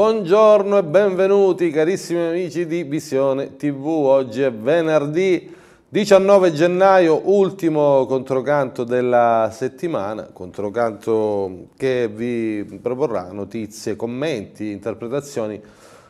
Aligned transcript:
buongiorno 0.00 0.78
e 0.78 0.82
benvenuti 0.82 1.70
carissimi 1.70 2.20
amici 2.20 2.66
di 2.66 2.84
Visione 2.84 3.56
TV. 3.56 3.84
Oggi 3.86 4.40
è 4.40 4.50
venerdì 4.50 5.54
19 5.90 6.54
gennaio, 6.54 7.20
ultimo 7.24 8.06
controcanto 8.06 8.84
della 8.84 9.50
settimana, 9.52 10.30
controcanto 10.32 11.66
che 11.76 12.08
vi 12.08 12.78
proporrà 12.80 13.30
notizie, 13.30 13.94
commenti, 13.94 14.70
interpretazioni 14.70 15.60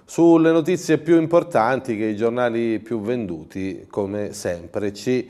sulle 0.05 0.53
notizie 0.53 0.99
più 0.99 1.21
importanti 1.21 1.97
che 1.97 2.05
i 2.05 2.17
giornali 2.17 2.79
più 2.79 3.01
venduti, 3.01 3.87
come 3.91 4.33
sempre, 4.33 4.95
ci 4.95 5.29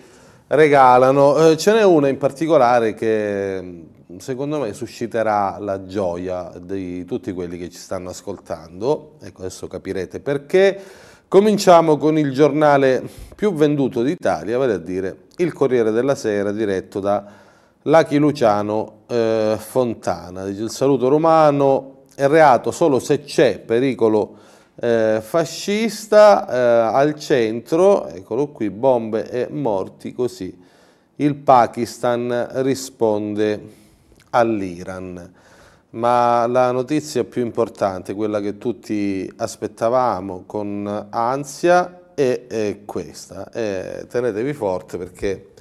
regalano. 0.49 1.49
Eh, 1.49 1.57
ce 1.57 1.73
n'è 1.73 1.83
una 1.83 2.09
in 2.09 2.19
particolare 2.19 2.93
che 2.93 3.85
secondo 4.19 4.59
me 4.59 4.73
susciterà 4.73 5.59
la 5.59 5.85
gioia 5.85 6.53
di 6.61 7.05
tutti 7.05 7.33
quelli 7.33 7.59
che 7.59 7.71
ci 7.71 7.79
stanno 7.79 8.11
ascoltando, 8.11 9.17
ecco 9.21 9.41
adesso 9.41 9.67
capirete 9.67 10.21
perché. 10.21 10.81
Cominciamo 11.29 11.97
con 11.97 12.19
il 12.19 12.33
giornale 12.33 13.09
più 13.37 13.53
venduto 13.55 14.03
d'Italia, 14.03 14.59
vale 14.59 14.73
a 14.73 14.79
dire 14.79 15.27
il 15.37 15.53
Corriere 15.53 15.93
della 15.93 16.17
Sera, 16.17 16.51
diretto 16.51 16.99
da 16.99 17.25
Lachi 17.83 18.19
Luciano 18.19 19.03
eh, 19.07 19.55
Fontana. 19.57 20.45
Dice, 20.45 20.63
il 20.63 20.71
saluto 20.71 21.07
romano 21.07 22.03
è 22.17 22.27
reato 22.27 22.73
solo 22.73 22.99
se 22.99 23.23
c'è 23.23 23.61
pericolo 23.61 24.39
eh, 24.75 25.21
fascista 25.23 26.49
eh, 26.49 26.97
al 26.97 27.15
centro, 27.15 28.09
eccolo 28.09 28.49
qui, 28.49 28.69
bombe 28.71 29.31
e 29.31 29.47
morti, 29.49 30.13
così 30.13 30.69
il 31.21 31.35
Pakistan 31.37 32.49
risponde 32.63 33.79
all'Iran. 34.31 35.33
Ma 35.91 36.47
la 36.47 36.71
notizia 36.71 37.25
più 37.25 37.43
importante, 37.43 38.15
quella 38.15 38.41
che 38.41 38.59
tutti 38.59 39.31
aspettavamo 39.37 40.45
con 40.47 41.09
ansia, 41.11 42.13
è, 42.15 42.47
è 42.47 42.81
questa. 42.85 43.51
E 43.51 44.07
tenetevi 44.09 44.53
forte 44.53 44.99
perché 44.99 45.53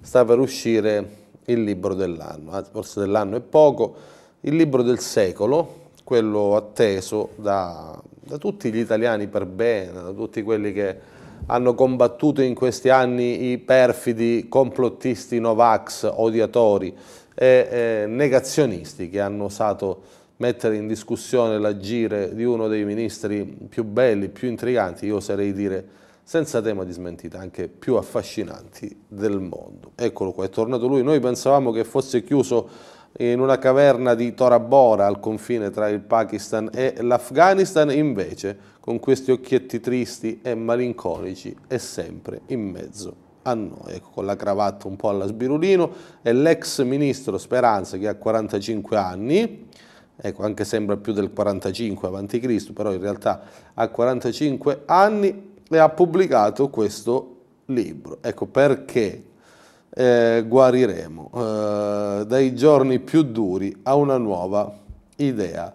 sta 0.00 0.24
per 0.24 0.38
uscire 0.38 1.24
il 1.46 1.62
libro 1.62 1.94
dell'anno, 1.94 2.50
anzi 2.50 2.70
forse 2.72 3.00
dell'anno 3.00 3.36
è 3.36 3.40
poco, 3.40 3.94
il 4.40 4.56
libro 4.56 4.82
del 4.82 4.98
secolo, 4.98 5.84
quello 6.02 6.56
atteso 6.56 7.30
da, 7.36 8.00
da 8.10 8.38
tutti 8.38 8.72
gli 8.72 8.78
italiani 8.78 9.28
per 9.28 9.46
bene, 9.46 9.92
da 9.92 10.10
tutti 10.10 10.42
quelli 10.42 10.72
che 10.72 11.14
hanno 11.46 11.74
combattuto 11.74 12.42
in 12.42 12.54
questi 12.54 12.88
anni 12.88 13.50
i 13.50 13.58
perfidi 13.58 14.46
complottisti 14.48 15.38
Novax 15.38 16.10
odiatori 16.12 16.96
e 17.38 17.68
eh, 17.70 18.06
negazionisti 18.06 19.10
che 19.10 19.20
hanno 19.20 19.44
osato 19.44 20.02
mettere 20.38 20.76
in 20.76 20.86
discussione 20.86 21.58
l'agire 21.58 22.34
di 22.34 22.44
uno 22.44 22.66
dei 22.66 22.84
ministri 22.84 23.44
più 23.68 23.84
belli, 23.84 24.28
più 24.28 24.48
intriganti, 24.48 25.06
io 25.06 25.16
oserei 25.16 25.52
dire 25.52 25.88
senza 26.22 26.60
tema 26.60 26.84
di 26.84 26.92
smentita, 26.92 27.38
anche 27.38 27.68
più 27.68 27.96
affascinanti 27.96 29.04
del 29.06 29.38
mondo. 29.38 29.92
Eccolo 29.94 30.32
qua, 30.32 30.44
è 30.44 30.48
tornato 30.48 30.88
lui. 30.88 31.02
Noi 31.02 31.20
pensavamo 31.20 31.70
che 31.70 31.84
fosse 31.84 32.24
chiuso 32.24 32.68
in 33.18 33.38
una 33.38 33.58
caverna 33.58 34.14
di 34.14 34.34
Tora 34.34 34.58
Bora 34.58 35.06
al 35.06 35.20
confine 35.20 35.70
tra 35.70 35.88
il 35.88 36.00
Pakistan 36.00 36.70
e 36.72 36.94
l'Afghanistan, 37.00 37.92
invece 37.92 38.58
con 38.80 38.98
questi 38.98 39.30
occhietti 39.30 39.78
tristi 39.78 40.40
e 40.42 40.54
malinconici 40.54 41.56
è 41.66 41.78
sempre 41.78 42.40
in 42.46 42.70
mezzo 42.70 43.25
a 43.46 43.54
noi, 43.54 43.94
ecco, 43.94 44.10
con 44.14 44.26
la 44.26 44.36
cravatta 44.36 44.88
un 44.88 44.96
po' 44.96 45.08
alla 45.08 45.26
sbirulino, 45.26 45.90
è 46.20 46.32
l'ex 46.32 46.82
ministro 46.82 47.38
Speranza 47.38 47.96
che 47.96 48.08
ha 48.08 48.14
45 48.16 48.96
anni, 48.96 49.68
ecco, 50.16 50.42
anche 50.42 50.64
sembra 50.64 50.96
più 50.96 51.12
del 51.12 51.32
45 51.32 52.08
avanti 52.08 52.40
Cristo, 52.40 52.72
però 52.72 52.92
in 52.92 53.00
realtà 53.00 53.42
ha 53.74 53.88
45 53.88 54.82
anni 54.86 55.54
e 55.68 55.78
ha 55.78 55.88
pubblicato 55.88 56.68
questo 56.68 57.36
libro. 57.66 58.18
Ecco 58.20 58.46
perché 58.46 59.22
eh, 59.90 60.44
guariremo 60.46 61.30
eh, 61.34 62.24
dai 62.26 62.54
giorni 62.54 62.98
più 62.98 63.22
duri 63.22 63.74
a 63.84 63.94
una 63.94 64.18
nuova 64.18 64.76
idea 65.16 65.74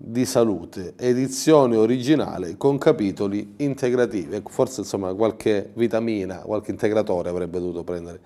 di 0.00 0.24
salute, 0.24 0.94
edizione 0.96 1.76
originale 1.76 2.56
con 2.56 2.78
capitoli 2.78 3.54
integrativi. 3.56 4.36
Ecco, 4.36 4.50
forse 4.50 4.82
insomma 4.82 5.12
qualche 5.12 5.70
vitamina, 5.74 6.36
qualche 6.36 6.70
integratore 6.70 7.28
avrebbe 7.28 7.58
dovuto 7.58 7.82
prendere 7.82 8.20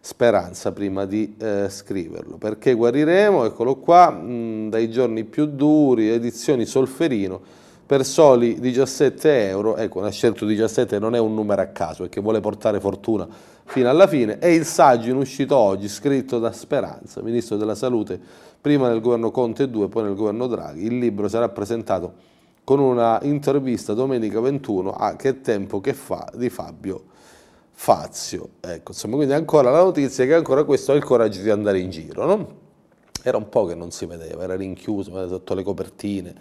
speranza 0.00 0.72
prima 0.72 1.04
di 1.04 1.34
eh, 1.38 1.66
scriverlo. 1.68 2.38
Perché 2.38 2.72
guariremo, 2.72 3.44
eccolo 3.44 3.76
qua, 3.76 4.10
mh, 4.10 4.70
dai 4.70 4.90
giorni 4.90 5.24
più 5.24 5.44
duri, 5.44 6.08
edizioni 6.08 6.64
Solferino, 6.64 7.40
per 7.88 8.04
soli 8.04 8.60
17 8.60 9.48
euro, 9.48 9.76
ecco, 9.76 10.02
ha 10.02 10.10
scelto 10.10 10.44
17, 10.44 10.98
non 10.98 11.14
è 11.14 11.18
un 11.18 11.32
numero 11.32 11.62
a 11.62 11.68
caso, 11.68 12.02
perché 12.02 12.20
vuole 12.20 12.38
portare 12.38 12.80
fortuna 12.80 13.26
fino 13.64 13.88
alla 13.88 14.06
fine, 14.06 14.36
è 14.36 14.48
il 14.48 14.66
saggio 14.66 15.08
in 15.08 15.16
uscito 15.16 15.56
oggi, 15.56 15.88
scritto 15.88 16.38
da 16.38 16.52
Speranza, 16.52 17.22
Ministro 17.22 17.56
della 17.56 17.74
Salute, 17.74 18.20
prima 18.60 18.90
nel 18.90 19.00
governo 19.00 19.30
Conte 19.30 19.70
2, 19.70 19.88
poi 19.88 20.02
nel 20.02 20.14
governo 20.14 20.46
Draghi. 20.46 20.84
Il 20.84 20.98
libro 20.98 21.28
sarà 21.28 21.48
presentato 21.48 22.12
con 22.62 22.78
una 22.78 23.20
intervista 23.22 23.94
domenica 23.94 24.38
21 24.38 24.90
a 24.90 25.16
Che 25.16 25.40
tempo 25.40 25.80
che 25.80 25.94
fa 25.94 26.30
di 26.34 26.50
Fabio 26.50 27.04
Fazio. 27.72 28.50
Ecco, 28.60 28.90
insomma, 28.92 29.16
quindi 29.16 29.32
ancora 29.32 29.70
la 29.70 29.82
notizia 29.82 30.24
è 30.24 30.26
che 30.26 30.34
ancora 30.34 30.64
questo 30.64 30.92
ha 30.92 30.94
il 30.94 31.04
coraggio 31.04 31.40
di 31.40 31.48
andare 31.48 31.78
in 31.78 31.88
giro, 31.88 32.26
no? 32.26 32.48
Era 33.22 33.38
un 33.38 33.48
po' 33.48 33.64
che 33.64 33.74
non 33.74 33.90
si 33.90 34.04
vedeva, 34.04 34.42
era 34.42 34.56
rinchiuso, 34.56 35.16
era 35.16 35.26
sotto 35.26 35.54
le 35.54 35.62
copertine, 35.62 36.34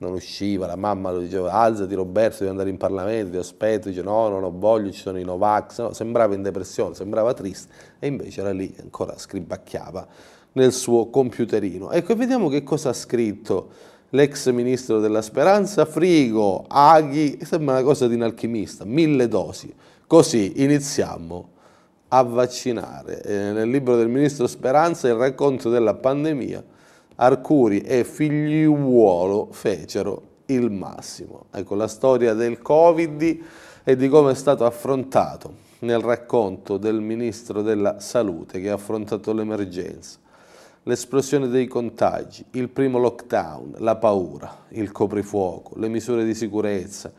non 0.00 0.12
usciva, 0.12 0.66
la 0.66 0.76
mamma 0.76 1.10
lo 1.10 1.18
diceva 1.18 1.52
alzati 1.52 1.94
Roberto, 1.94 2.38
devi 2.38 2.50
andare 2.50 2.70
in 2.70 2.78
Parlamento, 2.78 3.32
ti 3.32 3.36
aspetto, 3.36 3.88
dice 3.88 4.02
no, 4.02 4.28
non 4.28 4.44
ho 4.44 4.50
voglia, 4.50 4.90
ci 4.90 5.00
sono 5.00 5.18
i 5.18 5.24
Novax, 5.24 5.80
no, 5.80 5.92
sembrava 5.92 6.34
in 6.34 6.42
depressione, 6.42 6.94
sembrava 6.94 7.34
triste 7.34 7.72
e 7.98 8.06
invece 8.06 8.40
era 8.40 8.50
lì, 8.50 8.74
ancora 8.80 9.18
scribacchiava 9.18 10.06
nel 10.52 10.72
suo 10.72 11.10
computerino. 11.10 11.90
Ecco, 11.90 12.16
vediamo 12.16 12.48
che 12.48 12.62
cosa 12.62 12.88
ha 12.88 12.94
scritto 12.94 13.68
l'ex 14.10 14.50
ministro 14.50 15.00
della 15.00 15.20
Speranza, 15.20 15.84
frigo, 15.84 16.64
aghi, 16.66 17.38
sembra 17.42 17.74
una 17.74 17.82
cosa 17.82 18.08
di 18.08 18.14
un 18.14 18.22
alchimista, 18.22 18.84
mille 18.86 19.28
dosi. 19.28 19.72
Così 20.06 20.62
iniziamo 20.62 21.48
a 22.08 22.22
vaccinare. 22.22 23.22
Eh, 23.22 23.52
nel 23.52 23.68
libro 23.68 23.96
del 23.96 24.08
ministro 24.08 24.46
Speranza 24.46 25.08
il 25.08 25.14
racconto 25.14 25.68
della 25.68 25.94
pandemia, 25.94 26.64
Arcuri 27.22 27.80
e 27.80 28.04
figliuolo 28.04 29.48
fecero 29.50 30.22
il 30.46 30.70
massimo. 30.70 31.46
Ecco 31.50 31.74
la 31.74 31.86
storia 31.86 32.32
del 32.32 32.60
Covid 32.60 33.38
e 33.84 33.96
di 33.96 34.08
come 34.08 34.32
è 34.32 34.34
stato 34.34 34.64
affrontato 34.64 35.68
nel 35.80 36.00
racconto 36.00 36.78
del 36.78 37.00
ministro 37.00 37.60
della 37.62 38.00
Salute 38.00 38.60
che 38.60 38.70
ha 38.70 38.74
affrontato 38.74 39.32
l'emergenza 39.32 40.18
l'esplosione 40.84 41.48
dei 41.48 41.66
contagi, 41.66 42.44
il 42.52 42.70
primo 42.70 42.98
lockdown, 42.98 43.74
la 43.78 43.96
paura, 43.96 44.64
il 44.70 44.90
coprifuoco, 44.90 45.78
le 45.78 45.88
misure 45.88 46.24
di 46.24 46.34
sicurezza, 46.34 47.12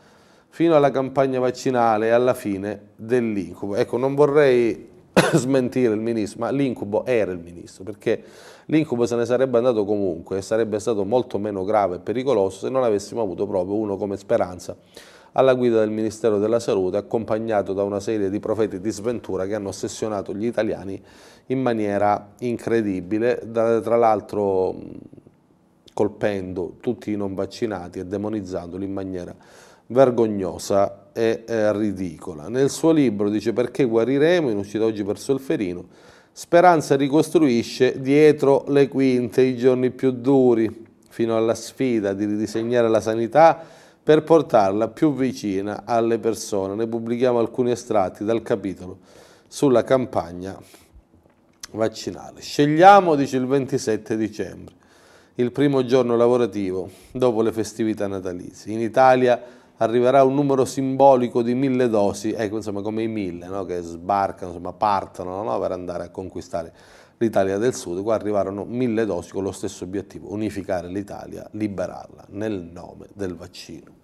fino 0.48 0.74
alla 0.74 0.90
campagna 0.90 1.38
vaccinale 1.38 2.08
e 2.08 2.10
alla 2.10 2.34
fine 2.34 2.88
dell'incubo. 2.96 3.76
Ecco, 3.76 3.98
non 3.98 4.14
vorrei 4.14 4.88
smentire 5.34 5.94
il 5.94 6.00
ministro, 6.00 6.40
ma 6.40 6.50
l'incubo 6.50 7.06
era 7.06 7.30
il 7.30 7.38
ministro, 7.38 7.84
perché 7.84 8.22
l'incubo 8.66 9.06
se 9.06 9.16
ne 9.16 9.24
sarebbe 9.24 9.58
andato 9.58 9.84
comunque 9.84 10.38
e 10.38 10.42
sarebbe 10.42 10.78
stato 10.78 11.04
molto 11.04 11.38
meno 11.38 11.64
grave 11.64 11.96
e 11.96 11.98
pericoloso 11.98 12.58
se 12.58 12.68
non 12.68 12.84
avessimo 12.84 13.20
avuto 13.22 13.46
proprio 13.46 13.76
uno 13.76 13.96
come 13.96 14.16
Speranza 14.16 14.76
alla 15.32 15.54
guida 15.54 15.78
del 15.78 15.90
Ministero 15.90 16.38
della 16.38 16.60
Salute, 16.60 16.96
accompagnato 16.96 17.72
da 17.72 17.82
una 17.82 18.00
serie 18.00 18.28
di 18.28 18.38
profeti 18.38 18.80
di 18.80 18.90
sventura 18.90 19.46
che 19.46 19.54
hanno 19.54 19.68
ossessionato 19.68 20.34
gli 20.34 20.44
italiani 20.44 21.00
in 21.46 21.60
maniera 21.60 22.32
incredibile, 22.40 23.40
tra 23.50 23.96
l'altro 23.96 24.76
colpendo 25.94 26.76
tutti 26.80 27.12
i 27.12 27.16
non 27.16 27.34
vaccinati 27.34 27.98
e 27.98 28.06
demonizzandoli 28.06 28.84
in 28.84 28.92
maniera 28.92 29.34
vergognosa 29.86 31.10
e 31.12 31.44
eh, 31.46 31.72
ridicola. 31.72 32.48
Nel 32.48 32.70
suo 32.70 32.92
libro 32.92 33.28
dice 33.28 33.52
perché 33.52 33.84
guariremo, 33.84 34.50
in 34.50 34.56
uscita 34.56 34.84
oggi 34.84 35.02
per 35.04 35.18
Solferino, 35.18 35.84
Speranza 36.34 36.96
ricostruisce 36.96 38.00
dietro 38.00 38.64
le 38.68 38.88
quinte 38.88 39.42
i 39.42 39.54
giorni 39.54 39.90
più 39.90 40.12
duri, 40.12 40.86
fino 41.08 41.36
alla 41.36 41.54
sfida 41.54 42.14
di 42.14 42.24
ridisegnare 42.24 42.88
la 42.88 43.02
sanità 43.02 43.62
per 44.02 44.22
portarla 44.22 44.88
più 44.88 45.14
vicina 45.14 45.82
alle 45.84 46.18
persone. 46.18 46.74
Ne 46.74 46.86
pubblichiamo 46.86 47.38
alcuni 47.38 47.70
estratti 47.70 48.24
dal 48.24 48.42
capitolo 48.42 48.98
sulla 49.46 49.84
campagna 49.84 50.58
vaccinale. 51.72 52.40
Scegliamo, 52.40 53.14
dice 53.14 53.36
il 53.36 53.46
27 53.46 54.16
dicembre, 54.16 54.74
il 55.34 55.52
primo 55.52 55.84
giorno 55.84 56.16
lavorativo 56.16 56.90
dopo 57.12 57.42
le 57.42 57.52
festività 57.52 58.06
natalizie. 58.06 58.72
In 58.72 58.80
Italia 58.80 59.40
arriverà 59.82 60.22
un 60.22 60.34
numero 60.34 60.64
simbolico 60.64 61.42
di 61.42 61.54
mille 61.54 61.88
dosi, 61.88 62.32
ecco 62.32 62.56
insomma 62.56 62.82
come 62.82 63.02
i 63.02 63.08
mille 63.08 63.46
no? 63.46 63.64
che 63.64 63.80
sbarcano, 63.80 64.52
insomma 64.52 64.72
partono 64.72 65.42
no? 65.42 65.58
per 65.58 65.72
andare 65.72 66.04
a 66.04 66.08
conquistare 66.10 66.72
l'Italia 67.18 67.58
del 67.58 67.74
Sud, 67.74 68.02
qua 68.02 68.14
arrivarono 68.14 68.64
mille 68.64 69.04
dosi 69.04 69.30
con 69.32 69.42
lo 69.42 69.52
stesso 69.52 69.84
obiettivo, 69.84 70.32
unificare 70.32 70.88
l'Italia, 70.88 71.46
liberarla 71.52 72.26
nel 72.30 72.68
nome 72.72 73.08
del 73.14 73.34
vaccino. 73.34 74.00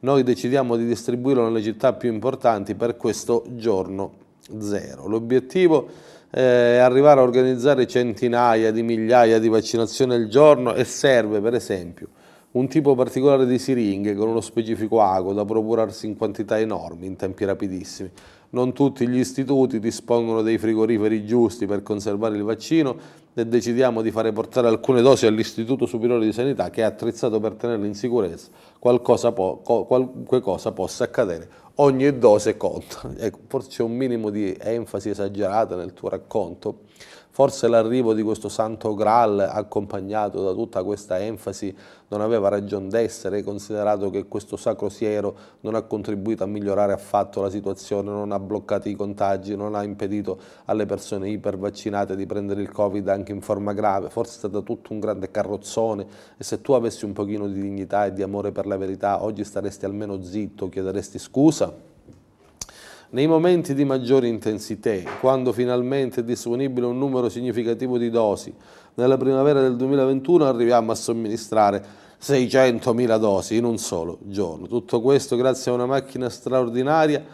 Noi 0.00 0.22
decidiamo 0.22 0.76
di 0.76 0.86
distribuirlo 0.86 1.44
nelle 1.44 1.62
città 1.62 1.92
più 1.92 2.10
importanti 2.12 2.74
per 2.74 2.96
questo 2.96 3.44
giorno 3.50 4.12
zero. 4.58 5.06
L'obiettivo 5.08 5.88
è 6.30 6.76
arrivare 6.76 7.20
a 7.20 7.22
organizzare 7.22 7.86
centinaia 7.86 8.70
di 8.70 8.82
migliaia 8.82 9.38
di 9.38 9.48
vaccinazioni 9.48 10.14
al 10.14 10.28
giorno 10.28 10.74
e 10.74 10.84
serve 10.84 11.40
per 11.40 11.54
esempio 11.54 12.08
un 12.50 12.66
tipo 12.66 12.94
particolare 12.94 13.46
di 13.46 13.58
siringhe 13.58 14.14
con 14.14 14.28
uno 14.28 14.40
specifico 14.40 15.02
ago 15.02 15.34
da 15.34 15.44
procurarsi 15.44 16.06
in 16.06 16.16
quantità 16.16 16.58
enormi 16.58 17.06
in 17.06 17.16
tempi 17.16 17.44
rapidissimi. 17.44 18.10
Non 18.50 18.72
tutti 18.72 19.06
gli 19.06 19.18
istituti 19.18 19.78
dispongono 19.78 20.40
dei 20.40 20.56
frigoriferi 20.56 21.26
giusti 21.26 21.66
per 21.66 21.82
conservare 21.82 22.36
il 22.36 22.42
vaccino 22.44 22.96
e 23.34 23.46
decidiamo 23.46 24.00
di 24.00 24.10
fare 24.10 24.32
portare 24.32 24.68
alcune 24.68 25.02
dosi 25.02 25.26
all'Istituto 25.26 25.84
Superiore 25.84 26.24
di 26.24 26.32
Sanità 26.32 26.70
che 26.70 26.80
è 26.80 26.84
attrezzato 26.84 27.38
per 27.38 27.52
tenerle 27.52 27.86
in 27.86 27.94
sicurezza, 27.94 28.48
qualcosa 28.78 29.32
qualunque 29.32 30.40
cosa 30.40 30.72
possa 30.72 31.04
accadere. 31.04 31.66
Ogni 31.80 32.18
dose 32.18 32.56
conta. 32.56 33.12
Ecco, 33.18 33.38
forse 33.46 33.68
c'è 33.68 33.82
un 33.82 33.94
minimo 33.94 34.30
di 34.30 34.56
enfasi 34.58 35.10
esagerata 35.10 35.76
nel 35.76 35.92
tuo 35.92 36.08
racconto 36.08 36.80
Forse 37.38 37.68
l'arrivo 37.68 38.14
di 38.14 38.22
questo 38.22 38.48
santo 38.48 38.94
Graal, 38.94 39.38
accompagnato 39.38 40.42
da 40.42 40.52
tutta 40.52 40.82
questa 40.82 41.20
enfasi, 41.20 41.72
non 42.08 42.20
aveva 42.20 42.48
ragione 42.48 42.88
d'essere, 42.88 43.44
considerato 43.44 44.10
che 44.10 44.26
questo 44.26 44.56
sacro 44.56 44.88
siero 44.88 45.36
non 45.60 45.76
ha 45.76 45.82
contribuito 45.82 46.42
a 46.42 46.48
migliorare 46.48 46.92
affatto 46.92 47.40
la 47.40 47.48
situazione, 47.48 48.10
non 48.10 48.32
ha 48.32 48.40
bloccato 48.40 48.88
i 48.88 48.96
contagi, 48.96 49.54
non 49.54 49.76
ha 49.76 49.84
impedito 49.84 50.36
alle 50.64 50.84
persone 50.84 51.30
ipervaccinate 51.30 52.16
di 52.16 52.26
prendere 52.26 52.60
il 52.60 52.72
Covid 52.72 53.06
anche 53.06 53.30
in 53.30 53.40
forma 53.40 53.72
grave, 53.72 54.10
forse 54.10 54.34
è 54.34 54.38
stato 54.38 54.64
tutto 54.64 54.92
un 54.92 54.98
grande 54.98 55.30
carrozzone 55.30 56.06
e 56.36 56.42
se 56.42 56.60
tu 56.60 56.72
avessi 56.72 57.04
un 57.04 57.12
pochino 57.12 57.46
di 57.46 57.60
dignità 57.60 58.06
e 58.06 58.12
di 58.12 58.22
amore 58.24 58.50
per 58.50 58.66
la 58.66 58.76
verità, 58.76 59.22
oggi 59.22 59.44
staresti 59.44 59.84
almeno 59.84 60.20
zitto, 60.24 60.68
chiederesti 60.68 61.20
scusa? 61.20 61.87
Nei 63.10 63.26
momenti 63.26 63.72
di 63.72 63.86
maggiore 63.86 64.28
intensità, 64.28 64.92
quando 65.18 65.50
finalmente 65.54 66.20
è 66.20 66.24
disponibile 66.24 66.84
un 66.84 66.98
numero 66.98 67.30
significativo 67.30 67.96
di 67.96 68.10
dosi, 68.10 68.52
nella 68.96 69.16
primavera 69.16 69.62
del 69.62 69.76
2021 69.76 70.44
arriviamo 70.44 70.92
a 70.92 70.94
somministrare 70.94 71.82
600.000 72.20 73.18
dosi 73.18 73.56
in 73.56 73.64
un 73.64 73.78
solo 73.78 74.18
giorno. 74.24 74.66
Tutto 74.66 75.00
questo 75.00 75.36
grazie 75.36 75.70
a 75.70 75.74
una 75.74 75.86
macchina 75.86 76.28
straordinaria 76.28 77.24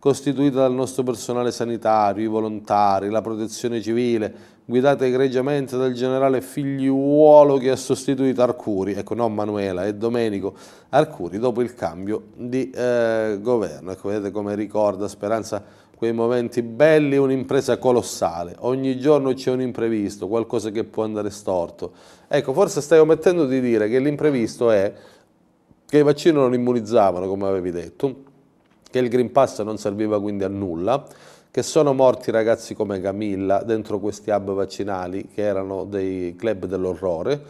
costituita 0.00 0.62
dal 0.62 0.72
nostro 0.72 1.04
personale 1.04 1.52
sanitario, 1.52 2.24
i 2.24 2.26
volontari, 2.26 3.08
la 3.08 3.22
protezione 3.22 3.80
civile, 3.80 4.34
guidata 4.70 5.04
egregiamente 5.04 5.76
dal 5.76 5.92
generale 5.92 6.40
figliuolo 6.40 7.58
che 7.58 7.70
ha 7.70 7.76
sostituito 7.76 8.40
Arcuri, 8.40 8.92
ecco 8.92 9.14
non 9.14 9.34
Manuela, 9.34 9.84
e 9.84 9.94
Domenico 9.94 10.54
Arcuri 10.90 11.38
dopo 11.38 11.60
il 11.60 11.74
cambio 11.74 12.28
di 12.36 12.70
eh, 12.70 13.38
governo. 13.42 13.90
Ecco, 13.90 14.08
vedete 14.08 14.30
come 14.30 14.54
ricorda 14.54 15.08
Speranza 15.08 15.62
quei 15.96 16.12
momenti 16.12 16.62
belli, 16.62 17.16
un'impresa 17.16 17.76
colossale, 17.76 18.54
ogni 18.60 18.98
giorno 18.98 19.34
c'è 19.34 19.50
un 19.50 19.60
imprevisto, 19.60 20.28
qualcosa 20.28 20.70
che 20.70 20.84
può 20.84 21.02
andare 21.02 21.28
storto. 21.28 21.92
Ecco, 22.26 22.52
forse 22.52 22.80
stai 22.80 23.00
omettendo 23.00 23.44
di 23.44 23.60
dire 23.60 23.88
che 23.88 23.98
l'imprevisto 23.98 24.70
è 24.70 24.94
che 25.84 25.98
i 25.98 26.02
vaccini 26.02 26.36
non 26.36 26.54
immunizzavano, 26.54 27.26
come 27.26 27.48
avevi 27.48 27.72
detto, 27.72 28.14
che 28.88 28.98
il 28.98 29.08
Green 29.08 29.32
Pass 29.32 29.60
non 29.62 29.76
serviva 29.76 30.20
quindi 30.20 30.44
a 30.44 30.48
nulla, 30.48 31.04
che 31.50 31.62
sono 31.64 31.92
morti 31.92 32.30
ragazzi 32.30 32.74
come 32.74 33.00
Camilla 33.00 33.62
dentro 33.64 33.98
questi 33.98 34.30
hub 34.30 34.52
vaccinali 34.52 35.28
che 35.34 35.42
erano 35.42 35.84
dei 35.84 36.36
club 36.36 36.66
dell'orrore, 36.66 37.42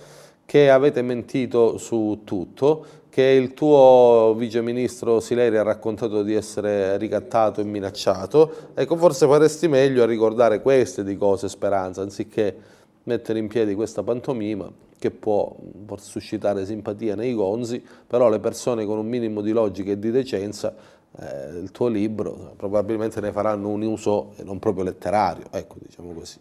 che 0.47 0.71
avete 0.71 1.03
mentito 1.03 1.77
su 1.77 2.23
tutto, 2.25 2.87
che 3.11 3.23
il 3.23 3.53
tuo 3.53 4.35
viceministro 4.39 5.21
Sileri 5.21 5.59
ha 5.59 5.63
raccontato 5.63 6.23
di 6.23 6.33
essere 6.33 6.97
ricattato 6.97 7.61
e 7.61 7.65
minacciato, 7.65 8.71
ecco 8.73 8.97
forse 8.97 9.27
faresti 9.27 9.69
meglio 9.69 10.03
a 10.03 10.07
ricordare 10.07 10.63
queste 10.63 11.05
di 11.05 11.17
cose 11.17 11.51
Speranza, 11.51 12.01
anziché 12.01 12.57
mettere 13.03 13.39
in 13.39 13.49
piedi 13.49 13.75
questa 13.75 14.03
pantomima 14.03 14.71
che 14.99 15.11
può 15.11 15.55
suscitare 15.97 16.65
simpatia 16.65 17.15
nei 17.15 17.35
gonzi, 17.35 17.83
però 18.07 18.29
le 18.31 18.39
persone 18.39 18.87
con 18.87 18.99
un 18.99 19.07
minimo 19.07 19.41
di 19.43 19.51
logica 19.51 19.91
e 19.91 19.99
di 19.99 20.11
decenza 20.11 20.75
eh, 21.19 21.59
il 21.59 21.71
tuo 21.73 21.89
libro, 21.89 22.55
probabilmente 22.57 23.21
ne 23.21 23.33
faranno 23.33 23.69
un 23.69 23.83
uso 23.83 24.35
non 24.45 24.59
proprio 24.59 24.85
letterario, 24.85 25.47
ecco 25.51 25.77
diciamo 25.79 26.13
così. 26.13 26.39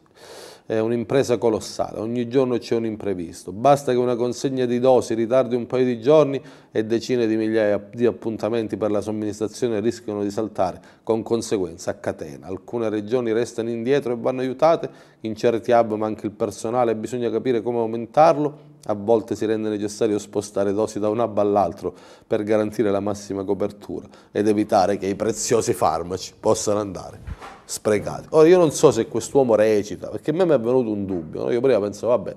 È 0.70 0.78
un'impresa 0.78 1.40
colossale, 1.40 1.98
ogni 2.00 2.28
giorno 2.28 2.60
c'è 2.60 2.76
un 2.76 2.86
imprevisto, 2.86 3.52
basta 3.52 3.92
che 3.92 3.98
una 3.98 4.16
consegna 4.16 4.66
di 4.66 4.80
dosi 4.80 5.16
ritardi 5.16 5.56
un 5.56 5.66
paio 5.66 5.84
di 5.84 6.00
giorni 6.00 6.40
e 6.72 6.86
decine 6.86 7.26
di 7.26 7.36
migliaia 7.36 7.84
di 7.92 8.06
appuntamenti 8.06 8.78
per 8.78 8.92
la 8.92 9.02
somministrazione 9.02 9.80
rischiano 9.80 10.22
di 10.22 10.30
saltare 10.30 10.80
con 11.02 11.24
conseguenza 11.24 11.90
a 11.90 11.96
catena. 11.96 12.46
Alcune 12.46 12.88
regioni 12.90 13.32
restano 13.34 13.72
indietro 13.72 14.14
e 14.14 14.18
vanno 14.20 14.42
aiutate, 14.42 14.90
in 15.22 15.36
certi 15.36 15.72
hub 15.72 15.96
manca 15.96 16.28
il 16.28 16.34
personale 16.34 16.96
bisogna 16.96 17.32
capire 17.32 17.64
come 17.64 17.80
aumentarlo, 17.80 18.69
a 18.86 18.94
volte 18.94 19.36
si 19.36 19.46
rende 19.46 19.70
necessario 19.70 20.18
spostare 20.18 20.74
dosi 20.74 21.00
da 21.00 21.10
un 21.10 21.20
hub 21.20 21.38
all'altro 21.38 21.94
per 22.26 22.44
garantire 22.44 22.90
la 22.92 23.00
massima 23.00 23.44
copertura 23.44 24.08
ed 24.32 24.48
evitare 24.48 24.98
che 24.98 25.08
i 25.08 25.16
preziosi 25.16 25.74
farmaci 25.74 26.34
possano 26.40 26.80
andare 26.80 27.20
sprecati. 27.66 28.28
Ora 28.32 28.48
io 28.48 28.58
non 28.58 28.72
so 28.72 28.92
se 28.92 29.08
quest'uomo 29.08 29.56
recita, 29.56 30.08
perché 30.10 30.32
a 30.32 30.34
me 30.34 30.46
mi 30.46 30.54
è 30.54 30.60
venuto 30.60 30.90
un 30.90 31.06
dubbio, 31.06 31.44
no? 31.44 31.52
io 31.52 31.62
prima 31.62 31.80
pensavo 31.80 32.16
vabbè 32.16 32.36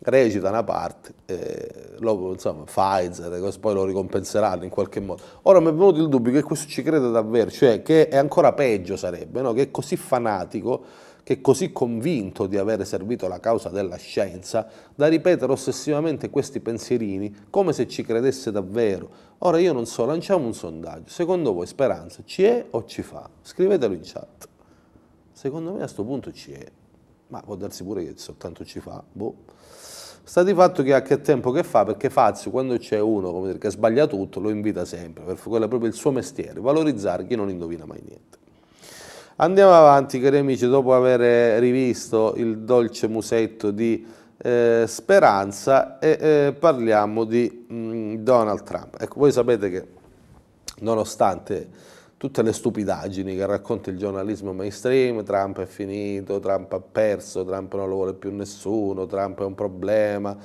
recita 0.00 0.48
una 0.48 0.62
parte, 0.62 1.12
eh, 1.26 1.96
lo, 1.98 2.32
insomma 2.32 2.64
Pfizer, 2.64 3.58
poi 3.58 3.74
lo 3.74 3.84
ricompenseranno 3.84 4.64
in 4.64 4.70
qualche 4.70 5.00
modo. 5.00 5.22
Ora 5.42 5.60
mi 5.60 5.68
è 5.68 5.72
venuto 5.72 6.00
il 6.00 6.08
dubbio 6.08 6.32
che 6.32 6.42
questo 6.42 6.68
ci 6.68 6.82
crede 6.82 7.10
davvero, 7.10 7.50
cioè 7.50 7.82
che 7.82 8.08
è 8.08 8.16
ancora 8.16 8.52
peggio 8.52 8.96
sarebbe, 8.96 9.40
no? 9.40 9.52
che 9.52 9.62
è 9.62 9.70
così 9.70 9.96
fanatico 9.96 11.06
che 11.28 11.34
è 11.34 11.40
così 11.42 11.72
convinto 11.72 12.46
di 12.46 12.56
avere 12.56 12.86
servito 12.86 13.28
la 13.28 13.38
causa 13.38 13.68
della 13.68 13.96
scienza, 13.96 14.66
da 14.94 15.08
ripetere 15.08 15.52
ossessivamente 15.52 16.30
questi 16.30 16.58
pensierini 16.58 17.48
come 17.50 17.74
se 17.74 17.86
ci 17.86 18.02
credesse 18.02 18.50
davvero. 18.50 19.10
Ora 19.40 19.58
io 19.58 19.74
non 19.74 19.84
so, 19.84 20.06
lanciamo 20.06 20.46
un 20.46 20.54
sondaggio, 20.54 21.10
secondo 21.10 21.52
voi 21.52 21.66
Speranza 21.66 22.22
ci 22.24 22.44
è 22.44 22.64
o 22.70 22.86
ci 22.86 23.02
fa? 23.02 23.28
Scrivetelo 23.42 23.92
in 23.92 24.00
chat. 24.02 24.48
Secondo 25.30 25.72
me 25.72 25.76
a 25.76 25.80
questo 25.80 26.02
punto 26.02 26.32
ci 26.32 26.52
è, 26.52 26.66
ma 27.26 27.42
può 27.42 27.56
darsi 27.56 27.84
pure 27.84 28.06
che 28.06 28.14
soltanto 28.16 28.64
ci 28.64 28.80
fa, 28.80 29.04
boh. 29.12 29.34
Sta 30.22 30.42
di 30.42 30.54
fatto 30.54 30.82
che 30.82 30.94
a 30.94 31.02
che 31.02 31.20
tempo 31.20 31.50
che 31.50 31.62
fa, 31.62 31.84
perché 31.84 32.08
Fazio 32.08 32.50
quando 32.50 32.78
c'è 32.78 33.00
uno 33.00 33.44
dire, 33.44 33.58
che 33.58 33.68
sbaglia 33.68 34.06
tutto 34.06 34.40
lo 34.40 34.48
invita 34.48 34.86
sempre, 34.86 35.24
perché 35.24 35.46
quello 35.46 35.66
è 35.66 35.68
proprio 35.68 35.90
il 35.90 35.94
suo 35.94 36.10
mestiere, 36.10 36.58
valorizzare 36.58 37.26
chi 37.26 37.34
non 37.34 37.50
indovina 37.50 37.84
mai 37.84 38.00
niente. 38.02 38.38
Andiamo 39.40 39.72
avanti 39.72 40.18
cari 40.18 40.38
amici, 40.38 40.66
dopo 40.66 40.92
aver 40.92 41.60
rivisto 41.60 42.34
il 42.38 42.58
dolce 42.58 43.06
musetto 43.06 43.70
di 43.70 44.04
eh, 44.36 44.82
Speranza 44.84 46.00
e 46.00 46.18
eh, 46.20 46.56
parliamo 46.58 47.22
di 47.22 47.66
mh, 47.68 47.74
mm, 47.74 48.14
Donald 48.16 48.64
Trump. 48.64 49.00
Ecco, 49.00 49.20
voi 49.20 49.30
sapete 49.30 49.70
che 49.70 49.86
nonostante 50.80 51.68
tutte 52.16 52.42
le 52.42 52.52
stupidaggini 52.52 53.36
che 53.36 53.46
racconta 53.46 53.90
il 53.90 53.96
giornalismo 53.96 54.52
mainstream, 54.52 55.22
Trump 55.22 55.60
è 55.60 55.66
finito, 55.66 56.40
Trump 56.40 56.72
ha 56.72 56.80
perso, 56.80 57.44
Trump 57.44 57.72
non 57.74 57.88
lo 57.88 57.94
vuole 57.94 58.14
più 58.14 58.34
nessuno, 58.34 59.06
Trump 59.06 59.40
è 59.40 59.44
un 59.44 59.54
problema, 59.54 60.36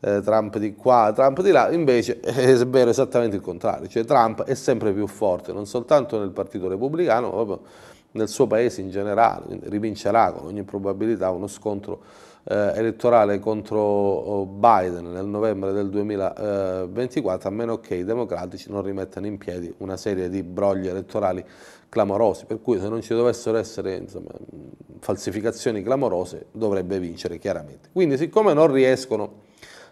eh, 0.00 0.22
Trump 0.22 0.56
di 0.56 0.74
qua, 0.74 1.12
Trump 1.14 1.42
di 1.42 1.50
là, 1.50 1.70
invece 1.70 2.20
è 2.24 2.66
vero 2.66 2.88
esattamente 2.88 3.36
il 3.36 3.42
contrario, 3.42 3.88
cioè 3.88 4.06
Trump 4.06 4.44
è 4.44 4.54
sempre 4.54 4.94
più 4.94 5.06
forte, 5.06 5.52
non 5.52 5.66
soltanto 5.66 6.18
nel 6.18 6.30
Partito 6.30 6.66
Repubblicano, 6.66 7.26
ma 7.26 7.44
proprio 7.44 7.60
nel 8.12 8.28
suo 8.28 8.46
paese 8.46 8.80
in 8.80 8.90
generale, 8.90 9.58
rivincerà 9.64 10.32
con 10.32 10.46
ogni 10.46 10.62
probabilità 10.62 11.30
uno 11.30 11.46
scontro 11.46 12.00
eh, 12.44 12.72
elettorale 12.74 13.38
contro 13.38 13.78
oh, 13.80 14.46
Biden 14.46 15.12
nel 15.12 15.26
novembre 15.26 15.72
del 15.72 15.90
2024, 15.90 17.48
a 17.48 17.52
meno 17.52 17.78
che 17.78 17.96
i 17.96 18.04
democratici 18.04 18.70
non 18.70 18.82
rimettano 18.82 19.26
in 19.26 19.36
piedi 19.36 19.72
una 19.78 19.96
serie 19.96 20.28
di 20.30 20.42
brogli 20.42 20.86
elettorali 20.86 21.44
clamorosi, 21.88 22.46
per 22.46 22.60
cui 22.60 22.78
se 22.80 22.88
non 22.88 23.02
ci 23.02 23.14
dovessero 23.14 23.58
essere 23.58 23.96
insomma, 23.96 24.30
falsificazioni 25.00 25.82
clamorose 25.82 26.46
dovrebbe 26.52 26.98
vincere 26.98 27.38
chiaramente. 27.38 27.90
Quindi 27.92 28.16
siccome 28.16 28.52
non 28.54 28.72
riescono 28.72 29.46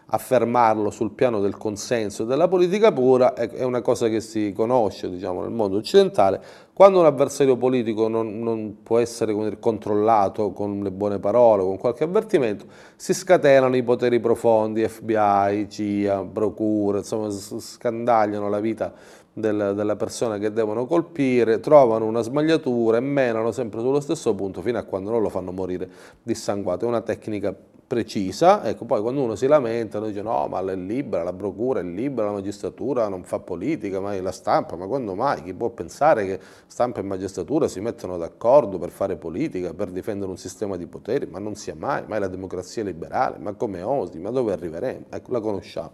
affermarlo 0.09 0.91
sul 0.91 1.11
piano 1.11 1.41
del 1.41 1.57
consenso 1.57 2.23
e 2.23 2.27
della 2.27 2.47
politica 2.47 2.93
pura 2.93 3.35
è 3.35 3.65
una 3.65 3.81
cosa 3.81 4.09
che 4.09 4.21
si 4.21 4.53
conosce 4.53 5.11
diciamo, 5.11 5.43
nel 5.43 5.51
mondo 5.51 5.79
occidentale. 5.79 6.41
Quando 6.77 6.99
un 6.99 7.07
avversario 7.07 7.57
politico 7.57 8.07
non, 8.07 8.39
non 8.41 8.83
può 8.83 8.99
essere 8.99 9.33
dire, 9.33 9.59
controllato 9.59 10.53
con 10.53 10.83
le 10.83 10.91
buone 10.91 11.19
parole, 11.19 11.63
con 11.63 11.79
qualche 11.79 12.05
avvertimento, 12.05 12.67
si 12.97 13.15
scatenano 13.15 13.75
i 13.77 13.83
poteri 13.83 14.21
profondi, 14.21 14.87
FBI, 14.87 15.71
CIA, 15.71 16.23
procure, 16.31 16.99
insomma 16.99 17.31
scandagliano 17.31 18.51
la 18.51 18.61
vita 18.61 18.93
del, 19.33 19.73
della 19.75 19.97
persona 19.97 20.37
che 20.37 20.53
devono 20.53 20.85
colpire, 20.85 21.61
trovano 21.61 22.05
una 22.05 22.21
smagliatura 22.21 22.99
e 22.99 23.01
menano 23.01 23.53
sempre 23.53 23.81
sullo 23.81 24.01
stesso 24.01 24.35
punto 24.35 24.61
fino 24.61 24.77
a 24.77 24.83
quando 24.83 25.09
non 25.09 25.23
lo 25.23 25.31
fanno 25.31 25.53
morire 25.53 25.89
dissanguato. 26.23 26.85
È 26.85 26.89
una 26.89 27.01
tecnica 27.01 27.57
precisa, 27.87 28.65
ecco, 28.65 28.85
poi 28.85 29.01
quando 29.01 29.23
uno 29.23 29.37
si 29.37 29.47
lamenta, 29.47 29.99
uno 29.99 30.09
dice 30.09 30.23
no, 30.23 30.49
ma 30.49 30.61
è 30.61 30.75
libera, 30.75 31.23
la 31.23 31.33
procura 31.33 31.81
è 31.81 31.83
libera, 31.85 32.27
la 32.27 32.35
magistratura 32.35 33.07
non 33.09 33.23
fa 33.23 33.39
politica, 33.39 34.01
ma 34.01 34.15
è 34.15 34.21
la 34.21 34.33
stampa, 34.33 34.75
ma 34.77 34.87
quando 34.87 35.15
mai? 35.15 35.43
Chi 35.43 35.55
può 35.55 35.71
pensare 35.71 36.27
che 36.27 36.41
stampa 36.67 37.01
e 37.01 37.05
magistratura 37.05 37.69
si 37.69 37.81
mettono 37.81 38.19
d'accordo 38.19 38.79
per 38.79 38.91
fare 38.91 39.17
politica, 39.17 39.73
per 39.73 39.91
difendere 39.91 40.31
un 40.31 40.37
sistema 40.37 40.77
di 40.77 40.87
poteri? 40.87 41.27
Ma 41.27 41.39
non 41.39 41.55
sia 41.55 41.75
mai, 41.77 42.03
mai 42.07 42.19
la 42.19 42.29
democrazia 42.29 42.83
liberale, 42.83 43.37
ma 43.39 43.53
come 43.53 43.83
osi, 43.83 44.19
ma 44.19 44.31
dove 44.31 44.53
arriveremo? 44.53 45.05
Ecco, 45.11 45.33
la 45.33 45.41
conosciamo. 45.41 45.93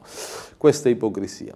Questa 0.56 0.88
è 0.88 0.92
ipocrisia. 0.92 1.54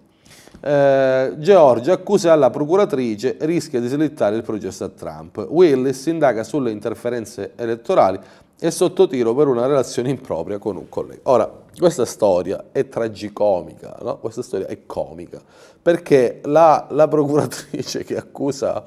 Eh, 0.61 1.35
Georgia 1.39 1.93
accusa 1.93 2.33
alla 2.33 2.51
procuratrice 2.51 3.37
rischia 3.41 3.81
di 3.81 3.89
slittare 3.89 4.37
il 4.37 4.43
processo 4.43 4.85
a 4.85 4.89
Trump. 4.89 5.47
Willis 5.49 6.07
indaga 6.07 6.45
sulle 6.45 6.71
interferenze 6.71 7.53
elettorali 7.57 8.19
è 8.59 8.71
sotto 8.71 9.07
tiro 9.07 9.35
per 9.35 9.49
una 9.49 9.67
relazione 9.67 10.11
impropria 10.11 10.59
con 10.59 10.77
un 10.77 10.89
collega. 10.89 11.21
Ora, 11.25 11.51
questa 11.79 12.05
storia 12.07 12.67
è 12.73 12.89
tragicomica, 12.89 13.97
no? 14.01 14.19
questa 14.19 14.43
storia 14.43 14.67
è 14.67 14.87
comica, 14.87 15.41
perché 15.81 16.41
la, 16.45 16.87
la 16.91 17.07
procuratrice 17.07 18.03
che 18.05 18.17
accusa, 18.17 18.83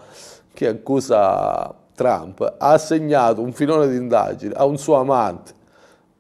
che 0.52 0.68
accusa 0.68 1.74
Trump 1.94 2.56
ha 2.58 2.72
assegnato 2.72 3.42
un 3.42 3.54
filone 3.54 3.88
di 3.88 3.96
indagine 3.96 4.54
a 4.56 4.66
un 4.66 4.78
suo 4.78 4.96
amante. 4.96 5.54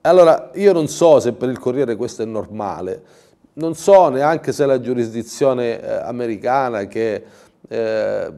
Allora, 0.01 0.51
io 0.53 0.71
non 0.71 0.87
so 0.87 1.19
se 1.19 1.33
per 1.33 1.49
il 1.49 1.59
Corriere 1.59 1.95
questo 1.95 2.21
è 2.21 2.25
normale, 2.25 3.03
non 3.53 3.73
so 3.75 4.09
neanche 4.09 4.51
se 4.51 4.65
la 4.65 4.79
giurisdizione 4.79 5.81
eh, 5.81 5.91
americana 5.91 6.85
che 6.85 7.23
eh, 7.67 8.33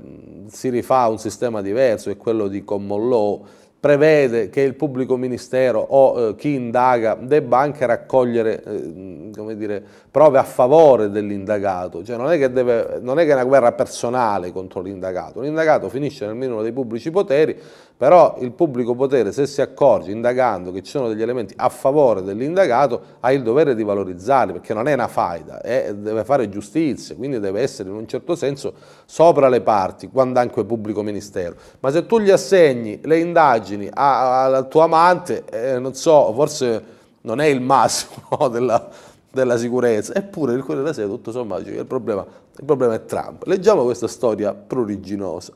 si 0.48 0.70
rifà 0.70 1.01
a 1.01 1.10
un 1.10 1.20
sistema 1.20 1.62
diverso, 1.62 2.10
è 2.10 2.18
quello 2.18 2.48
di 2.48 2.63
common 2.63 3.10
law, 3.10 3.46
prevede 3.82 4.50
che 4.50 4.62
il 4.62 4.76
pubblico 4.76 5.18
ministero 5.18 5.80
o 5.80 6.30
eh, 6.30 6.36
chi 6.36 6.54
indaga 6.54 7.18
debba 7.20 7.58
anche 7.58 7.88
raccogliere 7.88 8.64
eh, 8.64 9.56
dire, 9.56 9.84
prove 10.12 10.38
a 10.38 10.44
favore 10.44 11.10
dell'indagato, 11.10 12.04
cioè 12.04 12.16
non 12.16 12.32
è, 12.32 12.50
deve, 12.52 13.00
non 13.02 13.18
è, 13.18 13.26
che 13.26 13.32
è 13.32 13.34
una 13.34 13.44
guerra 13.44 13.72
personale 13.72 14.52
contro 14.52 14.82
l'indagato, 14.82 15.42
l'indagato 15.42 15.90
finisce 15.90 16.28
nel 16.28 16.36
minimo 16.36 16.62
dei 16.62 16.72
pubblici 16.72 17.10
poteri, 17.10 17.60
però 18.01 18.38
il 18.39 18.51
pubblico 18.51 18.96
potere 18.96 19.31
se 19.31 19.46
si 19.46 19.62
accorge 19.62 20.10
indagando 20.10 20.72
che 20.72 20.81
ci 20.81 20.89
sono 20.89 21.08
degli 21.08 21.22
elementi 21.22 21.53
a 21.55 21.70
favore 21.70 22.24
dell'indagato 22.24 23.00
ha 23.20 23.31
il 23.31 23.43
dovere 23.43 23.75
di 23.75 23.84
valorizzarli 23.84 24.53
perché 24.53 24.74
non 24.74 24.88
è 24.88 24.93
una 24.93 25.08
faida, 25.08 25.62
è, 25.62 25.93
deve 25.93 26.24
fare 26.24 26.50
giustizia, 26.50 27.15
quindi 27.15 27.39
deve 27.39 27.62
essere 27.62 27.89
in 27.89 27.96
un 27.96 28.08
certo 28.08 28.34
senso 28.34 28.74
sopra 29.05 29.50
le 29.50 29.62
parti 29.62 30.08
quando 30.08 30.39
anche 30.39 30.65
pubblico 30.65 31.03
ministero. 31.03 31.53
Ma 31.81 31.91
se 31.91 32.08
tu 32.08 32.20
gli 32.20 32.31
assegni 32.31 33.00
le 33.03 33.20
indagini 33.20 33.88
al 33.93 34.67
tuo 34.67 34.81
amante, 34.81 35.43
eh, 35.51 35.77
non 35.77 35.93
so, 35.93 36.34
forse 36.34 36.84
non 37.22 37.39
è 37.39 37.46
il 37.46 37.62
massimo 37.62 38.48
della, 38.50 38.89
della 39.31 39.58
sicurezza, 39.58 40.15
eppure 40.15 40.53
il 40.53 40.62
Corriere 40.62 40.81
della 40.81 40.93
Sera 40.96 41.08
tutto 41.08 41.29
sommato 41.29 41.70
il 41.70 41.86
problema, 41.86 42.25
il 42.58 42.65
problema 42.65 42.96
è 42.96 43.05
Trump. 43.05 43.46
Leggiamo 43.46 43.84
questa 43.84 44.08
storia 44.08 44.55
pruriginosa, 44.55 45.53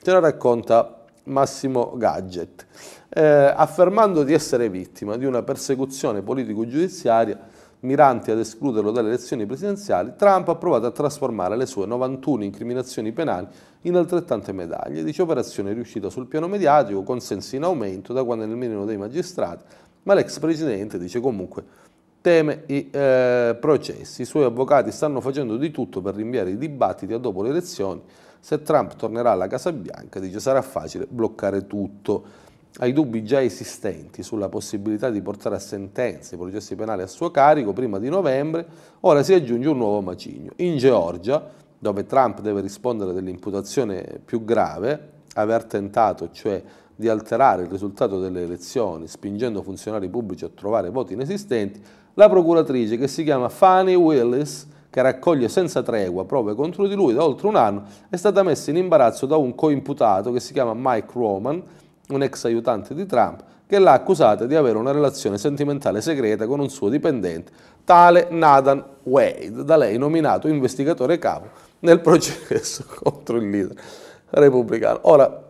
ce 0.00 0.12
la 0.12 0.20
racconta 0.20 0.92
Massimo 1.28 1.96
Gadget, 1.96 2.66
eh, 3.10 3.22
affermando 3.22 4.24
di 4.24 4.32
essere 4.32 4.68
vittima 4.68 5.16
di 5.16 5.24
una 5.24 5.42
persecuzione 5.42 6.22
politico-giudiziaria 6.22 7.38
mirante 7.80 8.32
ad 8.32 8.38
escluderlo 8.38 8.90
dalle 8.90 9.08
elezioni 9.08 9.46
presidenziali, 9.46 10.14
Trump 10.16 10.48
ha 10.48 10.56
provato 10.56 10.86
a 10.86 10.90
trasformare 10.90 11.56
le 11.56 11.66
sue 11.66 11.86
91 11.86 12.44
incriminazioni 12.44 13.12
penali 13.12 13.46
in 13.82 13.94
altrettante 13.94 14.52
medaglie. 14.52 15.04
Dice 15.04 15.22
operazione 15.22 15.72
riuscita 15.72 16.10
sul 16.10 16.26
piano 16.26 16.48
mediatico, 16.48 17.02
consensi 17.02 17.56
in 17.56 17.62
aumento 17.62 18.12
da 18.12 18.24
quando 18.24 18.44
è 18.44 18.46
nel 18.46 18.56
minimo 18.56 18.84
dei 18.84 18.96
magistrati, 18.96 19.64
ma 20.02 20.14
l'ex 20.14 20.38
presidente 20.38 20.98
dice 20.98 21.20
comunque 21.20 21.86
teme 22.20 22.64
i 22.66 22.88
eh, 22.90 23.56
processi. 23.60 24.22
I 24.22 24.24
suoi 24.24 24.44
avvocati 24.44 24.90
stanno 24.90 25.20
facendo 25.20 25.56
di 25.56 25.70
tutto 25.70 26.00
per 26.00 26.14
rinviare 26.14 26.50
i 26.50 26.58
dibattiti 26.58 27.12
a 27.12 27.18
dopo 27.18 27.42
le 27.42 27.50
elezioni 27.50 28.02
se 28.40 28.62
Trump 28.62 28.96
tornerà 28.96 29.32
alla 29.32 29.46
Casa 29.46 29.72
Bianca, 29.72 30.20
dice, 30.20 30.40
sarà 30.40 30.62
facile 30.62 31.06
bloccare 31.08 31.66
tutto. 31.66 32.46
Ai 32.80 32.92
dubbi 32.92 33.24
già 33.24 33.42
esistenti 33.42 34.22
sulla 34.22 34.48
possibilità 34.48 35.10
di 35.10 35.20
portare 35.20 35.56
a 35.56 35.58
sentenza 35.58 36.34
i 36.34 36.38
processi 36.38 36.76
penali 36.76 37.02
a 37.02 37.06
suo 37.06 37.30
carico 37.30 37.72
prima 37.72 37.98
di 37.98 38.08
novembre, 38.08 38.66
ora 39.00 39.22
si 39.22 39.32
aggiunge 39.34 39.68
un 39.68 39.78
nuovo 39.78 40.00
macigno. 40.00 40.52
In 40.56 40.76
Georgia, 40.76 41.44
dove 41.78 42.06
Trump 42.06 42.40
deve 42.40 42.60
rispondere 42.60 43.12
dell'imputazione 43.12 44.20
più 44.24 44.44
grave, 44.44 45.16
aver 45.34 45.64
tentato, 45.64 46.30
cioè 46.30 46.62
di 46.94 47.08
alterare 47.08 47.62
il 47.62 47.68
risultato 47.68 48.18
delle 48.18 48.42
elezioni, 48.42 49.06
spingendo 49.06 49.62
funzionari 49.62 50.08
pubblici 50.08 50.44
a 50.44 50.50
trovare 50.52 50.90
voti 50.90 51.12
inesistenti, 51.12 51.80
la 52.14 52.28
procuratrice, 52.28 52.96
che 52.96 53.06
si 53.06 53.22
chiama 53.22 53.48
Fanny 53.48 53.94
Willis, 53.94 54.66
che 54.90 55.02
raccoglie 55.02 55.48
senza 55.48 55.82
tregua 55.82 56.24
prove 56.24 56.54
contro 56.54 56.86
di 56.86 56.94
lui 56.94 57.14
da 57.14 57.24
oltre 57.24 57.48
un 57.48 57.56
anno, 57.56 57.84
è 58.08 58.16
stata 58.16 58.42
messa 58.42 58.70
in 58.70 58.76
imbarazzo 58.76 59.26
da 59.26 59.36
un 59.36 59.54
coimputato 59.54 60.32
che 60.32 60.40
si 60.40 60.52
chiama 60.52 60.72
Mike 60.74 61.12
Roman, 61.12 61.62
un 62.08 62.22
ex 62.22 62.44
aiutante 62.44 62.94
di 62.94 63.06
Trump, 63.06 63.42
che 63.66 63.78
l'ha 63.78 63.92
accusata 63.92 64.46
di 64.46 64.54
avere 64.54 64.78
una 64.78 64.92
relazione 64.92 65.36
sentimentale 65.36 66.00
segreta 66.00 66.46
con 66.46 66.60
un 66.60 66.70
suo 66.70 66.88
dipendente, 66.88 67.52
tale 67.84 68.28
Nathan 68.30 68.82
Wade, 69.02 69.64
da 69.64 69.76
lei 69.76 69.98
nominato 69.98 70.48
investigatore 70.48 71.18
capo 71.18 71.48
nel 71.80 72.00
processo 72.00 72.84
contro 73.02 73.36
il 73.36 73.50
leader 73.50 73.76
repubblicano. 74.30 75.00
Ora, 75.02 75.47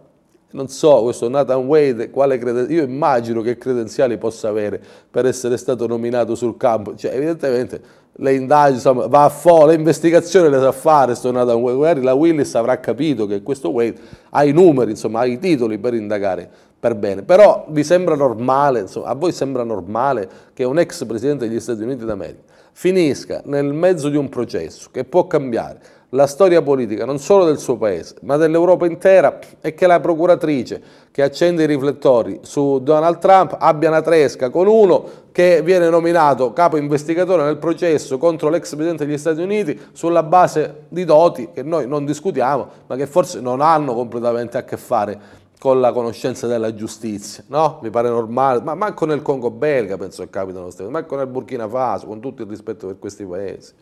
non 0.50 0.68
so, 0.68 1.02
questo 1.02 1.28
Nathan 1.28 1.66
Wade, 1.66 2.10
quale 2.10 2.38
credenziale, 2.38 2.80
io 2.80 2.86
immagino 2.86 3.42
che 3.42 3.58
credenziali 3.58 4.16
possa 4.16 4.48
avere 4.48 4.80
per 5.10 5.26
essere 5.26 5.58
stato 5.58 5.86
nominato 5.86 6.34
sul 6.34 6.56
campo, 6.56 6.94
cioè 6.96 7.14
evidentemente 7.14 7.80
le 8.12 8.32
indagini, 8.32 8.76
insomma, 8.76 9.06
va 9.06 9.24
a 9.24 9.28
fuoco, 9.28 9.66
le 9.66 9.74
investigazioni 9.74 10.48
le 10.48 10.58
sa 10.58 10.72
fare 10.72 11.14
sto 11.14 11.30
Nathan 11.30 11.56
Wade, 11.56 11.76
magari 11.76 12.02
la 12.02 12.14
Willis 12.14 12.54
avrà 12.54 12.80
capito 12.80 13.26
che 13.26 13.42
questo 13.42 13.70
Wade 13.70 13.96
ha 14.30 14.44
i 14.44 14.52
numeri, 14.52 14.92
insomma, 14.92 15.20
ha 15.20 15.26
i 15.26 15.38
titoli 15.38 15.78
per 15.78 15.92
indagare 15.92 16.48
per 16.80 16.94
bene, 16.94 17.22
però 17.22 17.66
vi 17.68 17.84
sembra 17.84 18.14
normale, 18.14 18.80
insomma, 18.80 19.08
a 19.08 19.14
voi 19.14 19.32
sembra 19.32 19.64
normale 19.64 20.28
che 20.54 20.64
un 20.64 20.78
ex 20.78 21.04
presidente 21.04 21.46
degli 21.46 21.60
Stati 21.60 21.82
Uniti 21.82 22.04
d'America 22.04 22.56
finisca 22.72 23.42
nel 23.44 23.72
mezzo 23.72 24.08
di 24.08 24.16
un 24.16 24.28
processo 24.28 24.88
che 24.92 25.04
può 25.04 25.26
cambiare 25.26 25.80
la 26.12 26.26
storia 26.26 26.62
politica 26.62 27.04
non 27.04 27.18
solo 27.18 27.44
del 27.44 27.58
suo 27.58 27.76
paese, 27.76 28.16
ma 28.22 28.36
dell'Europa 28.36 28.86
intera 28.86 29.38
e 29.60 29.74
che 29.74 29.86
la 29.86 30.00
procuratrice 30.00 30.80
che 31.10 31.22
accende 31.22 31.64
i 31.64 31.66
riflettori 31.66 32.40
su 32.42 32.80
Donald 32.82 33.18
Trump 33.18 33.56
abbia 33.58 33.90
una 33.90 34.00
tresca 34.00 34.48
con 34.48 34.66
uno 34.66 35.04
che 35.32 35.60
viene 35.62 35.90
nominato 35.90 36.54
capo 36.54 36.78
investigatore 36.78 37.44
nel 37.44 37.58
processo 37.58 38.16
contro 38.16 38.48
l'ex 38.48 38.74
Presidente 38.74 39.04
degli 39.04 39.18
Stati 39.18 39.42
Uniti 39.42 39.78
sulla 39.92 40.22
base 40.22 40.84
di 40.88 41.04
doti 41.04 41.50
che 41.52 41.62
noi 41.62 41.86
non 41.86 42.06
discutiamo, 42.06 42.68
ma 42.86 42.96
che 42.96 43.06
forse 43.06 43.40
non 43.40 43.60
hanno 43.60 43.92
completamente 43.94 44.56
a 44.56 44.64
che 44.64 44.78
fare 44.78 45.20
con 45.58 45.80
la 45.80 45.92
conoscenza 45.92 46.46
della 46.46 46.72
giustizia, 46.72 47.42
no? 47.48 47.80
Mi 47.82 47.90
pare 47.90 48.08
normale, 48.08 48.62
ma 48.62 48.74
manco 48.74 49.04
nel 49.04 49.22
Congo 49.22 49.50
belga 49.50 49.96
penso 49.96 50.22
che 50.22 50.30
capitano 50.30 50.64
queste 50.64 50.82
cose, 50.84 50.94
manco 50.94 51.16
nel 51.16 51.26
Burkina 51.26 51.68
Faso, 51.68 52.06
con 52.06 52.20
tutto 52.20 52.42
il 52.42 52.48
rispetto 52.48 52.86
per 52.86 52.98
questi 52.98 53.24
paesi. 53.24 53.72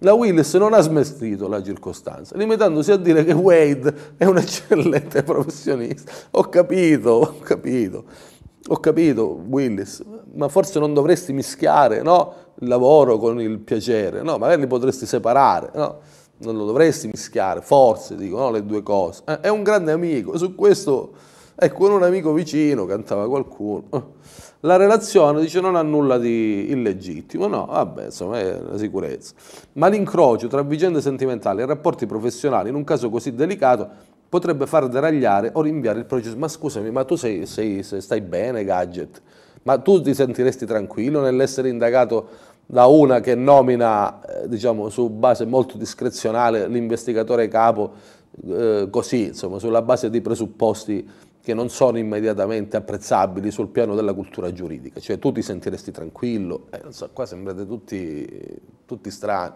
La 0.00 0.12
Willis 0.12 0.52
non 0.54 0.74
ha 0.74 0.80
smestito 0.80 1.48
la 1.48 1.62
circostanza, 1.62 2.36
limitandosi 2.36 2.92
a 2.92 2.96
dire 2.96 3.24
che 3.24 3.32
Wade 3.32 3.94
è 4.18 4.26
un 4.26 4.36
eccellente 4.36 5.22
professionista. 5.24 6.12
Ho 6.32 6.42
capito, 6.50 7.10
ho 7.10 7.38
capito, 7.38 8.04
ho 8.68 8.76
capito 8.76 9.40
Willis, 9.48 10.04
ma 10.34 10.48
forse 10.48 10.78
non 10.78 10.92
dovresti 10.92 11.32
mischiare 11.32 12.02
no? 12.02 12.34
il 12.60 12.68
lavoro 12.68 13.16
con 13.16 13.40
il 13.40 13.58
piacere, 13.58 14.20
no? 14.20 14.36
magari 14.36 14.60
li 14.60 14.66
potresti 14.66 15.06
separare, 15.06 15.70
no? 15.74 16.00
non 16.38 16.58
lo 16.58 16.66
dovresti 16.66 17.06
mischiare, 17.06 17.62
forse 17.62 18.16
dico 18.16 18.36
no? 18.36 18.50
le 18.50 18.66
due 18.66 18.82
cose. 18.82 19.22
Eh, 19.24 19.40
è 19.40 19.48
un 19.48 19.62
grande 19.62 19.92
amico, 19.92 20.36
su 20.36 20.54
questo, 20.54 21.12
ecco, 21.54 21.90
un 21.90 22.02
amico 22.02 22.34
vicino 22.34 22.84
cantava 22.84 23.26
qualcuno. 23.26 24.14
La 24.66 24.74
relazione 24.74 25.40
dice 25.40 25.60
non 25.60 25.76
ha 25.76 25.82
nulla 25.82 26.18
di 26.18 26.72
illegittimo, 26.72 27.46
no, 27.46 27.66
vabbè, 27.66 28.06
insomma 28.06 28.40
è 28.40 28.58
la 28.68 28.76
sicurezza. 28.76 29.32
Ma 29.74 29.86
l'incrocio 29.86 30.48
tra 30.48 30.62
vicende 30.62 31.00
sentimentali 31.00 31.62
e 31.62 31.66
rapporti 31.66 32.04
professionali 32.04 32.70
in 32.70 32.74
un 32.74 32.82
caso 32.82 33.08
così 33.08 33.32
delicato 33.32 33.88
potrebbe 34.28 34.66
far 34.66 34.88
deragliare 34.88 35.50
o 35.52 35.62
rinviare 35.62 36.00
il 36.00 36.04
processo. 36.04 36.36
Ma 36.36 36.48
scusami, 36.48 36.90
ma 36.90 37.04
tu 37.04 37.14
sei, 37.14 37.46
sei, 37.46 37.80
stai 37.84 38.20
bene, 38.20 38.64
gadget? 38.64 39.22
Ma 39.62 39.78
tu 39.78 40.02
ti 40.02 40.12
sentiresti 40.12 40.66
tranquillo 40.66 41.20
nell'essere 41.20 41.68
indagato 41.68 42.28
da 42.66 42.86
una 42.86 43.20
che 43.20 43.36
nomina, 43.36 44.20
eh, 44.20 44.48
diciamo, 44.48 44.88
su 44.88 45.10
base 45.10 45.44
molto 45.44 45.78
discrezionale 45.78 46.66
l'investigatore 46.66 47.46
capo, 47.46 47.92
eh, 48.48 48.88
così, 48.90 49.26
insomma, 49.26 49.60
sulla 49.60 49.82
base 49.82 50.10
di 50.10 50.20
presupposti 50.20 51.08
che 51.46 51.54
non 51.54 51.68
sono 51.68 51.96
immediatamente 51.96 52.76
apprezzabili 52.76 53.52
sul 53.52 53.68
piano 53.68 53.94
della 53.94 54.12
cultura 54.14 54.52
giuridica, 54.52 54.98
cioè 54.98 55.20
tu 55.20 55.30
ti 55.30 55.42
sentiresti 55.42 55.92
tranquillo, 55.92 56.66
eh, 56.70 56.82
so, 56.88 57.08
qua 57.12 57.24
sembrate 57.24 57.64
tutti, 57.64 58.26
tutti 58.84 59.12
strani. 59.12 59.54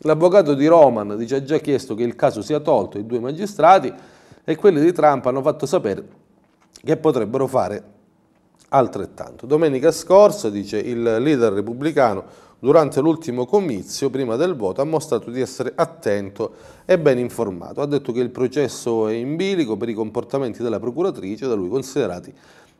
L'avvocato 0.00 0.52
di 0.52 0.66
Roman 0.66 1.16
dice 1.16 1.36
ha 1.36 1.42
già 1.42 1.56
chiesto 1.56 1.94
che 1.94 2.02
il 2.02 2.16
caso 2.16 2.42
sia 2.42 2.60
tolto 2.60 2.98
ai 2.98 3.06
due 3.06 3.18
magistrati 3.18 3.90
e 4.44 4.56
quelli 4.56 4.78
di 4.78 4.92
Trump 4.92 5.24
hanno 5.24 5.40
fatto 5.40 5.64
sapere 5.64 6.06
che 6.84 6.98
potrebbero 6.98 7.46
fare 7.46 7.82
altrettanto. 8.68 9.46
Domenica 9.46 9.92
scorsa, 9.92 10.50
dice 10.50 10.76
il 10.76 11.00
leader 11.00 11.54
repubblicano, 11.54 12.24
durante 12.58 13.00
l'ultimo 13.00 13.46
comizio, 13.46 14.10
prima 14.10 14.36
del 14.36 14.54
voto, 14.54 14.80
ha 14.80 14.84
mostrato 14.84 15.30
di 15.30 15.40
essere 15.40 15.72
attento 15.74 16.54
e 16.84 16.98
ben 16.98 17.18
informato. 17.18 17.80
Ha 17.80 17.86
detto 17.86 18.12
che 18.12 18.20
il 18.20 18.30
processo 18.30 19.08
è 19.08 19.12
in 19.12 19.36
bilico 19.36 19.76
per 19.76 19.88
i 19.88 19.94
comportamenti 19.94 20.62
della 20.62 20.80
procuratrice, 20.80 21.46
da 21.46 21.54
lui 21.54 21.68
considerati 21.68 22.32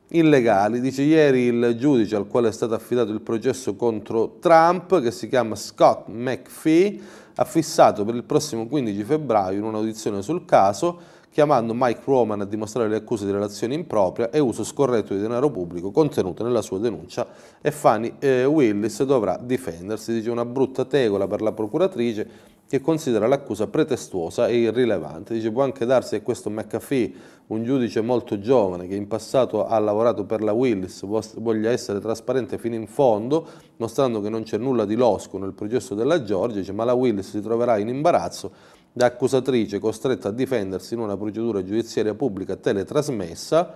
illegali. 0.09 0.80
Dice 0.80 1.02
ieri 1.02 1.42
il 1.42 1.76
giudice 1.78 2.16
al 2.16 2.26
quale 2.26 2.49
è 2.49 2.52
stato 2.52 2.75
affidato 2.75 3.12
il 3.12 3.21
processo 3.21 3.75
contro 3.75 4.37
Trump, 4.40 5.00
che 5.00 5.11
si 5.11 5.28
chiama 5.28 5.54
Scott 5.54 6.09
McPhee, 6.09 7.00
ha 7.35 7.45
fissato 7.45 8.04
per 8.04 8.14
il 8.14 8.25
prossimo 8.25 8.66
15 8.66 9.02
febbraio 9.04 9.59
in 9.59 9.64
un'audizione 9.64 10.23
sul 10.23 10.45
caso 10.45 11.14
chiamando 11.37 11.75
Mike 11.75 12.00
Roman 12.07 12.40
a 12.40 12.45
dimostrare 12.47 12.88
le 12.88 12.97
accuse 12.97 13.26
di 13.26 13.31
relazione 13.31 13.75
impropria 13.75 14.31
e 14.31 14.38
uso 14.38 14.64
scorretto 14.64 15.12
di 15.12 15.21
denaro 15.21 15.50
pubblico 15.50 15.90
contenute 15.90 16.43
nella 16.43 16.62
sua 16.62 16.78
denuncia 16.78 17.26
e 17.61 17.71
Fanny 17.71 18.14
eh, 18.21 18.47
Willis 18.47 19.02
dovrà 19.05 19.38
difendersi, 19.38 20.14
dice 20.14 20.31
una 20.31 20.47
brutta 20.47 20.87
tegola 20.87 21.26
per 21.26 21.43
la 21.43 21.52
procuratrice 21.52 22.55
che 22.66 22.81
considera 22.81 23.26
l'accusa 23.26 23.66
pretestuosa 23.66 24.49
e 24.49 24.57
irrilevante. 24.57 25.35
Dice 25.35 25.52
può 25.52 25.62
anche 25.62 25.85
darsi 25.85 26.16
che 26.16 26.23
questo 26.23 26.49
McAfee, 26.49 27.12
un 27.49 27.62
giudice 27.62 28.00
molto 28.00 28.38
giovane 28.40 28.88
che 28.88 28.95
in 28.95 29.07
passato 29.07 29.66
ha 29.66 29.78
lavorato 29.78 30.25
per 30.25 30.43
la 30.43 30.52
Willis, 30.52 31.05
voglia 31.05 31.71
essere 31.71 32.00
trasparente 32.00 32.57
fino 32.57 32.75
in 32.76 32.87
fondo, 32.87 33.47
mostrando 33.76 34.23
che 34.23 34.31
non 34.31 34.43
c'è 34.43 34.57
nulla 34.57 34.87
di 34.87 34.95
losco 34.95 35.37
nel 35.37 35.52
processo 35.52 35.95
della 35.95 36.23
Georgia, 36.23 36.61
dice 36.61 36.73
ma 36.73 36.85
la 36.85 36.95
Willis 36.95 37.28
si 37.28 37.43
troverà 37.43 37.76
in 37.76 37.88
imbarazzo 37.88 38.50
da 38.96 39.04
accusatrice 39.04 39.78
costretta 39.78 40.28
a 40.28 40.32
difendersi 40.32 40.94
in 40.94 41.00
una 41.00 41.18
procedura 41.18 41.62
giudiziaria 41.62 42.14
pubblica 42.14 42.56
teletrasmessa, 42.56 43.74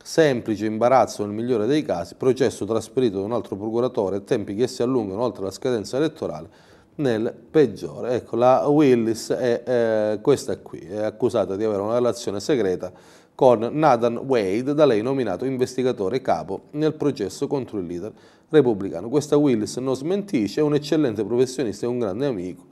semplice 0.00 0.66
imbarazzo 0.66 1.26
nel 1.26 1.34
migliore 1.34 1.66
dei 1.66 1.82
casi, 1.82 2.14
processo 2.14 2.64
trasferito 2.64 3.18
da 3.18 3.24
un 3.24 3.32
altro 3.32 3.56
procuratore 3.56 4.22
tempi 4.22 4.54
che 4.54 4.68
si 4.68 4.80
allungano 4.80 5.20
oltre 5.20 5.42
la 5.42 5.50
scadenza 5.50 5.96
elettorale 5.96 6.48
nel 6.96 7.34
peggiore. 7.50 8.14
Ecco, 8.14 8.36
la 8.36 8.68
Willis 8.68 9.32
è 9.32 9.62
eh, 9.66 10.20
questa 10.20 10.56
qui, 10.58 10.78
è 10.78 11.02
accusata 11.02 11.56
di 11.56 11.64
avere 11.64 11.82
una 11.82 11.94
relazione 11.94 12.38
segreta 12.38 12.92
con 13.34 13.68
Nathan 13.72 14.16
Wade, 14.18 14.74
da 14.74 14.84
lei 14.84 15.02
nominato 15.02 15.44
investigatore 15.44 16.22
capo 16.22 16.66
nel 16.72 16.94
processo 16.94 17.48
contro 17.48 17.80
il 17.80 17.86
leader 17.86 18.12
repubblicano. 18.48 19.08
Questa 19.08 19.36
Willis 19.36 19.76
non 19.78 19.96
smentisce, 19.96 20.60
è 20.60 20.62
un 20.62 20.74
eccellente 20.74 21.24
professionista 21.24 21.84
e 21.84 21.88
un 21.88 21.98
grande 21.98 22.26
amico 22.26 22.70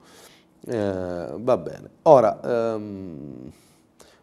eh, 0.66 1.26
va 1.36 1.56
bene. 1.56 1.90
Ora, 2.02 2.40
um, 2.74 3.50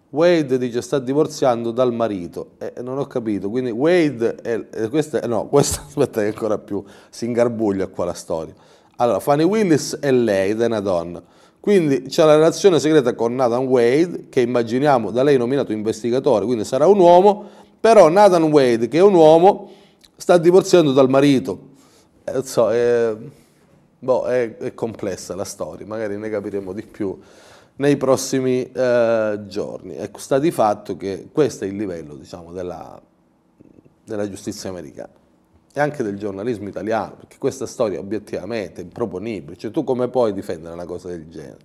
Wade 0.10 0.58
dice 0.58 0.82
sta 0.82 1.00
divorziando 1.00 1.72
dal 1.72 1.92
marito, 1.92 2.52
eh, 2.60 2.74
non 2.82 2.98
ho 2.98 3.06
capito, 3.08 3.50
quindi 3.50 3.72
Wade, 3.72 4.36
è, 4.36 4.66
eh, 4.72 4.90
questa, 4.90 5.20
no, 5.28 5.48
questa 5.50 5.84
aspetta 5.86 6.22
che 6.22 6.28
ancora 6.28 6.58
più 6.58 6.84
si 7.10 7.26
ingarbuglia 7.26 7.88
qua 7.88 8.06
la 8.06 8.14
storia. 8.14 8.54
Allora, 8.98 9.20
Fanny 9.20 9.44
Willis 9.44 9.98
è 10.00 10.12
lei 10.12 10.52
è 10.52 10.66
una 10.66 10.80
donna, 10.80 11.22
quindi 11.60 12.04
c'è 12.04 12.24
la 12.24 12.36
relazione 12.36 12.80
segreta 12.80 13.14
con 13.14 13.36
Nathan 13.36 13.66
Wade, 13.66 14.28
che 14.30 14.42
immaginiamo 14.42 15.12
da 15.12 15.24
lei 15.24 15.38
nominato 15.38 15.74
investigatore, 15.74 16.46
quindi 16.46 16.64
sarà 16.64 16.88
un 16.88 17.00
uomo, 17.00 17.46
però 17.80 18.08
Nathan 18.08 18.44
Wade, 18.44 18.88
che 18.88 19.00
è 19.00 19.02
un 19.02 19.14
uomo, 19.14 19.72
sta 20.16 20.38
divorziando 20.38 20.94
dal 20.94 21.10
marito. 21.10 21.60
Eh, 22.24 22.42
so, 22.44 22.72
eh, 22.72 23.16
boh, 24.00 24.26
è, 24.26 24.58
è, 24.58 24.74
complessa 24.74 25.36
la 25.36 25.44
storia, 25.44 25.86
magari 25.86 26.18
ne 26.18 26.30
capiremo 26.30 26.74
di 26.74 26.84
più 26.84 27.18
nei 27.78 27.98
prossimi 27.98 28.72
eh, 28.72 29.40
giorni. 29.48 29.96
Ecco, 29.96 30.20
sta 30.20 30.40
di 30.40 30.52
fatto 30.52 30.98
che 30.98 31.30
questo 31.32 31.66
è 31.66 31.68
il 31.68 31.76
livello 31.76 32.16
diciamo, 32.16 32.52
della, 32.52 33.00
della 34.04 34.30
giustizia 34.30 34.70
americana 34.70 35.26
e 35.74 35.80
anche 35.80 36.02
del 36.02 36.18
giornalismo 36.18 36.68
italiano, 36.68 37.18
perché 37.18 37.38
questa 37.38 37.68
storia 37.68 38.00
obiettivamente 38.00 38.82
è 38.82 38.84
improponibile, 38.84 39.58
cioè 39.58 39.70
tu 39.70 39.84
come 39.84 40.08
puoi 40.08 40.34
difendere 40.34 40.74
una 40.74 40.86
cosa 40.86 41.10
del 41.10 41.30
genere? 41.30 41.60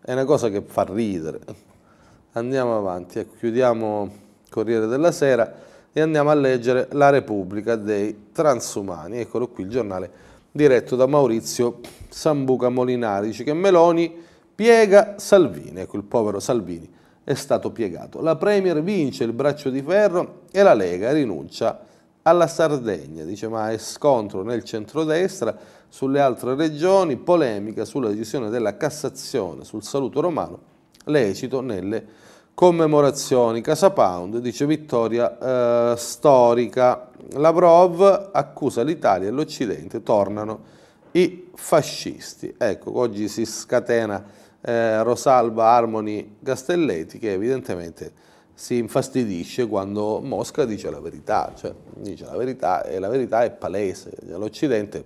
È 0.00 0.12
una 0.12 0.24
cosa 0.24 0.48
che 0.48 0.62
fa 0.62 0.86
ridere. 0.88 1.38
Andiamo 2.32 2.76
avanti, 2.76 3.18
ecco, 3.18 3.34
chiudiamo 3.38 4.10
Corriere 4.48 4.86
della 4.86 5.12
Sera 5.12 5.52
e 5.92 6.00
andiamo 6.00 6.30
a 6.30 6.34
leggere 6.34 6.88
La 6.92 7.10
Repubblica 7.10 7.76
dei 7.76 8.28
Transumani, 8.32 9.18
eccolo 9.18 9.48
qui 9.48 9.64
il 9.64 9.68
giornale 9.68 10.10
diretto 10.52 10.94
da 10.94 11.06
Maurizio 11.06 11.80
Sambuca 12.08 12.68
Molinari, 12.68 13.28
dice 13.28 13.42
che 13.42 13.54
Meloni 13.54 14.14
piega 14.54 15.14
Salvini, 15.16 15.80
ecco 15.80 15.96
il 15.96 16.04
povero 16.04 16.38
Salvini 16.38 16.88
è 17.24 17.34
stato 17.34 17.70
piegato. 17.70 18.20
La 18.20 18.36
Premier 18.36 18.82
vince 18.82 19.24
il 19.24 19.32
braccio 19.32 19.70
di 19.70 19.82
ferro 19.82 20.42
e 20.50 20.62
la 20.62 20.74
Lega 20.74 21.12
rinuncia 21.12 21.84
alla 22.22 22.46
Sardegna, 22.46 23.24
dice 23.24 23.48
ma 23.48 23.70
è 23.70 23.78
scontro 23.78 24.42
nel 24.42 24.64
centrodestra, 24.64 25.56
sulle 25.88 26.20
altre 26.20 26.54
regioni, 26.54 27.16
polemica 27.16 27.84
sulla 27.84 28.08
decisione 28.08 28.48
della 28.48 28.78
Cassazione 28.78 29.64
sul 29.64 29.82
saluto 29.82 30.20
romano, 30.20 30.58
lecito 31.04 31.60
nelle 31.60 32.06
commemorazioni. 32.54 33.60
Casa 33.60 33.90
Pound 33.90 34.38
dice 34.38 34.66
vittoria 34.66 35.92
eh, 35.92 35.96
storica. 35.96 37.08
Lavrov 37.34 38.30
accusa 38.32 38.82
l'Italia 38.82 39.28
e 39.28 39.30
l'Occidente, 39.30 40.02
tornano 40.02 40.60
i 41.12 41.50
fascisti. 41.54 42.54
Ecco, 42.58 42.98
oggi 42.98 43.28
si 43.28 43.44
scatena 43.44 44.24
eh, 44.60 45.02
Rosalba 45.02 45.66
Armoni 45.66 46.36
Castelletti 46.42 47.18
che 47.18 47.32
evidentemente 47.32 48.12
si 48.54 48.76
infastidisce 48.76 49.66
quando 49.66 50.20
Mosca 50.20 50.64
dice 50.64 50.90
la 50.90 51.00
verità, 51.00 51.52
cioè 51.56 51.74
dice 51.96 52.24
la 52.24 52.36
verità 52.36 52.84
e 52.84 52.98
la 52.98 53.08
verità 53.08 53.42
è 53.42 53.50
palese, 53.50 54.12
l'Occidente 54.26 55.04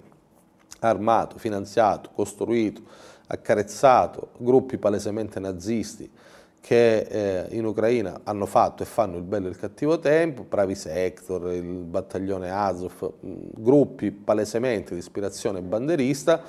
armato, 0.80 1.38
finanziato, 1.38 2.10
costruito, 2.14 2.82
accarezzato 3.28 4.30
gruppi 4.36 4.78
palesemente 4.78 5.40
nazisti, 5.40 6.10
che 6.66 6.98
eh, 6.98 7.46
in 7.50 7.64
Ucraina 7.64 8.22
hanno 8.24 8.44
fatto 8.44 8.82
e 8.82 8.86
fanno 8.86 9.18
il 9.18 9.22
bello 9.22 9.46
e 9.46 9.50
il 9.50 9.56
cattivo 9.56 10.00
tempo, 10.00 10.42
Pravi 10.42 10.74
Sector, 10.74 11.52
il 11.52 11.62
battaglione 11.62 12.50
Azov, 12.50 13.12
gruppi 13.20 14.10
palesemente 14.10 14.92
di 14.92 14.98
ispirazione 14.98 15.62
banderista 15.62 16.42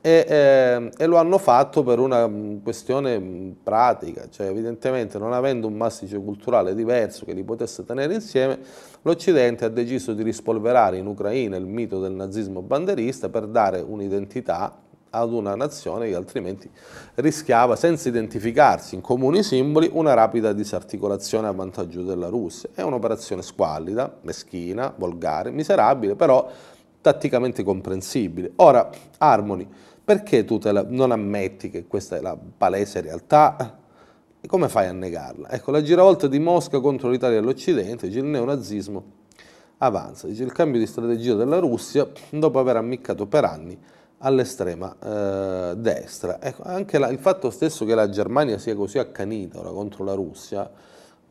e, 0.00 0.24
eh, 0.26 0.90
e, 0.96 1.04
lo 1.06 1.18
hanno 1.18 1.36
fatto 1.36 1.82
per 1.82 1.98
una 1.98 2.30
questione 2.62 3.56
pratica, 3.62 4.30
cioè 4.30 4.46
evidentemente 4.46 5.18
non 5.18 5.34
avendo 5.34 5.66
un 5.66 5.74
massiccio 5.74 6.18
culturale 6.22 6.74
diverso 6.74 7.26
che 7.26 7.34
li 7.34 7.44
potesse 7.44 7.84
tenere 7.84 8.14
insieme, 8.14 8.58
l'Occidente 9.02 9.66
ha 9.66 9.68
deciso 9.68 10.14
di 10.14 10.22
rispolverare 10.22 10.96
in 10.96 11.04
Ucraina 11.04 11.58
il 11.58 11.66
mito 11.66 12.00
del 12.00 12.12
nazismo 12.12 12.62
banderista 12.62 13.28
per 13.28 13.46
dare 13.46 13.80
un'identità 13.86 14.86
ad 15.10 15.32
una 15.32 15.54
nazione 15.54 16.08
che 16.08 16.14
altrimenti 16.14 16.70
rischiava, 17.14 17.76
senza 17.76 18.08
identificarsi 18.08 18.94
in 18.94 19.00
comuni 19.00 19.42
simboli, 19.42 19.88
una 19.92 20.14
rapida 20.14 20.52
disarticolazione 20.52 21.46
a 21.46 21.52
vantaggio 21.52 22.02
della 22.02 22.28
Russia. 22.28 22.68
È 22.74 22.82
un'operazione 22.82 23.42
squallida, 23.42 24.18
meschina, 24.22 24.92
volgare, 24.96 25.50
miserabile, 25.50 26.14
però 26.14 26.50
tatticamente 27.00 27.62
comprensibile. 27.62 28.52
Ora, 28.56 28.90
Harmony, 29.18 29.66
perché 30.04 30.44
tu 30.44 30.58
la, 30.62 30.84
non 30.88 31.10
ammetti 31.10 31.70
che 31.70 31.86
questa 31.86 32.16
è 32.16 32.20
la 32.20 32.36
palese 32.36 33.00
realtà? 33.00 33.78
E 34.40 34.46
come 34.46 34.68
fai 34.68 34.86
a 34.86 34.92
negarla? 34.92 35.50
Ecco, 35.50 35.70
la 35.70 35.82
giravolta 35.82 36.28
di 36.28 36.38
Mosca 36.38 36.80
contro 36.80 37.10
l'Italia 37.10 37.38
e 37.38 37.40
l'Occidente, 37.40 38.06
il 38.06 38.24
neonazismo 38.24 39.16
avanza. 39.78 40.26
Dice 40.26 40.44
il 40.44 40.52
cambio 40.52 40.80
di 40.80 40.86
strategia 40.86 41.34
della 41.34 41.58
Russia 41.58 42.08
dopo 42.30 42.58
aver 42.58 42.76
ammiccato 42.76 43.26
per 43.26 43.44
anni 43.44 43.78
all'estrema 44.18 44.94
eh, 45.02 45.74
destra. 45.76 46.40
Ecco, 46.40 46.62
anche 46.64 46.98
la, 46.98 47.08
il 47.08 47.18
fatto 47.18 47.50
stesso 47.50 47.84
che 47.84 47.94
la 47.94 48.08
Germania 48.08 48.58
sia 48.58 48.74
così 48.74 48.98
accanita 48.98 49.60
ora 49.60 49.70
contro 49.70 50.04
la 50.04 50.14
Russia 50.14 50.70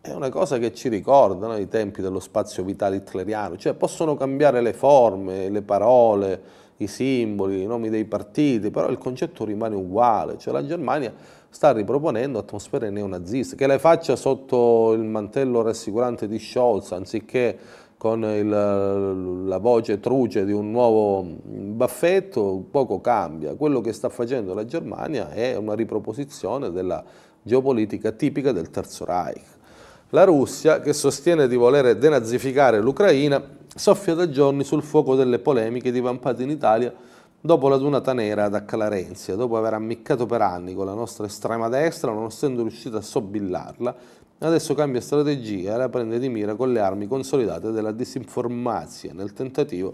è 0.01 0.13
una 0.13 0.29
cosa 0.29 0.57
che 0.57 0.73
ci 0.73 0.89
ricorda 0.89 1.47
no, 1.47 1.57
i 1.57 1.67
tempi 1.67 2.01
dello 2.01 2.19
spazio 2.19 2.63
vitale 2.63 2.97
hitleriano, 2.97 3.57
cioè 3.57 3.73
possono 3.73 4.15
cambiare 4.15 4.61
le 4.61 4.73
forme, 4.73 5.49
le 5.49 5.61
parole, 5.61 6.41
i 6.77 6.87
simboli, 6.87 7.61
i 7.61 7.65
nomi 7.65 7.89
dei 7.89 8.05
partiti, 8.05 8.71
però 8.71 8.89
il 8.89 8.97
concetto 8.97 9.43
rimane 9.43 9.75
uguale, 9.75 10.37
cioè 10.37 10.53
la 10.53 10.65
Germania 10.65 11.13
sta 11.49 11.71
riproponendo 11.71 12.39
atmosfere 12.39 12.89
neonaziste, 12.89 13.55
che 13.55 13.67
le 13.67 13.79
faccia 13.79 14.15
sotto 14.15 14.93
il 14.93 15.01
mantello 15.01 15.61
rassicurante 15.61 16.27
di 16.27 16.39
Scholz, 16.39 16.91
anziché 16.91 17.57
con 17.97 18.23
il, 18.23 18.47
la 18.47 19.57
voce 19.57 19.99
truce 19.99 20.45
di 20.45 20.51
un 20.51 20.69
nuovo 20.71 21.23
baffetto, 21.23 22.63
poco 22.69 23.01
cambia. 23.01 23.55
Quello 23.55 23.81
che 23.81 23.91
sta 23.91 24.09
facendo 24.09 24.53
la 24.53 24.65
Germania 24.65 25.31
è 25.31 25.55
una 25.55 25.73
riproposizione 25.73 26.71
della 26.71 27.03
geopolitica 27.41 28.11
tipica 28.11 28.51
del 28.51 28.69
Terzo 28.69 29.03
Reich. 29.05 29.55
La 30.11 30.23
Russia, 30.23 30.79
che 30.79 30.93
sostiene 30.93 31.47
di 31.47 31.55
voler 31.55 31.97
denazificare 31.97 32.79
l'Ucraina, 32.79 33.43
soffia 33.73 34.13
da 34.13 34.29
giorni 34.29 34.63
sul 34.63 34.83
fuoco 34.83 35.15
delle 35.15 35.39
polemiche 35.39 35.91
divampate 35.91 36.43
in 36.43 36.49
Italia 36.49 36.93
dopo 37.39 37.67
la 37.69 37.77
dunata 37.77 38.13
nera 38.13 38.45
ad 38.45 38.55
Acclarenzia, 38.55 39.35
dopo 39.35 39.57
aver 39.57 39.73
ammiccato 39.73 40.25
per 40.25 40.41
anni 40.41 40.73
con 40.73 40.85
la 40.85 40.93
nostra 40.93 41.25
estrema 41.25 41.69
destra, 41.69 42.11
non 42.11 42.25
essendo 42.25 42.61
riuscito 42.61 42.97
a 42.97 43.01
sobbillarla, 43.01 43.95
adesso 44.45 44.73
cambia 44.75 45.01
strategia 45.01 45.73
e 45.73 45.77
la 45.77 45.89
prende 45.89 46.19
di 46.19 46.29
mira 46.29 46.55
con 46.55 46.71
le 46.71 46.79
armi 46.79 47.07
consolidate 47.07 47.71
della 47.71 47.91
disinformazione 47.91 49.15
nel 49.15 49.33
tentativo 49.33 49.93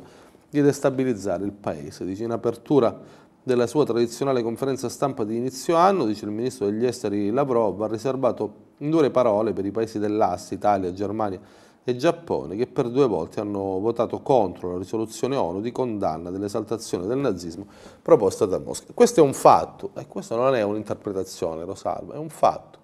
di 0.49 0.61
destabilizzare 0.61 1.45
il 1.45 1.53
paese. 1.53 2.05
Dice 2.05 2.23
in 2.23 2.31
apertura 2.31 2.99
della 3.41 3.67
sua 3.67 3.85
tradizionale 3.85 4.43
conferenza 4.43 4.89
stampa 4.89 5.23
di 5.23 5.35
inizio 5.35 5.75
anno, 5.75 6.05
dice 6.05 6.25
il 6.25 6.31
ministro 6.31 6.65
degli 6.65 6.85
esteri 6.85 7.29
Lavrov, 7.29 7.81
ha 7.81 7.87
riservato 7.87 8.71
in 8.77 8.89
dure 8.89 9.09
parole 9.09 9.53
per 9.53 9.65
i 9.65 9.71
paesi 9.71 9.99
dell'Ast, 9.99 10.51
Italia, 10.51 10.93
Germania 10.93 11.39
e 11.83 11.95
Giappone, 11.95 12.55
che 12.55 12.67
per 12.67 12.89
due 12.89 13.07
volte 13.07 13.41
hanno 13.41 13.79
votato 13.79 14.21
contro 14.21 14.71
la 14.71 14.77
risoluzione 14.77 15.35
ONU 15.35 15.59
di 15.59 15.71
condanna 15.71 16.29
dell'esaltazione 16.29 17.05
del 17.07 17.17
nazismo 17.17 17.65
proposta 18.01 18.45
da 18.45 18.59
Mosca. 18.59 18.93
Questo 18.93 19.19
è 19.19 19.23
un 19.23 19.33
fatto, 19.33 19.91
e 19.95 20.07
questo 20.07 20.35
non 20.35 20.55
è 20.55 20.61
un'interpretazione, 20.61 21.65
Rosalba, 21.65 22.13
è 22.13 22.17
un 22.17 22.29
fatto. 22.29 22.82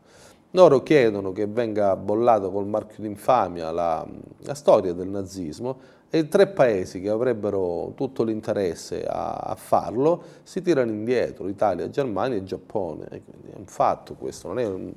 Loro 0.52 0.82
chiedono 0.82 1.32
che 1.32 1.46
venga 1.46 1.96
bollato 1.96 2.52
col 2.52 2.66
marchio 2.66 3.04
d'infamia 3.04 3.72
la, 3.72 4.06
la 4.40 4.54
storia 4.56 4.94
del 4.94 5.08
nazismo, 5.08 5.98
e 6.12 6.28
tre 6.28 6.48
paesi 6.48 7.02
che 7.02 7.10
avrebbero 7.10 7.94
tutto 7.96 8.24
l'interesse 8.24 9.06
a, 9.06 9.36
a, 9.36 9.56
farlo 9.56 10.24
si 10.42 10.62
tirano 10.64 10.90
indietro, 10.90 11.48
Italia, 11.48 11.88
Germania 11.90 12.38
e 12.38 12.44
Giappone. 12.44 13.06
È 13.08 13.22
un 13.56 13.66
fatto 13.66 14.16
questo, 14.16 14.48
non 14.48 14.58
è, 14.58 14.66
un, 14.66 14.92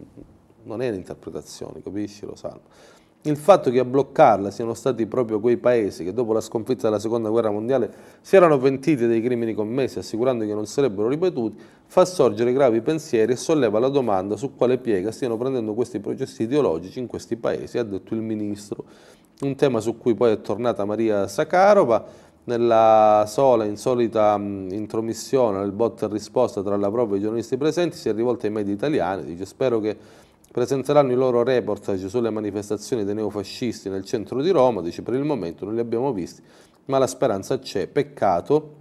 non 0.63 0.81
è 0.81 0.89
un'interpretazione, 0.89 1.83
capisci 1.83 2.25
lo 2.25 2.35
sanno. 2.35 2.61
Il 3.25 3.37
fatto 3.37 3.71
che 3.71 3.79
a 3.79 3.85
bloccarla 3.85 4.51
siano 4.51 4.75
stati 4.75 5.07
proprio 5.07 5.39
quei 5.39 5.57
paesi 5.57 6.03
che 6.03 6.13
dopo 6.13 6.33
la 6.33 6.41
sconfitta 6.41 6.89
della 6.89 6.99
seconda 6.99 7.29
guerra 7.29 7.53
mondiale 7.53 7.93
si 8.21 8.35
erano 8.35 8.59
pentiti 8.59 9.07
dei 9.07 9.23
crimini 9.23 9.55
commessi 9.55 10.01
assicurando 10.01 10.45
che 10.45 10.53
non 10.53 10.67
sarebbero 10.67 11.07
ripetuti, 11.07 11.57
fa 11.87 12.05
sorgere 12.05 12.53
gravi 12.53 12.81
pensieri 12.81 13.31
e 13.31 13.37
solleva 13.37 13.79
la 13.79 13.89
domanda 13.89 14.37
su 14.37 14.57
quale 14.57 14.79
piega 14.79 15.13
stiano 15.13 15.37
prendendo 15.37 15.73
questi 15.73 16.01
processi 16.01 16.43
ideologici 16.43 16.99
in 16.99 17.07
questi 17.07 17.37
paesi, 17.37 17.79
ha 17.79 17.85
detto 17.85 18.13
il 18.15 18.23
Ministro. 18.23 18.85
Un 19.43 19.55
tema 19.55 19.79
su 19.79 19.97
cui 19.97 20.17
poi 20.17 20.33
è 20.33 20.41
tornata 20.41 20.85
Maria 20.85 21.29
Sakharova, 21.29 22.31
nella 22.45 23.25
sola 23.29 23.65
insolita 23.65 24.35
intromissione 24.37 25.61
nel 25.61 25.71
bot 25.71 26.03
e 26.03 26.09
risposta 26.09 26.61
tra 26.61 26.77
la 26.77 26.91
prova 26.91 27.15
e 27.15 27.19
i 27.19 27.21
giornalisti 27.21 27.57
presenti 27.57 27.97
si 27.97 28.09
è 28.09 28.13
rivolta 28.13 28.47
ai 28.47 28.53
media 28.53 28.75
italiani, 28.75 29.25
dice 29.25 29.47
spero 29.47 29.79
che 29.79 29.97
presenteranno 30.53 31.11
i 31.13 31.17
loro 31.17 31.43
reportage 31.43 32.09
sulle 32.09 32.31
manifestazioni 32.31 33.05
dei 33.05 33.15
neofascisti 33.15 33.89
nel 33.89 34.05
centro 34.05 34.43
di 34.43 34.51
Roma, 34.51 34.83
dice 34.83 35.03
per 35.03 35.15
il 35.15 35.25
momento 35.25 35.65
non 35.65 35.75
li 35.75 35.81
abbiamo 35.81 36.13
visti, 36.13 36.43
ma 36.85 36.99
la 36.99 37.07
speranza 37.07 37.59
c'è, 37.59 37.89
peccato 37.89 38.81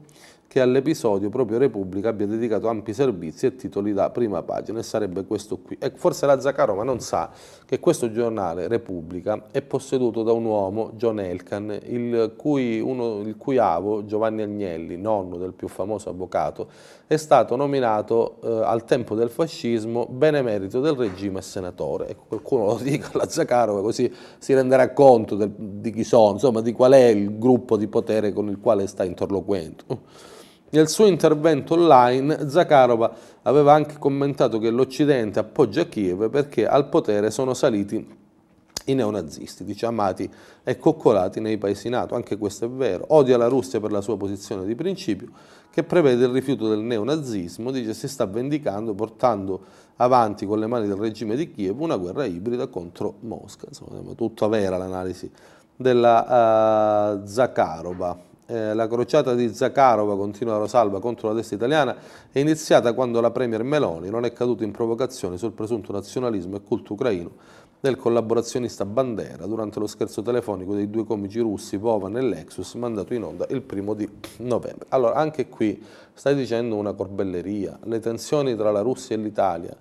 che 0.51 0.59
all'episodio 0.59 1.29
proprio 1.29 1.57
Repubblica 1.57 2.09
abbia 2.09 2.27
dedicato 2.27 2.67
ampi 2.67 2.93
servizi 2.93 3.45
e 3.45 3.55
titoli 3.55 3.93
da 3.93 4.09
prima 4.09 4.43
pagina 4.43 4.79
e 4.79 4.83
sarebbe 4.83 5.23
questo 5.23 5.59
qui. 5.59 5.77
E 5.79 5.93
forse 5.95 6.25
la 6.25 6.41
Zaccarova 6.41 6.83
non 6.83 6.99
sa 6.99 7.31
che 7.63 7.79
questo 7.79 8.11
giornale 8.11 8.67
Repubblica 8.67 9.45
è 9.49 9.61
posseduto 9.61 10.23
da 10.23 10.33
un 10.33 10.43
uomo, 10.43 10.91
John 10.95 11.21
Elkan, 11.21 11.79
il 11.85 12.33
cui, 12.35 12.81
uno, 12.81 13.21
il 13.21 13.37
cui 13.37 13.59
avo, 13.59 14.03
Giovanni 14.03 14.41
Agnelli, 14.41 14.97
nonno 14.97 15.37
del 15.37 15.53
più 15.53 15.69
famoso 15.69 16.09
avvocato, 16.09 16.67
è 17.11 17.17
stato 17.17 17.57
nominato 17.57 18.37
eh, 18.41 18.63
al 18.63 18.85
tempo 18.85 19.15
del 19.15 19.29
fascismo 19.29 20.07
benemerito 20.09 20.79
del 20.79 20.93
regime 20.93 21.39
e 21.39 21.41
senatore. 21.41 22.07
Ecco, 22.07 22.23
qualcuno 22.29 22.65
lo 22.67 22.79
dica 22.81 23.09
alla 23.11 23.27
Zaccarova 23.27 23.81
così 23.81 24.09
si 24.37 24.53
renderà 24.53 24.93
conto 24.93 25.35
del, 25.35 25.51
di 25.53 25.91
chi 25.91 26.05
sono, 26.05 26.31
insomma 26.31 26.61
di 26.61 26.71
qual 26.71 26.93
è 26.93 27.07
il 27.07 27.37
gruppo 27.37 27.75
di 27.75 27.89
potere 27.89 28.31
con 28.31 28.47
il 28.47 28.59
quale 28.61 28.87
sta 28.87 29.03
interloquendo. 29.03 29.83
Nel 30.69 30.87
suo 30.87 31.05
intervento 31.05 31.73
online 31.73 32.47
Zakharova 32.47 33.13
aveva 33.41 33.73
anche 33.73 33.97
commentato 33.99 34.57
che 34.57 34.69
l'Occidente 34.69 35.39
appoggia 35.39 35.87
Kiev 35.87 36.29
perché 36.29 36.65
al 36.65 36.87
potere 36.87 37.29
sono 37.29 37.53
saliti 37.53 38.20
i 38.85 38.93
neonazisti, 38.93 39.63
dice 39.63 39.85
amati 39.85 40.29
e 40.63 40.77
coccolati 40.77 41.39
nei 41.39 41.57
paesi 41.57 41.89
NATO, 41.89 42.15
anche 42.15 42.37
questo 42.37 42.65
è 42.65 42.69
vero, 42.69 43.05
odia 43.09 43.37
la 43.37 43.47
Russia 43.47 43.79
per 43.79 43.91
la 43.91 44.01
sua 44.01 44.17
posizione 44.17 44.65
di 44.65 44.75
principio 44.75 45.29
che 45.71 45.83
prevede 45.83 46.25
il 46.25 46.31
rifiuto 46.31 46.67
del 46.67 46.79
neonazismo, 46.79 47.71
dice 47.71 47.93
si 47.93 48.07
sta 48.07 48.25
vendicando 48.25 48.93
portando 48.93 49.61
avanti 49.97 50.45
con 50.45 50.59
le 50.59 50.67
mani 50.67 50.87
del 50.87 50.97
regime 50.97 51.35
di 51.35 51.49
Kiev 51.51 51.79
una 51.79 51.95
guerra 51.95 52.25
ibrida 52.25 52.67
contro 52.67 53.15
Mosca, 53.21 53.67
insomma 53.67 54.13
tutta 54.15 54.47
vera 54.47 54.77
l'analisi 54.77 55.31
della 55.75 57.19
uh, 57.19 57.25
Zakharova. 57.25 58.29
Eh, 58.45 58.73
la 58.73 58.85
crociata 58.87 59.33
di 59.33 59.53
Zakharova, 59.53 60.17
continua 60.17 60.57
Rosalba, 60.57 60.99
contro 60.99 61.29
la 61.29 61.35
destra 61.35 61.55
italiana 61.55 61.95
è 62.29 62.39
iniziata 62.39 62.91
quando 62.91 63.21
la 63.21 63.31
Premier 63.31 63.63
Meloni 63.63 64.09
non 64.09 64.25
è 64.25 64.33
caduta 64.33 64.65
in 64.65 64.71
provocazioni 64.71 65.37
sul 65.37 65.53
presunto 65.53 65.93
nazionalismo 65.93 66.57
e 66.57 66.61
culto 66.61 66.93
ucraino 66.93 67.31
del 67.81 67.95
collaborazionista 67.95 68.85
Bandera 68.85 69.47
durante 69.47 69.79
lo 69.79 69.87
scherzo 69.87 70.21
telefonico 70.21 70.75
dei 70.75 70.89
due 70.89 71.03
comici 71.03 71.39
russi 71.39 71.77
Vovan 71.77 72.15
e 72.15 72.21
Lexus 72.21 72.75
mandato 72.75 73.15
in 73.15 73.23
onda 73.23 73.47
il 73.49 73.63
primo 73.63 73.95
di 73.95 74.07
novembre. 74.37 74.85
Allora, 74.89 75.15
anche 75.15 75.49
qui 75.49 75.83
stai 76.13 76.35
dicendo 76.35 76.75
una 76.75 76.93
corbelleria, 76.93 77.79
le 77.85 77.99
tensioni 77.99 78.55
tra 78.55 78.71
la 78.71 78.81
Russia 78.81 79.15
e 79.15 79.19
l'Italia 79.19 79.75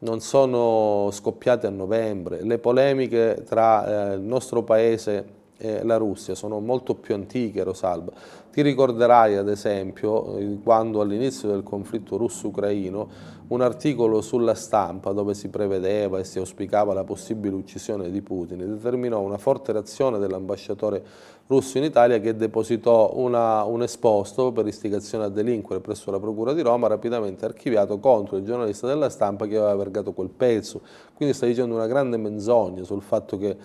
non 0.00 0.20
sono 0.20 1.08
scoppiate 1.10 1.66
a 1.66 1.70
novembre, 1.70 2.42
le 2.42 2.58
polemiche 2.58 3.42
tra 3.46 4.10
eh, 4.10 4.14
il 4.16 4.20
nostro 4.20 4.62
paese 4.62 5.44
e 5.56 5.82
la 5.82 5.96
Russia 5.96 6.34
sono 6.34 6.60
molto 6.60 6.94
più 6.94 7.14
antiche, 7.14 7.62
Rosalba. 7.62 8.12
Ti 8.52 8.60
ricorderai 8.60 9.36
ad 9.36 9.48
esempio 9.48 10.36
eh, 10.36 10.58
quando 10.62 11.00
all'inizio 11.00 11.48
del 11.48 11.62
conflitto 11.62 12.18
russo-ucraino 12.18 13.08
un 13.48 13.60
articolo 13.60 14.20
sulla 14.20 14.54
stampa 14.54 15.12
dove 15.12 15.34
si 15.34 15.48
prevedeva 15.48 16.18
e 16.18 16.24
si 16.24 16.38
auspicava 16.38 16.92
la 16.92 17.04
possibile 17.04 17.54
uccisione 17.54 18.10
di 18.10 18.20
Putin 18.20 18.58
determinò 18.58 19.20
una 19.20 19.38
forte 19.38 19.70
reazione 19.70 20.18
dell'ambasciatore 20.18 21.04
russo 21.46 21.78
in 21.78 21.84
Italia 21.84 22.18
che 22.18 22.34
depositò 22.34 23.12
una, 23.14 23.62
un 23.62 23.82
esposto 23.82 24.50
per 24.50 24.66
istigazione 24.66 25.24
a 25.24 25.28
delinquere 25.28 25.80
presso 25.80 26.10
la 26.10 26.18
Procura 26.18 26.52
di 26.52 26.62
Roma 26.62 26.88
rapidamente 26.88 27.44
archiviato 27.44 28.00
contro 28.00 28.36
il 28.36 28.44
giornalista 28.44 28.88
della 28.88 29.08
stampa 29.08 29.46
che 29.46 29.56
aveva 29.56 29.76
vergato 29.76 30.12
quel 30.12 30.30
pezzo. 30.30 30.80
Quindi 31.14 31.32
sta 31.32 31.46
dicendo 31.46 31.76
una 31.76 31.86
grande 31.86 32.16
menzogna 32.16 32.82
sul 32.82 33.02
fatto 33.02 33.38
che 33.38 33.56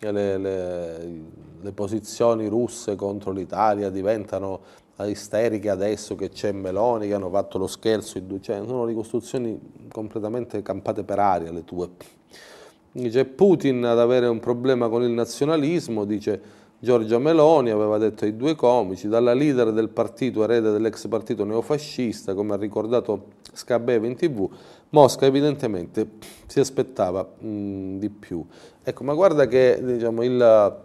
le, 0.00 0.38
le, 0.38 1.22
le 1.60 1.72
posizioni 1.72 2.46
russe 2.46 2.94
contro 2.94 3.32
l'Italia 3.32 3.88
diventano 3.88 4.60
isteriche 5.06 5.70
adesso 5.70 6.14
che 6.14 6.28
c'è 6.28 6.52
Meloni 6.52 7.08
che 7.08 7.14
hanno 7.14 7.30
fatto 7.30 7.58
lo 7.58 7.66
scherzo 7.66 8.20
cioè 8.40 8.62
sono 8.66 8.84
ricostruzioni 8.84 9.58
completamente 9.90 10.62
campate 10.62 11.04
per 11.04 11.18
aria 11.18 11.50
le 11.52 11.64
tue. 11.64 11.88
Dice 12.92 13.24
Putin 13.24 13.84
ad 13.84 13.98
avere 13.98 14.26
un 14.26 14.40
problema 14.40 14.88
con 14.88 15.02
il 15.02 15.10
nazionalismo, 15.10 16.04
dice 16.04 16.58
Giorgia 16.82 17.18
Meloni 17.18 17.70
aveva 17.70 17.98
detto 17.98 18.24
ai 18.24 18.34
due 18.36 18.54
comici, 18.56 19.06
dalla 19.06 19.34
leader 19.34 19.70
del 19.72 19.90
partito, 19.90 20.42
erede 20.42 20.72
dell'ex 20.72 21.06
partito 21.08 21.44
neofascista, 21.44 22.34
come 22.34 22.54
ha 22.54 22.56
ricordato 22.56 23.32
Scabeve 23.52 24.06
in 24.06 24.16
tv, 24.16 24.48
Mosca 24.90 25.26
evidentemente 25.26 26.08
si 26.46 26.58
aspettava 26.58 27.22
mh, 27.22 27.98
di 27.98 28.08
più. 28.08 28.44
Ecco, 28.82 29.04
ma 29.04 29.12
guarda 29.14 29.46
che 29.46 29.78
diciamo, 29.84 30.22
il, 30.22 30.76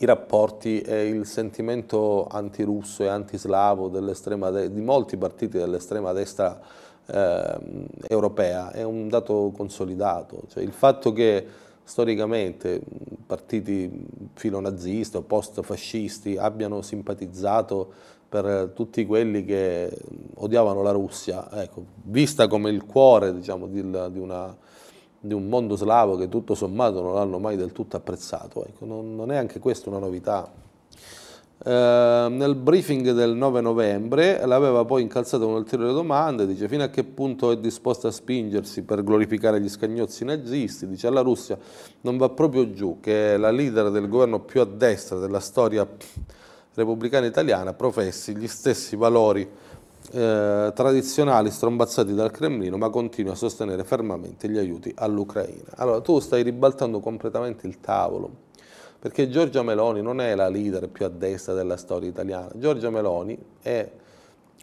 i 0.00 0.04
rapporti 0.04 0.80
e 0.80 1.08
il 1.08 1.26
sentimento 1.26 2.26
antirusso 2.26 3.02
e 3.02 3.08
antislavo 3.08 3.88
di 3.88 4.80
molti 4.80 5.16
partiti 5.16 5.58
dell'estrema 5.58 6.12
destra 6.12 6.60
eh, 7.06 7.58
europea 8.06 8.70
è 8.70 8.82
un 8.84 9.08
dato 9.08 9.52
consolidato. 9.54 10.42
Cioè, 10.48 10.62
il 10.62 10.72
fatto 10.72 11.12
che 11.12 11.46
storicamente 11.82 12.80
partiti 13.26 13.90
filonazisti 14.34 15.16
o 15.16 15.22
post-fascisti 15.22 16.36
abbiano 16.36 16.82
simpatizzato 16.82 17.92
per 18.28 18.72
tutti 18.74 19.06
quelli 19.06 19.44
che 19.44 19.90
odiavano 20.34 20.82
la 20.82 20.90
Russia, 20.90 21.48
ecco, 21.62 21.84
vista 22.02 22.46
come 22.46 22.68
il 22.68 22.84
cuore 22.84 23.32
diciamo, 23.32 23.66
di, 23.66 23.80
di, 23.80 24.18
una, 24.18 24.54
di, 25.20 25.34
un 25.34 25.48
mondo 25.48 25.76
slavo 25.76 26.16
che 26.16 26.28
tutto 26.28 26.54
sommato 26.54 27.00
non 27.02 27.14
l'hanno 27.14 27.38
mai 27.38 27.56
del 27.56 27.72
tutto 27.72 27.96
apprezzato, 27.96 28.64
ecco, 28.64 28.84
non, 28.84 29.14
non, 29.14 29.30
è 29.32 29.36
anche 29.36 29.58
questa 29.58 29.88
una 29.90 29.98
novità. 29.98 30.50
Eh, 31.64 32.26
nel 32.30 32.54
briefing 32.54 33.10
del 33.10 33.34
9 33.34 33.60
novembre 33.60 34.46
l'aveva 34.46 34.84
poi 34.84 35.02
incalzata 35.02 35.44
un'ulteriore 35.44 35.92
domanda, 35.92 36.44
dice 36.44 36.68
fino 36.68 36.84
a 36.84 36.88
che 36.88 37.02
punto 37.02 37.50
è 37.50 37.58
disposta 37.58 38.08
a 38.08 38.12
spingersi 38.12 38.82
per 38.82 39.02
glorificare 39.02 39.60
gli 39.60 39.68
scagnozzi 39.68 40.24
nazisti, 40.24 40.86
dice 40.86 41.08
alla 41.08 41.22
Russia 41.22 41.58
non 42.02 42.16
va 42.16 42.28
proprio 42.28 42.72
giù 42.72 42.98
che 43.00 43.36
la 43.36 43.50
leader 43.50 43.90
del 43.90 44.08
governo 44.08 44.40
più 44.40 44.60
a 44.60 44.64
destra 44.64 45.18
della 45.18 45.40
storia 45.40 45.86
repubblicana 46.74 47.26
italiana 47.26 47.74
professi 47.74 48.36
gli 48.36 48.46
stessi 48.46 48.94
valori 48.94 49.48
eh, 50.12 50.72
tradizionali 50.74 51.50
strombazzati 51.50 52.14
dal 52.14 52.30
Cremlino 52.30 52.76
ma 52.76 52.88
continua 52.88 53.32
a 53.32 53.36
sostenere 53.36 53.84
fermamente 53.84 54.48
gli 54.48 54.58
aiuti 54.58 54.92
all'Ucraina. 54.96 55.72
Allora 55.76 56.00
tu 56.00 56.18
stai 56.20 56.42
ribaltando 56.42 57.00
completamente 57.00 57.66
il 57.66 57.80
tavolo 57.80 58.46
perché 58.98 59.28
Giorgia 59.28 59.62
Meloni 59.62 60.02
non 60.02 60.20
è 60.20 60.34
la 60.34 60.48
leader 60.48 60.88
più 60.88 61.04
a 61.04 61.08
destra 61.08 61.54
della 61.54 61.76
storia 61.76 62.08
italiana, 62.08 62.50
Giorgia 62.54 62.90
Meloni 62.90 63.38
è 63.62 63.88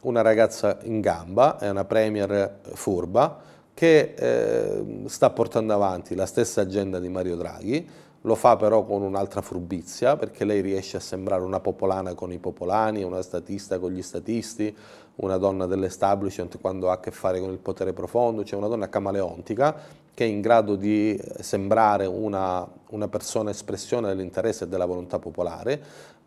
una 0.02 0.22
ragazza 0.22 0.78
in 0.84 1.00
gamba, 1.00 1.58
è 1.58 1.70
una 1.70 1.86
premier 1.86 2.60
furba, 2.74 3.42
che 3.74 4.14
eh, 4.16 4.84
sta 5.08 5.30
portando 5.32 5.74
avanti 5.74 6.16
la 6.16 6.26
stessa 6.26 6.62
agenda 6.62 7.00
di 7.00 7.10
Mario 7.10 7.36
Draghi, 7.36 7.88
lo 8.26 8.36
fa 8.36 8.56
però 8.56 8.84
con 8.84 9.04
un'altra 9.04 9.42
furbizia, 9.42 10.18
perché 10.18 10.46
lei 10.46 10.62
riesce 10.62 10.98
a 10.98 11.00
sembrare 11.00 11.44
una 11.44 11.60
popolana 11.60 12.16
con 12.16 12.32
i 12.32 12.40
popolani, 12.40 13.04
una 13.04 13.22
statista 13.22 13.78
con 13.78 13.92
gli 13.92 14.02
statisti, 14.02 14.76
una 15.18 15.38
donna 15.38 15.68
dell'establishment 15.68 16.60
quando 16.60 16.90
ha 16.90 16.94
a 16.94 17.00
che 17.00 17.12
fare 17.12 17.40
con 17.40 17.52
il 17.52 17.60
potere 17.60 17.94
profondo, 17.94 18.44
cioè 18.44 18.58
una 18.58 18.68
donna 18.68 18.90
camaleontica 18.90 20.04
che 20.14 20.24
è 20.26 20.28
in 20.28 20.42
grado 20.42 20.76
di 20.76 21.20
sembrare 21.40 22.06
una, 22.06 22.68
una 22.92 23.08
persona 23.08 23.52
espressione 23.52 24.08
dell'interesse 24.08 24.64
e 24.64 24.68
della 24.68 24.86
volontà 24.86 25.20
popolare, 25.20 25.84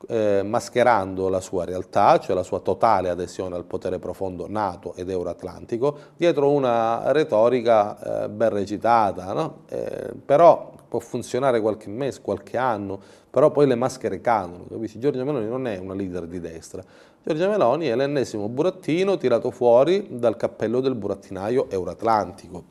eh, 0.07 0.43
mascherando 0.45 1.29
la 1.29 1.41
sua 1.41 1.65
realtà, 1.65 2.19
cioè 2.21 2.37
la 2.37 2.43
sua 2.43 2.61
totale 2.61 3.09
adesione 3.09 3.57
al 3.57 3.65
potere 3.65 3.99
profondo 3.99 4.47
nato 4.49 4.95
ed 4.95 5.11
euroatlantico, 5.11 5.99
dietro 6.17 6.51
una 6.51 7.11
retorica 7.13 8.25
eh, 8.25 8.29
ben 8.29 8.51
recitata, 8.51 9.33
no? 9.33 9.61
eh, 9.69 10.13
però 10.25 10.77
può 10.89 10.99
funzionare 10.99 11.61
qualche 11.61 11.89
mese, 11.89 12.21
qualche 12.21 12.57
anno, 12.57 13.01
però 13.31 13.51
poi 13.51 13.67
le 13.67 13.75
maschere 13.75 14.21
cadono, 14.21 14.67
capisci? 14.69 14.99
Giorgia 14.99 15.23
Meloni 15.25 15.47
non 15.47 15.67
è 15.67 15.79
una 15.79 15.95
leader 15.95 16.27
di 16.27 16.41
destra, 16.41 16.83
Giorgia 17.23 17.49
Meloni 17.49 17.87
è 17.87 17.95
l'ennesimo 17.95 18.49
burattino 18.49 19.17
tirato 19.17 19.51
fuori 19.51 20.07
dal 20.11 20.37
cappello 20.37 20.81
del 20.81 20.95
burattinaio 20.95 21.69
euroatlantico, 21.71 22.65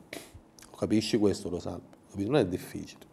capisci 0.76 1.16
questo 1.18 1.48
lo 1.48 1.60
sa, 1.60 1.78
non 2.14 2.36
è 2.36 2.46
difficile. 2.46 3.07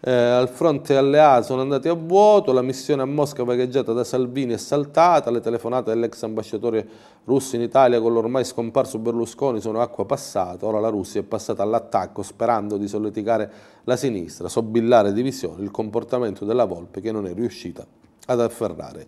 Eh, 0.00 0.12
al 0.12 0.48
fronte 0.48 0.96
alleato 0.96 1.46
sono 1.46 1.62
andati 1.62 1.88
a 1.88 1.94
vuoto, 1.94 2.52
la 2.52 2.62
missione 2.62 3.02
a 3.02 3.04
Mosca 3.04 3.42
vagheggiata 3.42 3.92
da 3.92 4.04
Salvini 4.04 4.52
è 4.52 4.56
saltata, 4.56 5.28
le 5.32 5.40
telefonate 5.40 5.90
dell'ex 5.90 6.22
ambasciatore 6.22 6.88
russo 7.24 7.56
in 7.56 7.62
Italia 7.62 8.00
con 8.00 8.12
l'ormai 8.12 8.44
scomparso 8.44 9.00
Berlusconi 9.00 9.60
sono 9.60 9.80
acqua 9.80 10.06
passata, 10.06 10.66
ora 10.66 10.78
la 10.78 10.88
Russia 10.88 11.20
è 11.20 11.24
passata 11.24 11.64
all'attacco 11.64 12.22
sperando 12.22 12.76
di 12.76 12.86
solleticare 12.86 13.50
la 13.82 13.96
sinistra, 13.96 14.48
sobillare 14.48 15.12
divisioni, 15.12 15.64
il 15.64 15.72
comportamento 15.72 16.44
della 16.44 16.64
Volpe 16.64 17.00
che 17.00 17.10
non 17.10 17.26
è 17.26 17.34
riuscita 17.34 17.84
ad 18.26 18.40
afferrare 18.40 19.06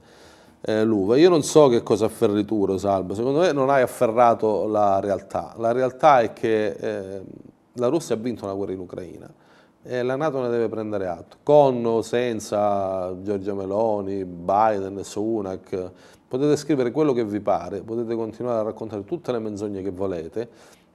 eh, 0.62 0.84
l'uva. 0.84 1.16
Io 1.16 1.28
non 1.28 1.44
so 1.44 1.68
che 1.68 1.84
cosa 1.84 2.06
afferri 2.06 2.44
tu 2.44 2.64
Rosalba, 2.64 3.14
secondo 3.14 3.38
me 3.38 3.52
non 3.52 3.70
hai 3.70 3.82
afferrato 3.82 4.66
la 4.66 4.98
realtà, 4.98 5.54
la 5.56 5.70
realtà 5.70 6.20
è 6.20 6.32
che 6.32 6.66
eh, 6.70 7.22
la 7.74 7.86
Russia 7.86 8.16
ha 8.16 8.18
vinto 8.18 8.44
una 8.44 8.54
guerra 8.54 8.72
in 8.72 8.80
Ucraina, 8.80 9.32
e 9.82 10.02
la 10.02 10.16
Nato 10.16 10.40
ne 10.40 10.48
deve 10.48 10.68
prendere 10.68 11.06
atto, 11.06 11.36
con 11.42 11.84
o 11.86 12.02
senza 12.02 13.14
Giorgia 13.22 13.54
Meloni, 13.54 14.24
Biden, 14.24 15.02
Sunak, 15.02 15.90
potete 16.28 16.56
scrivere 16.56 16.90
quello 16.90 17.12
che 17.12 17.24
vi 17.24 17.40
pare, 17.40 17.80
potete 17.80 18.14
continuare 18.14 18.60
a 18.60 18.62
raccontare 18.62 19.04
tutte 19.04 19.32
le 19.32 19.38
menzogne 19.38 19.82
che 19.82 19.90
volete, 19.90 20.48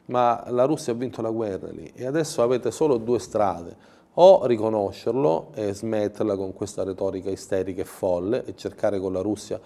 ma 0.05 0.43
la 0.49 0.65
Russia 0.65 0.93
ha 0.93 0.95
vinto 0.95 1.21
la 1.21 1.31
guerra 1.31 1.69
lì 1.71 1.91
e 1.95 2.05
adesso 2.05 2.43
avete 2.43 2.69
solo 2.69 2.97
due 2.97 3.19
strade, 3.19 3.93
o 4.17 4.45
riconoscerlo 4.45 5.49
e 5.55 5.73
smetterla 5.73 6.37
con 6.37 6.53
questa 6.53 6.83
retorica 6.83 7.29
isterica 7.29 7.81
e 7.81 7.85
folle 7.85 8.45
e 8.45 8.55
cercare 8.55 8.99
con 8.99 9.11
la 9.11 9.21
Russia 9.21 9.59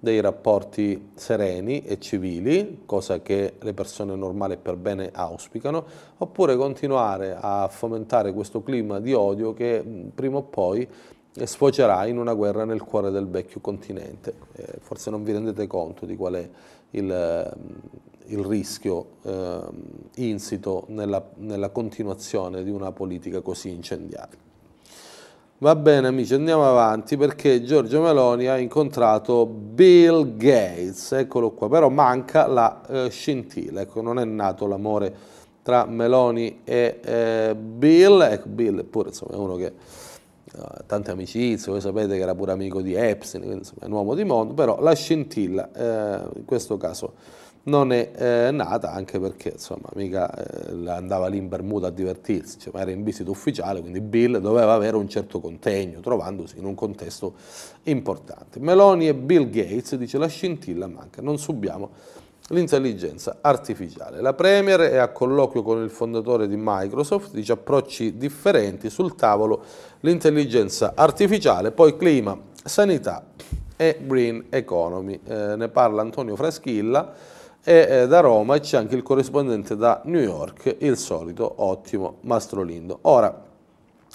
dei 0.00 0.20
rapporti 0.20 1.10
sereni 1.14 1.82
e 1.82 2.00
civili, 2.00 2.82
cosa 2.86 3.20
che 3.20 3.54
le 3.60 3.74
persone 3.74 4.16
normali 4.16 4.56
per 4.56 4.76
bene 4.76 5.10
auspicano, 5.12 5.84
oppure 6.16 6.56
continuare 6.56 7.36
a 7.38 7.68
fomentare 7.68 8.32
questo 8.32 8.62
clima 8.62 8.98
di 8.98 9.12
odio 9.12 9.52
che 9.52 9.84
prima 10.14 10.38
o 10.38 10.42
poi 10.42 10.88
sfocerà 11.32 12.06
in 12.06 12.18
una 12.18 12.32
guerra 12.32 12.64
nel 12.64 12.82
cuore 12.82 13.10
del 13.10 13.28
vecchio 13.28 13.60
continente. 13.60 14.34
Eh, 14.54 14.78
forse 14.80 15.10
non 15.10 15.22
vi 15.22 15.32
rendete 15.32 15.66
conto 15.66 16.06
di 16.06 16.16
qual 16.16 16.34
è 16.34 16.48
il, 16.92 17.56
il 18.26 18.44
rischio 18.44 19.06
eh, 19.22 19.60
insito 20.16 20.84
nella, 20.88 21.22
nella 21.36 21.68
continuazione 21.68 22.64
di 22.64 22.70
una 22.70 22.90
politica 22.90 23.42
così 23.42 23.68
incendiaria. 23.68 24.49
Va 25.62 25.76
bene 25.76 26.06
amici, 26.06 26.32
andiamo 26.32 26.66
avanti 26.66 27.18
perché 27.18 27.62
Giorgio 27.62 28.00
Meloni 28.00 28.46
ha 28.46 28.56
incontrato 28.56 29.44
Bill 29.44 30.38
Gates, 30.38 31.12
eccolo 31.12 31.50
qua, 31.50 31.68
però 31.68 31.90
manca 31.90 32.46
la 32.46 32.80
eh, 32.88 33.10
scintilla, 33.10 33.82
ecco, 33.82 34.00
non 34.00 34.18
è 34.18 34.24
nato 34.24 34.66
l'amore 34.66 35.14
tra 35.60 35.84
Meloni 35.84 36.62
e 36.64 37.00
eh, 37.04 37.54
Bill, 37.54 38.22
ecco, 38.22 38.48
Bill 38.48 38.86
pure 38.86 39.08
insomma, 39.10 39.32
è 39.32 39.36
uno 39.36 39.56
che 39.56 39.72
ha 40.56 40.82
tante 40.86 41.10
amicizie, 41.10 41.70
voi 41.70 41.82
sapete 41.82 42.16
che 42.16 42.22
era 42.22 42.34
pure 42.34 42.52
amico 42.52 42.80
di 42.80 42.94
Epstein, 42.94 43.42
insomma, 43.42 43.82
è 43.82 43.84
un 43.84 43.92
uomo 43.92 44.14
di 44.14 44.24
mondo, 44.24 44.54
però 44.54 44.80
la 44.80 44.94
scintilla 44.94 45.70
eh, 45.74 46.38
in 46.38 46.46
questo 46.46 46.78
caso 46.78 47.12
non 47.64 47.92
è 47.92 48.10
eh, 48.14 48.50
nata 48.50 48.92
anche 48.92 49.20
perché 49.20 49.50
insomma 49.52 49.88
mica 49.94 50.32
eh, 50.32 50.88
andava 50.88 51.28
lì 51.28 51.36
in 51.36 51.48
Bermuda 51.48 51.88
a 51.88 51.90
divertirsi, 51.90 52.58
cioè, 52.58 52.74
era 52.76 52.90
in 52.90 53.02
visita 53.02 53.30
ufficiale, 53.30 53.80
quindi 53.80 54.00
Bill 54.00 54.38
doveva 54.38 54.72
avere 54.72 54.96
un 54.96 55.08
certo 55.08 55.40
contegno, 55.40 56.00
trovandosi 56.00 56.58
in 56.58 56.64
un 56.64 56.74
contesto 56.74 57.34
importante. 57.84 58.60
Meloni 58.60 59.08
e 59.08 59.14
Bill 59.14 59.50
Gates, 59.50 59.94
dice 59.96 60.16
la 60.16 60.28
scintilla 60.28 60.86
manca, 60.86 61.20
non 61.20 61.38
subiamo 61.38 61.90
l'intelligenza 62.48 63.38
artificiale. 63.42 64.20
La 64.20 64.32
Premier 64.32 64.80
è 64.80 64.96
a 64.96 65.08
colloquio 65.08 65.62
con 65.62 65.82
il 65.82 65.90
fondatore 65.90 66.48
di 66.48 66.56
Microsoft, 66.58 67.32
dice 67.32 67.52
approcci 67.52 68.16
differenti 68.16 68.90
sul 68.90 69.14
tavolo 69.14 69.62
l'intelligenza 70.00 70.92
artificiale, 70.96 71.70
poi 71.70 71.96
clima, 71.96 72.36
sanità 72.64 73.24
e 73.76 73.98
green 74.02 74.46
economy. 74.48 75.20
Eh, 75.24 75.56
ne 75.56 75.68
parla 75.68 76.00
Antonio 76.00 76.34
Fraschilla 76.34 77.38
e 77.62 77.86
eh, 77.88 78.06
da 78.06 78.20
Roma 78.20 78.58
c'è 78.58 78.78
anche 78.78 78.94
il 78.96 79.02
corrispondente 79.02 79.76
da 79.76 80.00
New 80.04 80.20
York, 80.20 80.76
il 80.78 80.96
solito 80.96 81.52
ottimo 81.56 82.16
Mastrolindo. 82.22 83.00
Ora, 83.02 83.48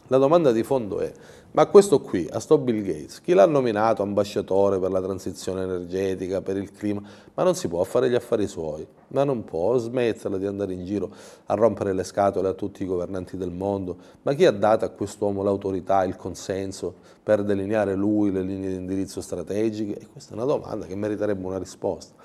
la 0.08 0.18
domanda 0.18 0.52
di 0.52 0.64
fondo 0.64 1.00
è, 1.00 1.12
ma 1.52 1.68
questo 1.68 2.02
qui, 2.02 2.28
a 2.30 2.40
sto 2.40 2.58
Bill 2.58 2.82
Gates, 2.82 3.22
chi 3.22 3.34
l'ha 3.34 3.46
nominato 3.46 4.02
ambasciatore 4.02 4.78
per 4.80 4.92
la 4.92 5.02
transizione 5.02 5.64
energetica, 5.64 6.42
per 6.42 6.58
il 6.58 6.72
clima? 6.72 7.02
Ma 7.34 7.44
non 7.44 7.56
si 7.56 7.68
può 7.68 7.84
fare 7.84 8.10
gli 8.10 8.16
affari 8.16 8.48
suoi, 8.48 8.86
ma 9.10 9.24
non 9.24 9.44
può 9.44 9.78
smetterla 9.78 10.38
di 10.38 10.48
andare 10.48 10.74
in 10.74 10.84
giro 10.84 11.10
a 11.46 11.54
rompere 11.54 11.94
le 11.94 12.04
scatole 12.04 12.50
a 12.50 12.54
tutti 12.54 12.84
i 12.84 12.86
governanti 12.86 13.38
del 13.38 13.52
mondo. 13.52 13.96
Ma 14.24 14.34
chi 14.34 14.46
ha 14.46 14.52
dato 14.52 14.86
a 14.86 14.90
quest'uomo 14.90 15.44
l'autorità, 15.44 16.04
il 16.04 16.16
consenso 16.16 16.94
per 17.24 17.44
delineare 17.44 17.96
lui 17.96 18.32
le 18.32 18.42
linee 18.42 18.70
di 18.70 18.76
indirizzo 18.76 19.22
strategiche? 19.22 19.98
E 19.98 20.08
questa 20.12 20.34
è 20.34 20.36
una 20.36 20.46
domanda 20.46 20.86
che 20.86 20.96
meriterebbe 20.96 21.46
una 21.46 21.60
risposta. 21.60 22.16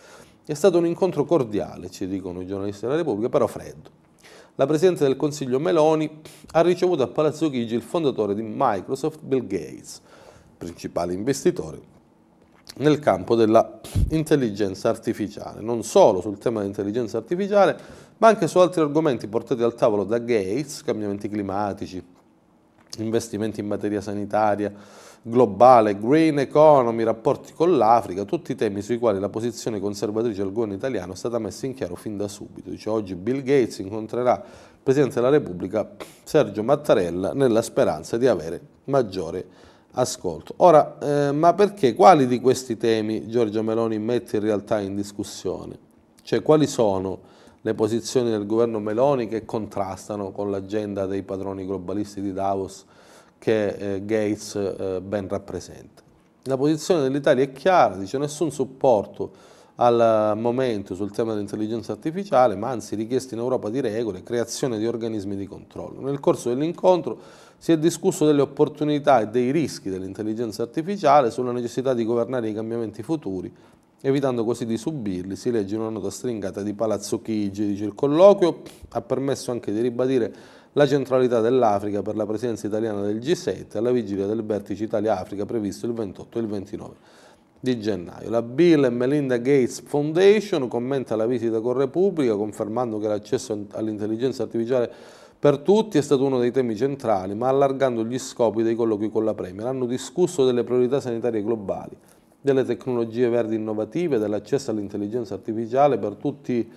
È 0.45 0.55
stato 0.55 0.79
un 0.79 0.87
incontro 0.87 1.25
cordiale, 1.25 1.91
ci 1.91 2.07
dicono 2.07 2.41
i 2.41 2.47
giornalisti 2.47 2.87
della 2.87 2.97
Repubblica, 2.97 3.29
però 3.29 3.47
freddo. 3.47 3.91
La 4.57 4.67
Presidente 4.67 5.05
del 5.05 5.17
Consiglio 5.17 5.59
Meloni 5.59 6.21
ha 6.53 6.61
ricevuto 6.61 7.03
a 7.03 7.07
Palazzo 7.07 7.49
Chigi 7.49 7.75
il 7.75 7.83
fondatore 7.83 8.35
di 8.35 8.43
Microsoft, 8.43 9.21
Bill 9.23 9.47
Gates, 9.47 10.01
principale 10.59 11.15
investitore 11.15 11.99
nel 12.77 12.99
campo 12.99 13.35
dell'intelligenza 13.35 14.89
artificiale, 14.89 15.61
non 15.61 15.83
solo 15.83 16.21
sul 16.21 16.39
tema 16.39 16.61
dell'intelligenza 16.61 17.19
artificiale, 17.19 17.79
ma 18.19 18.29
anche 18.29 18.47
su 18.47 18.59
altri 18.59 18.81
argomenti 18.81 19.27
portati 19.27 19.63
al 19.63 19.75
tavolo 19.75 20.05
da 20.05 20.19
Gates, 20.19 20.83
cambiamenti 20.83 21.29
climatici, 21.29 22.03
investimenti 22.99 23.61
in 23.61 23.67
materia 23.67 24.01
sanitaria, 24.01 24.73
globale, 25.23 25.99
green 25.99 26.39
economy, 26.39 27.03
rapporti 27.05 27.53
con 27.53 27.77
l'Africa, 27.77 28.25
tutti 28.25 28.55
temi 28.55 28.81
sui 28.81 28.99
quali 28.99 29.21
la 29.21 29.29
posizione 29.29 29.79
conservatrice 29.79 30.43
del 30.43 30.53
governo 30.53 30.75
italiano 30.75 31.13
è 31.13 31.17
stata 31.17 31.39
messa 31.39 31.67
in 31.67 31.75
chiaro 31.75 31.95
fin 31.95 32.17
da 32.17 32.29
subito. 32.29 32.71
Dice, 32.71 32.89
oggi 32.89 33.15
Bill 33.15 33.43
Gates 33.43 33.79
incontrerà 33.79 34.35
il 34.35 34.79
Presidente 34.83 35.17
della 35.17 35.29
Repubblica 35.29 35.89
Sergio 36.25 36.63
Mattarella 36.63 37.33
nella 37.35 37.63
speranza 37.63 38.17
di 38.17 38.27
avere 38.27 38.61
maggiore 38.85 39.45
ascolto. 39.93 40.55
Ora, 40.59 40.99
eh, 40.99 41.33
ma 41.33 41.53
perché? 41.53 41.95
Quali 41.95 42.27
di 42.27 42.41
questi 42.41 42.77
temi 42.77 43.29
Giorgia 43.29 43.61
Meloni 43.61 43.99
mette 43.99 44.37
in 44.37 44.43
realtà 44.43 44.81
in 44.81 44.95
discussione? 44.95 45.89
Cioè, 46.23 46.43
quali 46.43 46.67
sono 46.67 47.29
le 47.61 47.75
posizioni 47.75 48.31
del 48.31 48.47
governo 48.47 48.79
Meloni 48.79 49.29
che 49.29 49.45
contrastano 49.45 50.31
con 50.31 50.51
l'agenda 50.51 51.05
dei 51.05 51.23
padroni 51.23 51.67
globalisti 51.67 52.23
di 52.23 52.33
Davos 52.33 52.87
che 53.41 53.69
eh, 53.69 54.05
Gates 54.05 54.55
eh, 54.55 55.01
ben 55.01 55.27
rappresenta. 55.27 56.03
La 56.45 56.57
posizione 56.57 57.01
dell'Italia 57.03 57.43
è 57.43 57.53
chiara, 57.53 57.97
dice 57.97 58.19
nessun 58.19 58.53
supporto 58.53 59.49
al 59.77 60.37
momento 60.37 60.95
sul 60.95 61.11
tema 61.11 61.33
dell'intelligenza 61.33 61.93
artificiale, 61.93 62.55
ma 62.55 62.69
anzi 62.69 62.95
richiesta 62.95 63.35
in 63.35 63.41
Europa 63.41 63.71
di 63.71 63.81
regole, 63.81 64.23
creazione 64.23 64.77
di 64.79 64.87
organismi 64.87 65.37
di 65.37 65.47
controllo. 65.47 66.03
Nel 66.03 66.21
corso 66.21 66.51
dell'incontro 66.51 67.19
si 67.57 67.73
è 67.73 67.79
discusso 67.79 68.27
delle 68.27 68.43
opportunità 68.43 69.21
e 69.21 69.29
dei 69.29 69.51
rischi 69.51 69.89
dell'intelligenza 69.89 70.63
artificiale, 70.63 71.31
sulla 71.31 71.53
necessità 71.53 71.95
di 71.95 72.05
governare 72.05 72.51
i 72.51 72.53
cambiamenti 72.53 73.03
futuri, 73.03 73.51
evitando 74.03 74.45
così 74.45 74.67
di 74.67 74.77
subirli, 74.77 75.35
si 75.35 75.51
legge 75.51 75.77
in 75.77 75.81
una 75.81 75.91
nota 75.91 76.11
stringata 76.11 76.63
di 76.63 76.75
Palazzo 76.75 77.23
Chigi, 77.23 77.67
dice 77.67 77.85
il 77.85 77.95
colloquio, 77.95 78.61
ha 78.91 79.01
permesso 79.01 79.51
anche 79.51 79.73
di 79.73 79.81
ribadire 79.81 80.33
la 80.75 80.87
centralità 80.87 81.41
dell'Africa 81.41 82.03
per 82.03 82.17
la 82.17 82.27
presenza 82.27 82.67
italiana 82.67 83.03
del 83.03 83.19
G7 83.19 83.77
alla 83.77 83.91
vigilia 83.91 84.27
del 84.27 84.45
vertice 84.45 84.85
Italia-Africa 84.85 85.45
previsto 85.45 85.87
il 85.87 85.93
28 85.93 86.39
e 86.39 86.41
il 86.41 86.47
29 86.47 86.95
di 87.59 87.79
gennaio. 87.79 88.31
La 88.31 88.43
Bill 88.43 88.85
e 88.85 88.91
Melinda 88.91 89.37
Gates 89.37 89.83
Foundation 89.83 90.69
commenta 90.69 91.17
la 91.17 91.27
visita 91.27 91.61
con 91.61 91.75
Repubblica 91.75 92.35
confermando 92.35 92.99
che 92.99 93.09
l'accesso 93.09 93.67
all'intelligenza 93.73 94.45
artificiale 94.45 94.91
per 95.39 95.59
tutti 95.59 95.99
è 95.99 96.03
stato 96.03 96.25
uno 96.25 96.39
dei 96.39 96.51
temi 96.51 96.77
centrali, 96.77 97.35
ma 97.35 97.49
allargando 97.49 98.05
gli 98.05 98.19
scopi 98.19 98.63
dei 98.63 98.75
colloqui 98.75 99.11
con 99.11 99.25
la 99.25 99.35
Premier. 99.35 99.67
Hanno 99.67 99.87
discusso 99.87 100.45
delle 100.45 100.65
priorità 100.65 101.01
sanitarie 101.01 101.43
globali, 101.43 101.97
delle 102.41 102.63
tecnologie 102.65 103.29
verdi 103.29 103.55
innovative, 103.57 104.19
dell'accesso 104.19 104.71
all'intelligenza 104.71 105.33
artificiale 105.33 105.97
per 105.97 106.17
tutti 106.17 106.71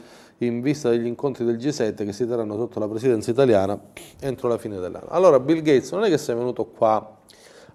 in 0.46 0.62
vista 0.62 0.90
degli 0.90 1.06
incontri 1.06 1.46
del 1.46 1.58
G7 1.58 2.06
che 2.06 2.14
si 2.14 2.28
terranno 2.28 2.56
sotto 2.56 2.80
la 2.80 2.88
presidenza 2.88 3.32
italiana 3.32 3.80
entro 4.20 4.48
la 4.48 4.58
fine 4.58 4.80
dell'anno. 4.80 5.08
Allora 5.10 5.40
Bill 5.40 5.62
Gates 5.62 5.92
non 5.92 6.04
è 6.04 6.10
che 6.10 6.18
sei 6.18 6.36
venuto 6.36 6.66
qua 6.66 7.18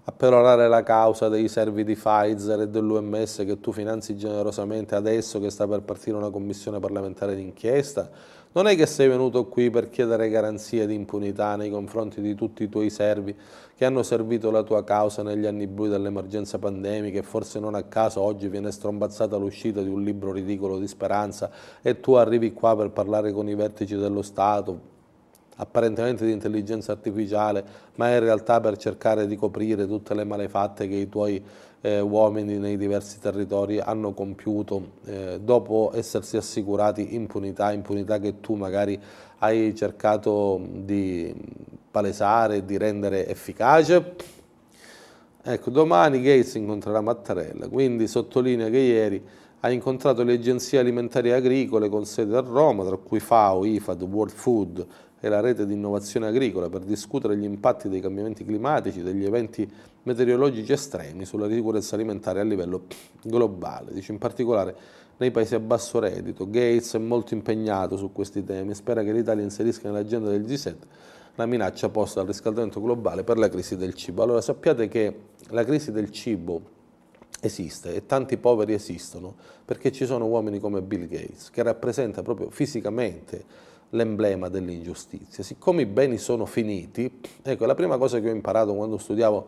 a 0.09 0.11
perorare 0.11 0.67
la 0.67 0.81
causa 0.81 1.29
dei 1.29 1.47
servi 1.47 1.83
di 1.83 1.93
Pfizer 1.93 2.61
e 2.61 2.67
dell'UMS 2.67 3.43
che 3.45 3.59
tu 3.59 3.71
finanzi 3.71 4.17
generosamente 4.17 4.95
adesso 4.95 5.39
che 5.39 5.51
sta 5.51 5.67
per 5.67 5.81
partire 5.81 6.17
una 6.17 6.31
commissione 6.31 6.79
parlamentare 6.79 7.35
d'inchiesta, 7.35 8.09
non 8.51 8.65
è 8.65 8.75
che 8.75 8.87
sei 8.87 9.07
venuto 9.07 9.45
qui 9.45 9.69
per 9.69 9.89
chiedere 9.89 10.27
garanzie 10.27 10.87
di 10.87 10.95
impunità 10.95 11.55
nei 11.55 11.69
confronti 11.69 12.19
di 12.19 12.33
tutti 12.33 12.63
i 12.63 12.69
tuoi 12.69 12.89
servi 12.89 13.35
che 13.75 13.85
hanno 13.85 14.01
servito 14.01 14.49
la 14.49 14.63
tua 14.63 14.83
causa 14.83 15.21
negli 15.21 15.45
anni 15.45 15.67
bui 15.67 15.87
dell'emergenza 15.87 16.57
pandemica 16.57 17.19
e 17.19 17.23
forse 17.23 17.59
non 17.59 17.75
a 17.75 17.83
caso 17.83 18.21
oggi 18.21 18.47
viene 18.47 18.71
strombazzata 18.71 19.37
l'uscita 19.37 19.81
di 19.81 19.89
un 19.89 20.03
libro 20.03 20.31
ridicolo 20.31 20.79
di 20.79 20.87
speranza 20.87 21.51
e 21.81 21.99
tu 21.99 22.13
arrivi 22.13 22.51
qua 22.51 22.75
per 22.75 22.89
parlare 22.89 23.31
con 23.31 23.47
i 23.47 23.53
vertici 23.53 23.95
dello 23.95 24.23
Stato, 24.23 24.79
apparentemente 25.57 26.25
di 26.25 26.31
intelligenza 26.31 26.91
artificiale, 26.91 27.63
ma 27.95 28.11
in 28.11 28.19
realtà 28.19 28.59
per 28.59 28.77
cercare 28.77 29.27
di 29.27 29.35
coprire 29.35 29.85
tutte 29.85 30.15
le 30.15 30.23
malefatte 30.23 30.87
che 30.87 30.95
i 30.95 31.07
tuoi 31.07 31.41
eh, 31.81 31.99
uomini 31.99 32.57
nei 32.57 32.77
diversi 32.77 33.19
territori 33.19 33.79
hanno 33.79 34.13
compiuto 34.13 34.91
eh, 35.05 35.39
dopo 35.41 35.91
essersi 35.93 36.37
assicurati 36.37 37.15
impunità, 37.15 37.71
impunità 37.71 38.19
che 38.19 38.39
tu 38.41 38.55
magari 38.55 38.99
hai 39.39 39.73
cercato 39.75 40.61
di 40.69 41.33
palesare 41.89 42.65
di 42.65 42.77
rendere 42.77 43.27
efficace. 43.27 44.15
Ecco, 45.41 45.69
domani 45.69 46.21
Gates 46.21 46.55
incontrerà 46.55 47.01
Mattarella, 47.01 47.69
quindi 47.69 48.07
sottolinea 48.07 48.69
che 48.69 48.77
ieri 48.77 49.23
ha 49.61 49.71
incontrato 49.71 50.23
le 50.23 50.33
agenzie 50.33 50.79
alimentari 50.79 51.29
e 51.29 51.33
agricole 51.33 51.89
con 51.89 52.05
sede 52.05 52.35
a 52.35 52.41
Roma, 52.41 52.85
tra 52.85 52.97
cui 52.97 53.19
FAO, 53.19 53.65
IFAD, 53.65 54.01
World 54.03 54.33
Food, 54.33 54.87
e 55.21 55.27
la 55.27 55.41
rete 55.41 55.65
di 55.65 55.73
innovazione 55.73 56.27
agricola 56.27 56.69
per 56.69 56.81
discutere 56.81 57.35
gli 57.35 57.43
impatti 57.43 57.89
dei 57.89 57.99
cambiamenti 57.99 58.45
climatici, 58.45 59.01
degli 59.01 59.25
eventi 59.25 59.69
meteorologici 60.15 60.71
estremi 60.71 61.25
sulla 61.25 61.49
sicurezza 61.49 61.95
alimentare 61.95 62.39
a 62.39 62.43
livello 62.43 62.83
globale. 63.23 63.93
Dice 63.93 64.11
in 64.11 64.17
particolare 64.17 64.75
nei 65.17 65.31
paesi 65.31 65.55
a 65.55 65.59
basso 65.59 65.99
reddito. 65.99 66.45
Gates 66.45 66.95
è 66.95 66.97
molto 66.97 67.33
impegnato 67.33 67.97
su 67.97 68.11
questi 68.11 68.43
temi 68.43 68.71
e 68.71 68.75
spera 68.75 69.03
che 69.03 69.11
l'Italia 69.11 69.43
inserisca 69.43 69.89
nell'agenda 69.89 70.29
del 70.29 70.43
G7 70.43 70.75
la 71.35 71.45
minaccia 71.45 71.87
posta 71.87 72.19
dal 72.19 72.27
riscaldamento 72.27 72.81
globale 72.81 73.23
per 73.23 73.37
la 73.37 73.47
crisi 73.47 73.77
del 73.77 73.93
cibo. 73.93 74.23
Allora 74.23 74.41
sappiate 74.41 74.87
che 74.89 75.15
la 75.49 75.63
crisi 75.63 75.91
del 75.91 76.11
cibo 76.11 76.77
esiste 77.41 77.93
e 77.95 78.05
tanti 78.05 78.35
poveri 78.35 78.73
esistono 78.73 79.35
perché 79.63 79.91
ci 79.91 80.05
sono 80.05 80.25
uomini 80.25 80.59
come 80.59 80.81
Bill 80.81 81.07
Gates 81.07 81.49
che 81.49 81.63
rappresenta 81.63 82.21
proprio 82.23 82.49
fisicamente 82.49 83.67
l'emblema 83.91 84.49
dell'ingiustizia. 84.49 85.43
Siccome 85.43 85.83
i 85.83 85.85
beni 85.85 86.17
sono 86.17 86.45
finiti, 86.45 87.19
ecco, 87.41 87.65
la 87.65 87.75
prima 87.75 87.97
cosa 87.97 88.19
che 88.19 88.29
ho 88.29 88.33
imparato 88.33 88.75
quando 88.75 88.97
studiavo 88.97 89.47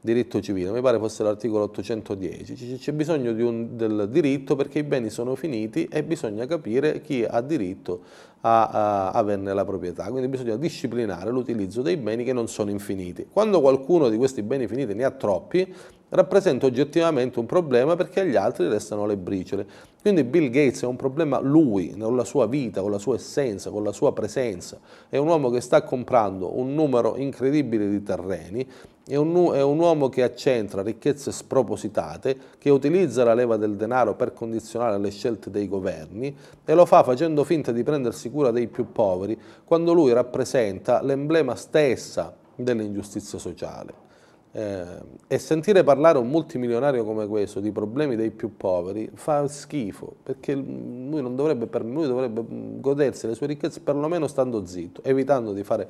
diritto 0.00 0.40
civile, 0.40 0.70
mi 0.70 0.80
pare 0.80 0.98
fosse 0.98 1.22
l'articolo 1.22 1.64
810, 1.64 2.78
c'è 2.78 2.92
bisogno 2.92 3.32
di 3.32 3.42
un, 3.42 3.76
del 3.76 4.08
diritto 4.10 4.56
perché 4.56 4.78
i 4.78 4.82
beni 4.82 5.10
sono 5.10 5.34
finiti 5.34 5.86
e 5.90 6.02
bisogna 6.02 6.46
capire 6.46 7.02
chi 7.02 7.22
ha 7.28 7.40
diritto 7.42 8.00
a, 8.40 8.68
a 8.68 9.10
averne 9.10 9.52
la 9.52 9.64
proprietà, 9.64 10.04
quindi 10.04 10.28
bisogna 10.28 10.56
disciplinare 10.56 11.30
l'utilizzo 11.30 11.82
dei 11.82 11.98
beni 11.98 12.24
che 12.24 12.32
non 12.32 12.48
sono 12.48 12.70
infiniti. 12.70 13.26
Quando 13.30 13.60
qualcuno 13.60 14.08
di 14.08 14.16
questi 14.16 14.42
beni 14.42 14.66
finiti 14.66 14.94
ne 14.94 15.04
ha 15.04 15.10
troppi, 15.10 15.70
rappresenta 16.10 16.66
oggettivamente 16.66 17.38
un 17.38 17.46
problema 17.46 17.96
perché 17.96 18.20
agli 18.20 18.36
altri 18.36 18.68
restano 18.68 19.06
le 19.06 19.16
briciole. 19.16 19.66
Quindi 20.00 20.24
Bill 20.24 20.48
Gates 20.48 20.82
è 20.82 20.86
un 20.86 20.96
problema 20.96 21.40
lui, 21.40 21.94
con 21.96 22.16
la 22.16 22.24
sua 22.24 22.46
vita, 22.46 22.80
con 22.80 22.90
la 22.90 22.98
sua 22.98 23.16
essenza, 23.16 23.70
con 23.70 23.84
la 23.84 23.92
sua 23.92 24.12
presenza. 24.12 24.78
È 25.08 25.16
un 25.18 25.28
uomo 25.28 25.50
che 25.50 25.60
sta 25.60 25.82
comprando 25.82 26.58
un 26.58 26.74
numero 26.74 27.16
incredibile 27.16 27.88
di 27.88 28.02
terreni, 28.02 28.66
è 29.10 29.16
un, 29.16 29.52
è 29.52 29.62
un 29.62 29.78
uomo 29.78 30.08
che 30.08 30.22
accentra 30.22 30.82
ricchezze 30.82 31.32
spropositate, 31.32 32.36
che 32.58 32.70
utilizza 32.70 33.24
la 33.24 33.34
leva 33.34 33.56
del 33.56 33.74
denaro 33.74 34.14
per 34.14 34.32
condizionare 34.32 34.98
le 34.98 35.10
scelte 35.10 35.50
dei 35.50 35.66
governi 35.66 36.34
e 36.64 36.74
lo 36.74 36.86
fa 36.86 37.02
facendo 37.02 37.42
finta 37.42 37.72
di 37.72 37.82
prendersi 37.82 38.30
cura 38.30 38.52
dei 38.52 38.68
più 38.68 38.92
poveri, 38.92 39.38
quando 39.64 39.92
lui 39.92 40.12
rappresenta 40.12 41.02
l'emblema 41.02 41.56
stessa 41.56 42.34
dell'ingiustizia 42.54 43.38
sociale. 43.38 44.09
Eh, 44.52 44.84
e 45.28 45.38
sentire 45.38 45.84
parlare 45.84 46.18
un 46.18 46.28
multimilionario 46.28 47.04
come 47.04 47.28
questo 47.28 47.60
di 47.60 47.70
problemi 47.70 48.16
dei 48.16 48.32
più 48.32 48.56
poveri 48.56 49.08
fa 49.14 49.46
schifo, 49.46 50.16
perché 50.24 50.54
lui, 50.54 51.22
dovrebbe, 51.36 51.68
lui 51.82 52.08
dovrebbe 52.08 52.44
godersi 52.80 53.28
le 53.28 53.36
sue 53.36 53.46
ricchezze 53.46 53.78
perlomeno 53.78 54.26
stando 54.26 54.66
zitto, 54.66 55.04
evitando 55.04 55.52
di 55.52 55.62
fare 55.62 55.88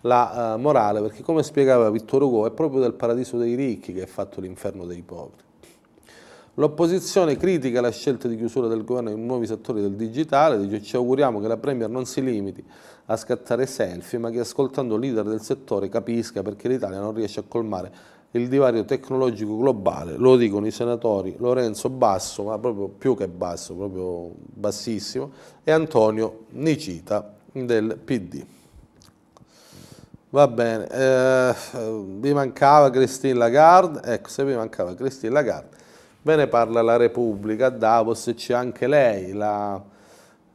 la 0.00 0.54
uh, 0.56 0.60
morale, 0.60 1.00
perché 1.00 1.22
come 1.22 1.44
spiegava 1.44 1.88
Vittor 1.88 2.22
Hugo 2.22 2.46
è 2.48 2.50
proprio 2.50 2.80
del 2.80 2.94
paradiso 2.94 3.36
dei 3.36 3.54
ricchi 3.54 3.92
che 3.92 4.02
è 4.02 4.06
fatto 4.06 4.40
l'inferno 4.40 4.86
dei 4.86 5.02
poveri. 5.02 5.48
L'opposizione 6.54 7.36
critica 7.36 7.80
la 7.80 7.92
scelta 7.92 8.26
di 8.26 8.36
chiusura 8.36 8.66
del 8.66 8.82
governo 8.82 9.10
in 9.10 9.24
nuovi 9.24 9.46
settori 9.46 9.80
del 9.80 9.94
digitale, 9.94 10.58
dice 10.58 10.82
ci 10.82 10.96
auguriamo 10.96 11.40
che 11.40 11.46
la 11.46 11.56
Premier 11.56 11.88
non 11.88 12.06
si 12.06 12.20
limiti 12.24 12.64
a 13.06 13.16
scattare 13.16 13.66
selfie, 13.66 14.18
ma 14.18 14.30
che 14.30 14.40
ascoltando 14.40 14.96
leader 14.96 15.24
del 15.24 15.40
settore 15.40 15.88
capisca 15.88 16.42
perché 16.42 16.68
l'Italia 16.68 17.00
non 17.00 17.14
riesce 17.14 17.40
a 17.40 17.44
colmare 17.46 18.18
il 18.32 18.48
divario 18.48 18.84
tecnologico 18.84 19.56
globale, 19.56 20.16
lo 20.16 20.36
dicono 20.36 20.66
i 20.66 20.70
senatori 20.70 21.34
Lorenzo 21.38 21.88
Basso, 21.88 22.44
ma 22.44 22.58
proprio 22.58 22.86
più 22.86 23.16
che 23.16 23.26
basso, 23.26 23.74
proprio 23.74 24.30
bassissimo, 24.36 25.32
e 25.64 25.72
Antonio 25.72 26.44
Nicita 26.50 27.34
del 27.50 27.98
PD. 28.02 28.44
Va 30.30 30.46
bene, 30.46 30.86
eh, 30.86 31.54
vi 32.18 32.32
mancava 32.32 32.88
Christine 32.90 33.34
Lagarde, 33.34 34.00
ecco 34.04 34.28
se 34.28 34.44
vi 34.44 34.54
mancava 34.54 34.94
Christine 34.94 35.32
Lagarde, 35.32 35.78
Ve 36.22 36.36
ne 36.36 36.46
parla 36.46 36.82
la 36.82 36.96
Repubblica, 36.96 37.70
Davos 37.70 38.30
c'è 38.36 38.52
anche 38.52 38.86
lei, 38.86 39.32
la, 39.32 39.82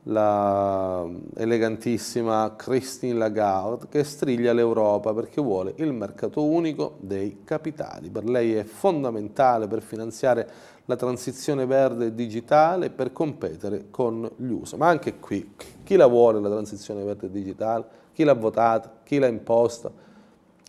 la, 0.07 1.07
elegantissima 1.35 2.55
Christine 2.55 3.17
Lagarde, 3.17 3.87
che 3.89 4.03
striglia 4.03 4.53
l'Europa 4.53 5.13
perché 5.13 5.41
vuole 5.41 5.73
il 5.77 5.93
mercato 5.93 6.43
unico 6.43 6.97
dei 6.99 7.41
capitali. 7.43 8.09
Per 8.09 8.25
lei 8.25 8.53
è 8.55 8.63
fondamentale 8.63 9.67
per 9.67 9.81
finanziare 9.81 10.47
la 10.85 10.95
transizione 10.95 11.65
verde 11.65 12.07
e 12.07 12.13
digitale 12.13 12.89
per 12.89 13.11
competere 13.11 13.87
con 13.89 14.29
gli 14.35 14.51
USA. 14.51 14.77
Ma 14.77 14.87
anche 14.87 15.19
qui, 15.19 15.53
chi 15.83 15.95
la 15.95 16.07
vuole 16.07 16.39
la 16.39 16.49
transizione 16.49 17.03
verde 17.03 17.27
e 17.27 17.31
digitale? 17.31 17.85
Chi 18.13 18.23
l'ha 18.23 18.33
votata? 18.33 18.91
Chi 19.03 19.17
l'ha 19.17 19.27
imposta? 19.27 19.91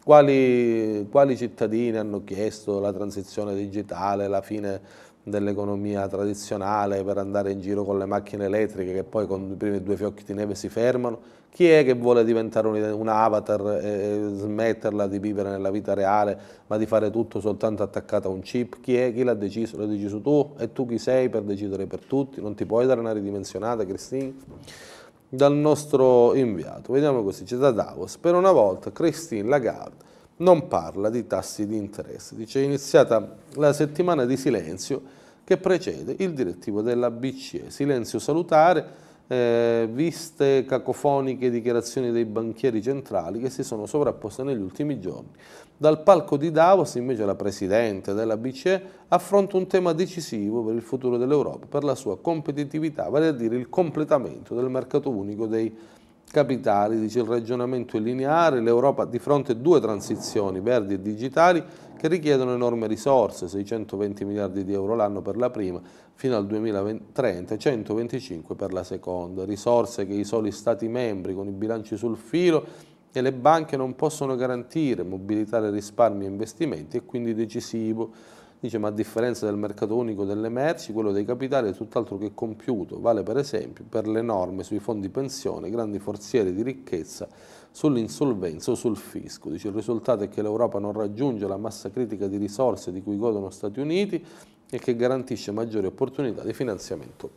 Quali, 0.02 1.06
quali, 1.10 1.36
cittadini 1.36 1.96
hanno 1.96 2.22
chiesto 2.22 2.78
la 2.78 2.92
transizione 2.92 3.56
digitale, 3.56 4.28
la 4.28 4.40
fine 4.40 4.80
dell'economia 5.28 6.06
tradizionale 6.06 7.02
per 7.02 7.18
andare 7.18 7.50
in 7.50 7.60
giro 7.60 7.82
con 7.82 7.98
le 7.98 8.06
macchine 8.06 8.44
elettriche 8.44 8.92
che 8.92 9.02
poi 9.02 9.26
con 9.26 9.50
i 9.50 9.56
primi 9.56 9.82
due 9.82 9.96
fiocchi 9.96 10.22
di 10.22 10.34
neve 10.34 10.54
si 10.54 10.68
fermano? 10.68 11.34
Chi 11.50 11.68
è 11.68 11.84
che 11.84 11.94
vuole 11.94 12.22
diventare 12.24 12.68
un, 12.68 12.76
un 12.76 13.08
avatar 13.08 13.80
e 13.82 14.30
smetterla 14.34 15.08
di 15.08 15.18
vivere 15.18 15.50
nella 15.50 15.70
vita 15.70 15.94
reale 15.94 16.38
ma 16.68 16.76
di 16.76 16.86
fare 16.86 17.10
tutto 17.10 17.40
soltanto 17.40 17.82
attaccato 17.82 18.28
a 18.28 18.30
un 18.30 18.40
chip? 18.40 18.78
Chi 18.80 18.96
è? 18.96 19.12
Chi 19.12 19.24
l'ha 19.24 19.34
deciso? 19.34 19.76
L'hai 19.78 19.88
deciso 19.88 20.20
tu? 20.20 20.54
E 20.58 20.72
tu 20.72 20.86
chi 20.86 20.98
sei 20.98 21.28
per 21.28 21.42
decidere 21.42 21.86
per 21.86 22.04
tutti? 22.04 22.40
Non 22.40 22.54
ti 22.54 22.64
puoi 22.64 22.86
dare 22.86 23.00
una 23.00 23.12
ridimensionata, 23.12 23.84
Cristina? 23.84 24.32
dal 25.28 25.54
nostro 25.54 26.34
inviato. 26.34 26.92
Vediamo 26.92 27.24
così, 27.24 27.42
c'è 27.42 27.56
da 27.56 27.72
Davos. 27.72 28.16
Per 28.16 28.34
una 28.34 28.52
volta 28.52 28.92
Christine 28.92 29.48
Lagarde 29.48 30.04
non 30.38 30.68
parla 30.68 31.08
di 31.08 31.26
tassi 31.26 31.66
di 31.66 31.76
interesse. 31.76 32.36
Dice 32.36 32.60
è 32.60 32.64
iniziata 32.64 33.36
la 33.54 33.72
settimana 33.72 34.24
di 34.24 34.36
silenzio 34.36 35.24
che 35.46 35.58
precede 35.58 36.16
il 36.18 36.32
direttivo 36.32 36.82
della 36.82 37.08
BCE. 37.08 37.70
Silenzio 37.70 38.18
salutare 38.18 38.84
eh, 39.28 39.88
viste 39.88 40.64
cacofoniche 40.64 41.50
dichiarazioni 41.50 42.10
dei 42.10 42.24
banchieri 42.24 42.82
centrali 42.82 43.38
che 43.38 43.48
si 43.48 43.62
sono 43.62 43.86
sovrapposte 43.86 44.42
negli 44.42 44.60
ultimi 44.60 44.98
giorni. 44.98 45.30
Dal 45.76 46.02
palco 46.02 46.36
di 46.36 46.50
Davos 46.50 46.96
invece 46.96 47.24
la 47.24 47.36
Presidente 47.36 48.12
della 48.12 48.36
BCE 48.36 48.82
affronta 49.06 49.56
un 49.56 49.68
tema 49.68 49.92
decisivo 49.92 50.64
per 50.64 50.74
il 50.74 50.82
futuro 50.82 51.16
dell'Europa, 51.16 51.66
per 51.66 51.84
la 51.84 51.94
sua 51.94 52.18
competitività, 52.18 53.08
vale 53.08 53.28
a 53.28 53.32
dire 53.32 53.54
il 53.54 53.68
completamento 53.68 54.52
del 54.52 54.68
mercato 54.68 55.10
unico 55.10 55.46
dei 55.46 55.72
capitali, 56.36 57.00
dice 57.00 57.20
il 57.20 57.24
ragionamento 57.24 57.96
è 57.96 58.00
lineare, 58.00 58.60
l'Europa 58.60 59.06
di 59.06 59.18
fronte 59.18 59.52
a 59.52 59.54
due 59.54 59.80
transizioni, 59.80 60.60
verdi 60.60 60.92
e 60.92 61.00
digitali, 61.00 61.64
che 61.96 62.08
richiedono 62.08 62.52
enormi 62.52 62.86
risorse, 62.86 63.48
620 63.48 64.26
miliardi 64.26 64.62
di 64.62 64.74
euro 64.74 64.94
l'anno 64.94 65.22
per 65.22 65.38
la 65.38 65.48
prima, 65.48 65.80
fino 66.12 66.36
al 66.36 66.46
2030, 66.46 67.56
125 67.56 68.54
per 68.54 68.74
la 68.74 68.84
seconda, 68.84 69.46
risorse 69.46 70.06
che 70.06 70.12
i 70.12 70.24
soli 70.24 70.52
Stati 70.52 70.88
membri 70.88 71.32
con 71.32 71.48
i 71.48 71.52
bilanci 71.52 71.96
sul 71.96 72.18
filo 72.18 72.66
e 73.10 73.22
le 73.22 73.32
banche 73.32 73.78
non 73.78 73.96
possono 73.96 74.36
garantire, 74.36 75.04
mobilitare 75.04 75.70
risparmi 75.70 76.26
e 76.26 76.28
investimenti 76.28 76.98
è 76.98 77.04
quindi 77.06 77.32
decisivo 77.32 78.10
Dice, 78.58 78.78
ma 78.78 78.88
a 78.88 78.90
differenza 78.90 79.44
del 79.44 79.56
mercato 79.56 79.94
unico 79.94 80.24
delle 80.24 80.48
merci, 80.48 80.92
quello 80.92 81.12
dei 81.12 81.24
capitali 81.24 81.70
è 81.70 81.74
tutt'altro 81.74 82.16
che 82.16 82.32
compiuto. 82.34 82.98
Vale 82.98 83.22
per 83.22 83.36
esempio 83.36 83.84
per 83.88 84.08
le 84.08 84.22
norme 84.22 84.62
sui 84.62 84.78
fondi 84.78 85.10
pensione, 85.10 85.68
grandi 85.68 85.98
forzieri 85.98 86.54
di 86.54 86.62
ricchezza, 86.62 87.28
sull'insolvenza 87.70 88.70
o 88.70 88.74
sul 88.74 88.96
fisco. 88.96 89.50
Dice, 89.50 89.68
il 89.68 89.74
risultato 89.74 90.24
è 90.24 90.28
che 90.28 90.40
l'Europa 90.40 90.78
non 90.78 90.92
raggiunge 90.92 91.46
la 91.46 91.58
massa 91.58 91.90
critica 91.90 92.26
di 92.26 92.38
risorse 92.38 92.92
di 92.92 93.02
cui 93.02 93.18
godono 93.18 93.50
Stati 93.50 93.78
Uniti 93.78 94.24
e 94.68 94.78
che 94.78 94.96
garantisce 94.96 95.52
maggiori 95.52 95.86
opportunità 95.86 96.42
di 96.42 96.54
finanziamento 96.54 97.30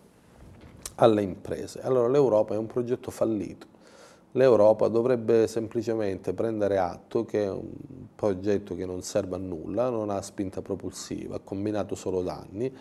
alle 0.96 1.22
imprese. 1.22 1.82
Allora 1.82 2.08
l'Europa 2.08 2.54
è 2.54 2.58
un 2.58 2.68
progetto 2.68 3.12
fallito 3.12 3.78
l'Europa 4.34 4.88
dovrebbe 4.88 5.48
semplicemente 5.48 6.34
prendere 6.34 6.78
atto 6.78 7.26
che 7.26 7.46
è 7.46 7.50
un 7.50 7.68
progetto 8.16 8.76
che 8.76 8.86
non 8.86 9.02
serve 9.02 9.36
a 9.36 9.40
nulla, 9.40 9.90
non 9.90 10.10
ha 10.10 10.22
spinta 10.22 10.62
propulsiva, 10.62 11.38
ha 11.38 11.42
combinato 11.44 11.96
solo 11.96 12.22
danni, 12.22 12.72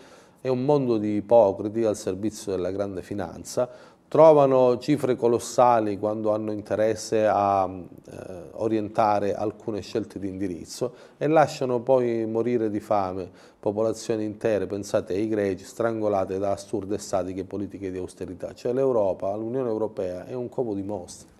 è 0.41 0.47
un 0.47 0.63
mondo 0.63 0.97
di 0.97 1.15
ipocriti 1.15 1.83
al 1.83 1.95
servizio 1.95 2.51
della 2.51 2.71
grande 2.71 3.01
finanza, 3.01 3.69
trovano 4.07 4.79
cifre 4.79 5.15
colossali 5.15 5.99
quando 5.99 6.33
hanno 6.33 6.51
interesse 6.51 7.27
a 7.27 7.69
eh, 7.69 8.25
orientare 8.53 9.35
alcune 9.35 9.81
scelte 9.81 10.17
di 10.17 10.27
indirizzo 10.27 10.93
e 11.17 11.27
lasciano 11.27 11.81
poi 11.81 12.25
morire 12.25 12.71
di 12.71 12.79
fame 12.79 13.29
popolazioni 13.59 14.23
intere, 14.23 14.65
pensate 14.65 15.13
ai 15.13 15.27
greci, 15.27 15.63
strangolate 15.63 16.39
da 16.39 16.51
assurde 16.51 16.97
statiche 16.97 17.43
politiche 17.43 17.91
di 17.91 17.97
austerità. 17.97 18.53
Cioè 18.53 18.73
l'Europa, 18.73 19.35
l'Unione 19.35 19.69
Europea 19.69 20.25
è 20.25 20.33
un 20.33 20.49
covo 20.49 20.73
di 20.73 20.83
mostre. 20.83 21.38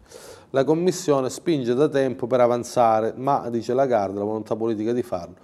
La 0.52 0.64
Commissione 0.64 1.30
spinge 1.30 1.76
da 1.76 1.88
tempo 1.88 2.26
per 2.26 2.42
avanzare, 2.42 3.14
ma, 3.16 3.48
dice 3.50 3.74
Lagarde, 3.74 4.18
la 4.18 4.26
volontà 4.26 4.56
politica 4.56 4.94
di 4.94 5.04
farlo 5.04 5.36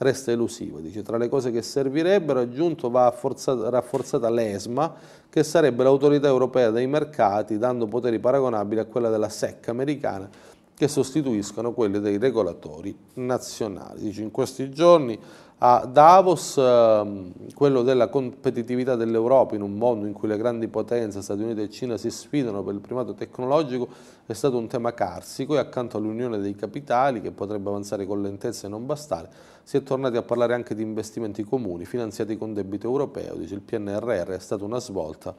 resta 0.00 0.30
elusiva. 0.30 0.80
Dice, 0.80 1.02
tra 1.02 1.16
le 1.16 1.28
cose 1.28 1.50
che 1.50 1.62
servirebbero, 1.62 2.40
aggiunto, 2.40 2.90
va 2.90 3.04
rafforzata 3.10 4.30
l'ESMA, 4.30 4.94
che 5.28 5.42
sarebbe 5.42 5.82
l'autorità 5.82 6.26
europea 6.26 6.70
dei 6.70 6.86
mercati, 6.86 7.58
dando 7.58 7.86
poteri 7.86 8.18
paragonabili 8.18 8.80
a 8.80 8.84
quella 8.86 9.10
della 9.10 9.28
SEC 9.28 9.68
americana, 9.68 10.28
che 10.74 10.88
sostituiscono 10.88 11.72
quelli 11.72 12.00
dei 12.00 12.18
regolatori 12.18 12.96
nazionali. 13.14 14.00
Dice, 14.00 14.22
in 14.22 14.30
questi 14.30 14.70
giorni 14.70 15.18
a 15.62 15.84
Davos, 15.84 16.56
ehm, 16.56 17.32
quello 17.54 17.82
della 17.82 18.08
competitività 18.08 18.96
dell'Europa 18.96 19.54
in 19.54 19.60
un 19.60 19.74
mondo 19.74 20.06
in 20.06 20.14
cui 20.14 20.26
le 20.26 20.38
grandi 20.38 20.68
potenze, 20.68 21.20
Stati 21.20 21.42
Uniti 21.42 21.60
e 21.60 21.68
Cina, 21.68 21.98
si 21.98 22.10
sfidano 22.10 22.62
per 22.62 22.72
il 22.72 22.80
primato 22.80 23.12
tecnologico, 23.12 23.86
è 24.24 24.32
stato 24.32 24.56
un 24.56 24.68
tema 24.68 24.94
carsico 24.94 25.56
e 25.56 25.58
accanto 25.58 25.98
all'unione 25.98 26.38
dei 26.38 26.54
capitali, 26.54 27.20
che 27.20 27.30
potrebbe 27.30 27.68
avanzare 27.68 28.06
con 28.06 28.22
lentezza 28.22 28.68
e 28.68 28.70
non 28.70 28.86
bastare, 28.86 29.28
si 29.62 29.76
è 29.76 29.82
tornati 29.82 30.16
a 30.16 30.22
parlare 30.22 30.54
anche 30.54 30.74
di 30.74 30.82
investimenti 30.82 31.44
comuni 31.44 31.84
finanziati 31.84 32.38
con 32.38 32.54
debito 32.54 32.86
europeo, 32.86 33.34
dice 33.34 33.52
il 33.52 33.60
PNRR 33.60 34.30
è 34.30 34.38
stata 34.38 34.64
una 34.64 34.80
svolta, 34.80 35.34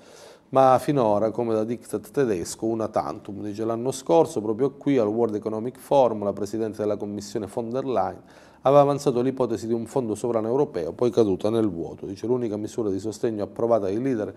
ma 0.49 0.78
finora, 0.78 1.32
come 1.32 1.55
da 1.55 1.63
diktat 1.63 2.11
tedesco, 2.11 2.67
una 2.67 2.89
tantum, 2.89 3.41
dice 3.41 3.65
l'anno 3.65 3.89
scorso, 3.89 4.39
proprio 4.39 4.69
qui 4.69 4.99
al 4.99 5.07
World 5.07 5.34
Economic 5.34 5.80
Forum, 5.80 6.24
la 6.24 6.34
Presidente 6.34 6.78
della 6.78 6.97
Commissione 6.97 7.47
von 7.51 7.72
der 7.72 7.86
Leyen 7.86 8.22
aveva 8.62 8.82
avanzato 8.82 9.22
l'ipotesi 9.22 9.68
di 9.68 9.74
un 9.74 9.86
fondo 9.86 10.16
sovrano 10.16 10.47
europeo, 10.47 10.91
poi 10.91 11.09
caduta 11.09 11.49
nel 11.49 11.70
vuoto. 11.70 12.05
Dice 12.05 12.28
l'unica 12.28 12.57
misura 12.57 12.89
di 12.89 12.99
sostegno 12.99 13.43
approvata 13.43 13.86
dai 13.86 14.01
leader 14.01 14.34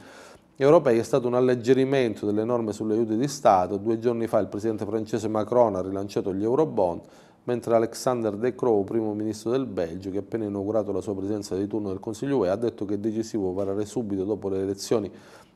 europei 0.57 0.99
è 0.99 1.03
stato 1.03 1.27
un 1.27 1.35
alleggerimento 1.35 2.27
delle 2.27 2.45
norme 2.45 2.72
sugli 2.72 2.93
aiuti 2.93 3.16
di 3.16 3.29
Stato. 3.29 3.77
Due 3.77 3.99
giorni 3.99 4.27
fa 4.27 4.39
il 4.39 4.47
presidente 4.47 4.85
francese 4.85 5.29
Macron 5.29 5.77
ha 5.77 5.83
rilanciato 5.83 6.33
gli 6.33 6.43
eurobond, 6.43 7.01
mentre 7.45 7.75
Alexander 7.75 8.35
De 8.37 8.55
Croo, 8.55 8.85
primo 8.85 9.12
ministro 9.14 9.51
del 9.51 9.66
Belgio, 9.66 10.11
che 10.11 10.18
ha 10.18 10.20
appena 10.20 10.45
inaugurato 10.45 10.93
la 10.93 11.01
sua 11.01 11.14
presenza 11.14 11.57
di 11.57 11.66
turno 11.66 11.89
del 11.89 12.01
Consiglio 12.01 12.39
UE, 12.39 12.49
ha 12.49 12.57
detto 12.57 12.85
che 12.85 12.95
è 12.95 12.99
decisivo 12.99 13.53
varare 13.53 13.85
subito 13.85 14.25
dopo 14.25 14.49
le 14.49 14.61
elezioni 14.61 15.11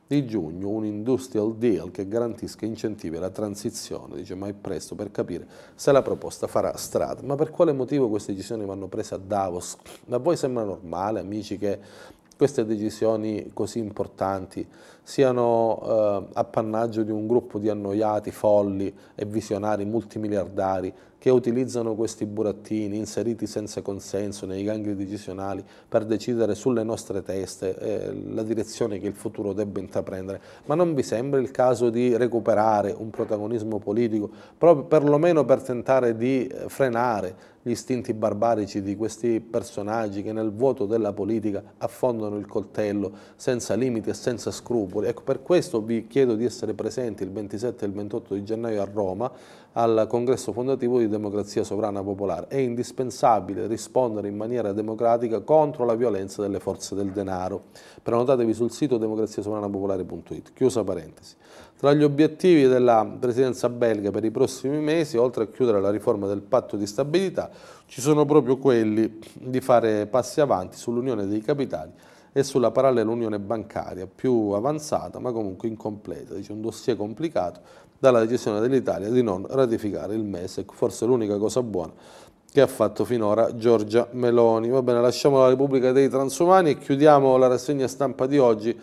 di 0.09 0.25
giugno 0.25 0.69
un 0.69 0.85
industrial 0.85 1.55
deal 1.55 1.91
che 1.91 2.07
garantisca 2.07 2.65
incentivi 2.65 3.17
alla 3.17 3.29
transizione, 3.29 4.15
dice 4.15 4.33
ma 4.33 4.47
è 4.47 4.53
presto 4.53 4.95
per 4.95 5.11
capire 5.11 5.45
se 5.75 5.91
la 5.91 6.01
proposta 6.01 6.47
farà 6.47 6.75
strada. 6.77 7.21
Ma 7.21 7.35
per 7.35 7.51
quale 7.51 7.73
motivo 7.73 8.09
queste 8.09 8.33
decisioni 8.33 8.65
vanno 8.65 8.87
prese 8.87 9.13
a 9.13 9.17
Davos? 9.19 9.77
A 10.09 10.17
voi 10.17 10.35
sembra 10.35 10.63
normale, 10.63 11.19
amici, 11.19 11.59
che 11.59 11.77
queste 12.39 12.63
decisioni 12.63 13.51
così 13.53 13.79
importanti 13.79 14.65
siano 15.03 15.81
eh, 15.83 16.29
appannaggio 16.35 17.03
di 17.03 17.11
un 17.11 17.27
gruppo 17.27 17.59
di 17.59 17.67
annoiati, 17.67 18.31
folli 18.31 18.95
e 19.13 19.25
visionari 19.25 19.83
multimiliardari 19.83 20.93
che 21.17 21.31
utilizzano 21.31 21.95
questi 21.95 22.25
burattini 22.25 22.95
inseriti 22.95 23.45
senza 23.45 23.81
consenso 23.81 24.45
nei 24.45 24.63
gangli 24.63 24.93
decisionali 24.93 25.61
per 25.89 26.05
decidere 26.05 26.55
sulle 26.55 26.83
nostre 26.83 27.21
teste 27.21 27.77
eh, 27.77 28.23
la 28.29 28.43
direzione 28.43 28.99
che 28.99 29.07
il 29.07 29.15
futuro 29.15 29.51
debba 29.51 29.81
intraprendere. 29.81 30.39
Ma 30.65 30.75
non 30.75 30.93
vi 30.93 31.03
sembra 31.03 31.41
il 31.41 31.51
caso 31.51 31.89
di 31.89 32.15
recuperare 32.15 32.95
un 32.97 33.09
protagonismo 33.09 33.79
politico, 33.79 34.29
proprio 34.57 34.85
perlomeno 34.85 35.43
per 35.43 35.61
tentare 35.61 36.15
di 36.15 36.47
eh, 36.47 36.69
frenare 36.69 37.57
gli 37.69 37.73
istinti 37.73 38.13
barbarici 38.15 38.81
di 38.81 38.95
questi 38.95 39.39
personaggi 39.39 40.23
che 40.23 40.33
nel 40.33 40.51
vuoto 40.51 40.87
della 40.87 41.13
politica 41.13 41.61
affondano 41.77 42.37
il 42.37 42.47
coltello 42.47 43.11
senza 43.35 43.75
limiti 43.75 44.09
e 44.09 44.15
senza 44.15 44.49
scrupoli. 44.49 45.07
Ecco, 45.07 45.21
per 45.21 45.43
questo 45.43 45.81
vi 45.81 46.07
chiedo 46.07 46.33
di 46.33 46.45
essere 46.45 46.73
presenti 46.73 47.21
il 47.21 47.31
27 47.31 47.85
e 47.85 47.87
il 47.87 47.93
28 47.93 48.33
di 48.33 48.43
gennaio 48.43 48.81
a 48.81 48.89
Roma 48.91 49.31
al 49.73 50.07
congresso 50.09 50.51
fondativo 50.51 50.97
di 50.97 51.07
Democrazia 51.07 51.63
Sovrana 51.63 52.01
Popolare. 52.01 52.47
È 52.47 52.57
indispensabile 52.57 53.67
rispondere 53.67 54.27
in 54.27 54.35
maniera 54.35 54.71
democratica 54.71 55.41
contro 55.41 55.85
la 55.85 55.93
violenza 55.93 56.41
delle 56.41 56.59
forze 56.59 56.95
del 56.95 57.11
denaro. 57.11 57.65
Prenotatevi 58.01 58.53
sul 58.53 58.71
sito 58.71 58.97
democraziasovranapopolare.it. 58.97 60.53
Chiusa 60.53 60.83
parentesi. 60.83 61.35
Tra 61.79 61.93
gli 61.93 62.03
obiettivi 62.03 62.67
della 62.67 63.09
presidenza 63.17 63.69
belga 63.69 64.11
per 64.11 64.25
i 64.25 64.31
prossimi 64.31 64.79
mesi, 64.79 65.15
oltre 65.15 65.45
a 65.45 65.47
chiudere 65.47 65.79
la 65.79 65.89
riforma 65.89 66.27
del 66.27 66.41
patto 66.41 66.75
di 66.75 66.85
stabilità, 66.85 67.49
ci 67.85 68.01
sono 68.01 68.25
proprio 68.25 68.57
quelli 68.57 69.17
di 69.35 69.61
fare 69.61 70.05
passi 70.05 70.41
avanti 70.41 70.75
sull'unione 70.75 71.25
dei 71.25 71.39
capitali 71.39 71.91
e 72.33 72.43
sulla 72.43 72.71
parallela 72.71 73.09
unione 73.09 73.39
bancaria, 73.39 74.09
più 74.13 74.49
avanzata 74.49 75.19
ma 75.19 75.31
comunque 75.31 75.69
incompleta, 75.69 76.33
dice 76.33 76.51
un 76.51 76.59
dossier 76.59 76.97
complicato 76.97 77.61
dalla 77.97 78.19
decisione 78.19 78.59
dell'Italia 78.59 79.07
di 79.07 79.23
non 79.23 79.45
ratificare 79.47 80.15
il 80.15 80.25
MESEC, 80.25 80.73
forse 80.73 81.05
l'unica 81.05 81.37
cosa 81.37 81.63
buona 81.63 81.93
che 82.51 82.61
ha 82.61 82.67
fatto 82.67 83.05
finora 83.05 83.55
Giorgia 83.55 84.07
Meloni. 84.11 84.69
Va 84.69 84.81
bene, 84.81 84.99
lasciamo 85.01 85.37
la 85.39 85.47
Repubblica 85.47 85.91
dei 85.91 86.09
Transumani 86.09 86.71
e 86.71 86.77
chiudiamo 86.77 87.37
la 87.37 87.47
rassegna 87.47 87.87
stampa 87.87 88.25
di 88.25 88.37
oggi 88.37 88.77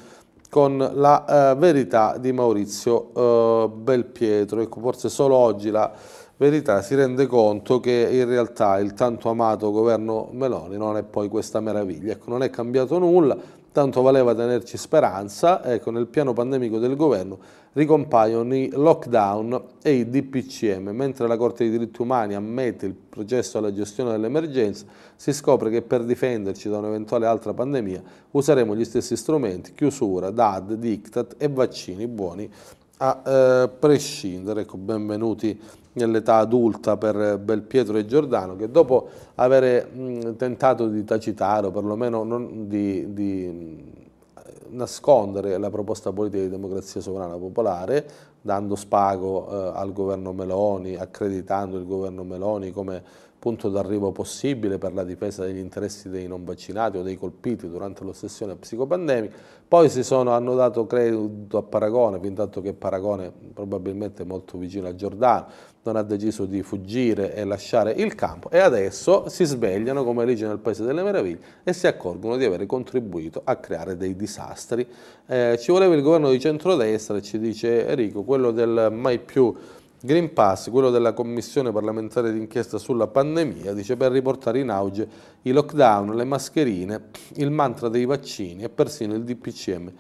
con 0.48 0.76
la 0.94 1.52
eh, 1.52 1.54
verità 1.56 2.16
di 2.18 2.32
Maurizio 2.32 3.12
eh, 3.14 3.68
Belpietro. 3.68 4.60
Ecco, 4.60 4.80
forse 4.80 5.08
solo 5.08 5.34
oggi 5.36 5.70
la 5.70 5.92
verità 6.36 6.82
si 6.82 6.94
rende 6.94 7.26
conto 7.26 7.80
che 7.80 8.08
in 8.10 8.26
realtà 8.26 8.78
il 8.78 8.92
tanto 8.92 9.30
amato 9.30 9.70
governo 9.70 10.28
Meloni 10.32 10.76
non 10.76 10.96
è 10.96 11.02
poi 11.02 11.28
questa 11.28 11.60
meraviglia. 11.60 12.12
Ecco, 12.12 12.30
non 12.30 12.42
è 12.42 12.50
cambiato 12.50 12.98
nulla, 12.98 13.36
tanto 13.76 14.00
valeva 14.00 14.34
tenerci 14.34 14.78
speranza, 14.78 15.62
ecco, 15.62 15.90
nel 15.90 16.06
piano 16.06 16.32
pandemico 16.32 16.78
del 16.78 16.96
governo 16.96 17.38
ricompaiono 17.74 18.54
i 18.54 18.70
lockdown 18.72 19.62
e 19.82 19.92
i 19.92 20.08
DPCM, 20.08 20.88
mentre 20.94 21.26
la 21.26 21.36
Corte 21.36 21.64
dei 21.64 21.76
diritti 21.76 22.00
umani 22.00 22.34
ammette 22.34 22.86
il 22.86 22.94
processo 22.94 23.58
alla 23.58 23.74
gestione 23.74 24.12
dell'emergenza, 24.12 24.86
si 25.14 25.30
scopre 25.34 25.68
che 25.68 25.82
per 25.82 26.04
difenderci 26.04 26.70
da 26.70 26.78
un'eventuale 26.78 27.26
altra 27.26 27.52
pandemia 27.52 28.02
useremo 28.30 28.74
gli 28.74 28.84
stessi 28.86 29.14
strumenti, 29.14 29.74
chiusura, 29.74 30.30
DAD, 30.30 30.72
diktat 30.72 31.34
e 31.36 31.48
vaccini 31.48 32.06
buoni 32.06 32.50
a 32.96 33.22
eh, 33.26 33.68
prescindere. 33.78 34.62
Ecco, 34.62 34.78
benvenuti 34.78 35.60
nell'età 35.96 36.36
adulta 36.36 36.96
per 36.96 37.38
Belpietro 37.38 37.96
e 37.96 38.06
Giordano 38.06 38.56
che 38.56 38.70
dopo 38.70 39.08
aver 39.36 39.88
tentato 40.36 40.88
di 40.88 41.04
tacitare 41.04 41.66
o 41.66 41.70
perlomeno 41.70 42.24
di, 42.66 43.12
di 43.12 44.04
nascondere 44.70 45.58
la 45.58 45.70
proposta 45.70 46.12
politica 46.12 46.42
di 46.42 46.48
democrazia 46.48 47.00
sovrana 47.00 47.36
popolare, 47.36 48.06
dando 48.40 48.74
spago 48.76 49.48
eh, 49.48 49.72
al 49.74 49.92
governo 49.92 50.32
Meloni, 50.32 50.96
accreditando 50.96 51.78
il 51.78 51.86
governo 51.86 52.24
Meloni 52.24 52.70
come 52.70 53.02
punto 53.38 53.68
d'arrivo 53.68 54.12
possibile 54.12 54.78
per 54.78 54.92
la 54.92 55.04
difesa 55.04 55.44
degli 55.44 55.58
interessi 55.58 56.08
dei 56.08 56.26
non 56.26 56.44
vaccinati 56.44 56.96
o 56.96 57.02
dei 57.02 57.16
colpiti 57.16 57.68
durante 57.68 58.04
l'ossessione 58.04 58.56
psicopandemica, 58.56 59.34
poi 59.68 59.88
si 59.88 60.02
sono, 60.02 60.30
hanno 60.30 60.54
dato 60.54 60.86
credito 60.86 61.58
a 61.58 61.62
Paragone, 61.62 62.18
fin 62.20 62.34
tanto 62.34 62.60
che 62.60 62.72
Paragone 62.72 63.32
probabilmente 63.52 64.22
è 64.22 64.26
molto 64.26 64.58
vicino 64.58 64.88
a 64.88 64.94
Giordano, 64.94 65.46
non 65.82 65.96
ha 65.96 66.02
deciso 66.02 66.44
di 66.46 66.62
fuggire 66.62 67.34
e 67.34 67.44
lasciare 67.44 67.92
il 67.92 68.14
campo 68.14 68.50
e 68.50 68.58
adesso 68.58 69.28
si 69.28 69.44
svegliano 69.44 70.04
come 70.04 70.24
legge 70.24 70.46
nel 70.46 70.58
Paese 70.58 70.84
delle 70.84 71.02
Meraviglie 71.02 71.38
e 71.62 71.72
si 71.72 71.86
accorgono 71.86 72.36
di 72.36 72.44
aver 72.44 72.66
contribuito 72.66 73.40
a 73.44 73.56
creare 73.56 73.96
dei 73.96 74.16
disastri. 74.16 74.86
Eh, 75.26 75.56
ci 75.60 75.70
voleva 75.70 75.94
il 75.94 76.02
governo 76.02 76.30
di 76.30 76.40
centrodestra, 76.40 77.20
ci 77.20 77.38
dice 77.38 77.86
Enrico, 77.86 78.22
quello 78.22 78.50
del 78.50 78.88
mai 78.92 79.18
più 79.20 79.54
Green 80.06 80.32
Pass, 80.32 80.70
quello 80.70 80.90
della 80.90 81.12
Commissione 81.12 81.72
parlamentare 81.72 82.32
d'inchiesta 82.32 82.78
sulla 82.78 83.08
pandemia, 83.08 83.72
dice 83.72 83.96
per 83.96 84.12
riportare 84.12 84.60
in 84.60 84.70
auge 84.70 85.08
i 85.42 85.50
lockdown, 85.50 86.14
le 86.14 86.22
mascherine, 86.22 87.08
il 87.34 87.50
mantra 87.50 87.88
dei 87.88 88.04
vaccini 88.04 88.62
e 88.62 88.68
persino 88.68 89.14
il 89.14 89.24
DPCM 89.24 89.92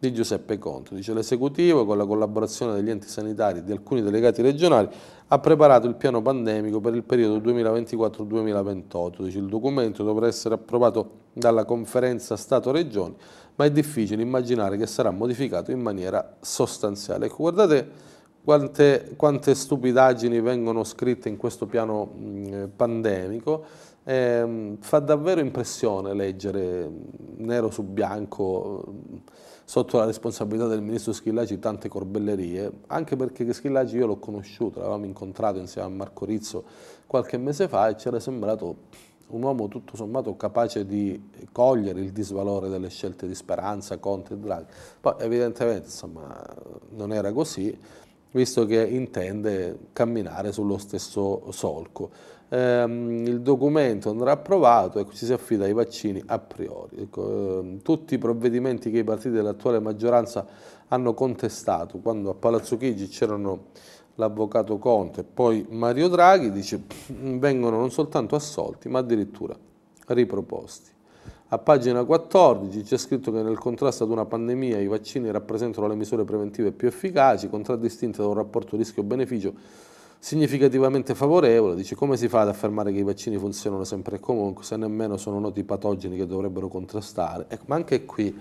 di 0.00 0.12
Giuseppe 0.12 0.58
Conte. 0.58 0.96
Dice 0.96 1.14
l'esecutivo, 1.14 1.86
con 1.86 1.96
la 1.96 2.04
collaborazione 2.04 2.74
degli 2.74 2.90
enti 2.90 3.06
sanitari 3.06 3.60
e 3.60 3.62
di 3.62 3.70
alcuni 3.70 4.02
delegati 4.02 4.42
regionali, 4.42 4.88
ha 5.28 5.38
preparato 5.38 5.86
il 5.86 5.94
piano 5.94 6.20
pandemico 6.20 6.80
per 6.80 6.96
il 6.96 7.04
periodo 7.04 7.38
2024-2028. 7.48 9.22
Dice 9.22 9.38
il 9.38 9.46
documento 9.46 10.02
dovrà 10.02 10.26
essere 10.26 10.56
approvato 10.56 11.20
dalla 11.32 11.64
conferenza 11.64 12.36
Stato-Regioni, 12.36 13.14
ma 13.54 13.64
è 13.64 13.70
difficile 13.70 14.22
immaginare 14.22 14.76
che 14.76 14.88
sarà 14.88 15.12
modificato 15.12 15.70
in 15.70 15.80
maniera 15.80 16.34
sostanziale. 16.40 17.26
Ecco, 17.26 17.36
guardate 17.36 18.10
quante, 18.44 19.14
quante 19.16 19.54
stupidaggini 19.54 20.40
vengono 20.40 20.84
scritte 20.84 21.28
in 21.28 21.36
questo 21.36 21.66
piano 21.66 22.04
mh, 22.04 22.70
pandemico, 22.76 23.64
eh, 24.04 24.76
fa 24.80 24.98
davvero 24.98 25.40
impressione 25.40 26.12
leggere 26.12 26.90
nero 27.36 27.70
su 27.70 27.84
bianco 27.84 28.84
sotto 29.64 29.98
la 29.98 30.04
responsabilità 30.04 30.66
del 30.66 30.82
ministro 30.82 31.12
Schillaci 31.12 31.58
tante 31.58 31.88
corbellerie, 31.88 32.70
anche 32.88 33.16
perché 33.16 33.50
Schillaci 33.52 33.96
io 33.96 34.06
l'ho 34.06 34.18
conosciuto, 34.18 34.80
l'avevamo 34.80 35.04
incontrato 35.04 35.58
insieme 35.58 35.86
a 35.86 35.90
Marco 35.90 36.24
Rizzo 36.24 36.64
qualche 37.06 37.38
mese 37.38 37.68
fa 37.68 37.88
e 37.88 37.96
ci 37.96 38.08
era 38.08 38.18
sembrato 38.18 38.76
un 39.28 39.42
uomo 39.42 39.68
tutto 39.68 39.96
sommato 39.96 40.36
capace 40.36 40.84
di 40.84 41.30
cogliere 41.52 42.00
il 42.00 42.12
disvalore 42.12 42.68
delle 42.68 42.90
scelte 42.90 43.26
di 43.26 43.34
Speranza, 43.34 43.96
Conte 43.98 44.34
e 44.34 44.36
Draghi. 44.36 44.66
Poi 45.00 45.14
evidentemente 45.18 45.86
insomma, 45.86 46.44
non 46.90 47.12
era 47.12 47.32
così, 47.32 47.74
visto 48.32 48.66
che 48.66 48.84
intende 48.84 49.78
camminare 49.92 50.52
sullo 50.52 50.78
stesso 50.78 51.50
solco. 51.52 52.10
Ehm, 52.48 53.26
il 53.26 53.40
documento 53.40 54.10
andrà 54.10 54.32
approvato 54.32 54.98
e 54.98 55.06
ci 55.12 55.24
si 55.24 55.32
affida 55.32 55.64
ai 55.64 55.72
vaccini 55.72 56.22
a 56.26 56.38
priori. 56.38 56.96
Ecco, 56.98 57.60
ehm, 57.60 57.82
tutti 57.82 58.14
i 58.14 58.18
provvedimenti 58.18 58.90
che 58.90 58.98
i 58.98 59.04
partiti 59.04 59.34
dell'attuale 59.34 59.80
maggioranza 59.80 60.46
hanno 60.88 61.14
contestato, 61.14 61.98
quando 61.98 62.30
a 62.30 62.34
Palazzo 62.34 62.76
Chigi 62.76 63.08
c'erano 63.08 63.68
l'avvocato 64.16 64.76
Conte 64.76 65.20
e 65.20 65.24
poi 65.24 65.64
Mario 65.70 66.08
Draghi, 66.08 66.50
dice, 66.50 66.82
vengono 67.06 67.78
non 67.78 67.90
soltanto 67.90 68.34
assolti, 68.34 68.88
ma 68.88 68.98
addirittura 68.98 69.56
riproposti. 70.08 70.90
A 71.52 71.58
pagina 71.58 72.02
14 72.02 72.82
c'è 72.82 72.96
scritto 72.96 73.30
che 73.30 73.42
nel 73.42 73.58
contrasto 73.58 74.04
ad 74.04 74.10
una 74.10 74.24
pandemia 74.24 74.78
i 74.78 74.86
vaccini 74.86 75.30
rappresentano 75.30 75.86
le 75.86 75.94
misure 75.94 76.24
preventive 76.24 76.72
più 76.72 76.88
efficaci, 76.88 77.50
contraddistinte 77.50 78.22
da 78.22 78.28
un 78.28 78.32
rapporto 78.32 78.74
rischio-beneficio 78.74 79.52
significativamente 80.18 81.14
favorevole. 81.14 81.74
Dice 81.74 81.94
come 81.94 82.16
si 82.16 82.26
fa 82.28 82.40
ad 82.40 82.48
affermare 82.48 82.90
che 82.90 83.00
i 83.00 83.02
vaccini 83.02 83.36
funzionano 83.36 83.84
sempre 83.84 84.16
e 84.16 84.20
comunque 84.20 84.64
se 84.64 84.76
nemmeno 84.76 85.18
sono 85.18 85.38
noti 85.40 85.60
i 85.60 85.64
patogeni 85.64 86.16
che 86.16 86.26
dovrebbero 86.26 86.68
contrastare. 86.68 87.44
Ecco, 87.48 87.64
ma 87.66 87.74
anche 87.74 88.06
qui 88.06 88.34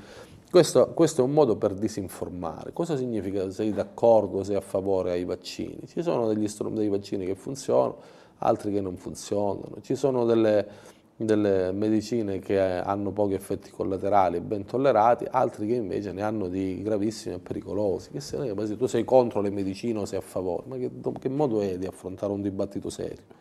questo, 0.49 0.87
questo, 0.93 1.19
è 1.19 1.25
un 1.25 1.31
modo 1.31 1.57
per 1.57 1.73
disinformare. 1.73 2.71
Cosa 2.71 2.95
significa 2.95 3.43
se 3.43 3.51
sei 3.51 3.73
d'accordo, 3.73 4.41
sei 4.45 4.55
a 4.55 4.61
favore 4.61 5.11
ai 5.11 5.25
vaccini? 5.25 5.79
Ci 5.85 6.01
sono 6.01 6.29
degli, 6.29 6.47
dei 6.47 6.87
vaccini 6.87 7.25
che 7.25 7.35
funzionano, 7.35 7.97
altri 8.37 8.71
che 8.71 8.79
non 8.79 8.95
funzionano. 8.95 9.81
Ci 9.81 9.95
sono 9.95 10.23
delle 10.23 10.90
delle 11.25 11.71
medicine 11.71 12.39
che 12.39 12.59
hanno 12.59 13.11
pochi 13.11 13.33
effetti 13.33 13.71
collaterali 13.71 14.37
e 14.37 14.41
ben 14.41 14.65
tollerati, 14.65 15.25
altri 15.29 15.67
che 15.67 15.73
invece 15.73 16.11
ne 16.11 16.21
hanno 16.21 16.47
di 16.47 16.81
gravissimi 16.81 17.35
e 17.35 17.39
pericolosi. 17.39 18.11
Che 18.11 18.19
se 18.19 18.77
tu 18.77 18.85
sei 18.87 19.03
contro 19.03 19.41
le 19.41 19.49
medicine 19.49 19.99
o 19.99 20.05
sei 20.05 20.19
a 20.19 20.21
favore, 20.21 20.63
ma 20.67 20.77
che, 20.77 20.89
che 21.19 21.29
modo 21.29 21.61
è 21.61 21.77
di 21.77 21.85
affrontare 21.85 22.31
un 22.31 22.41
dibattito 22.41 22.89
serio? 22.89 23.39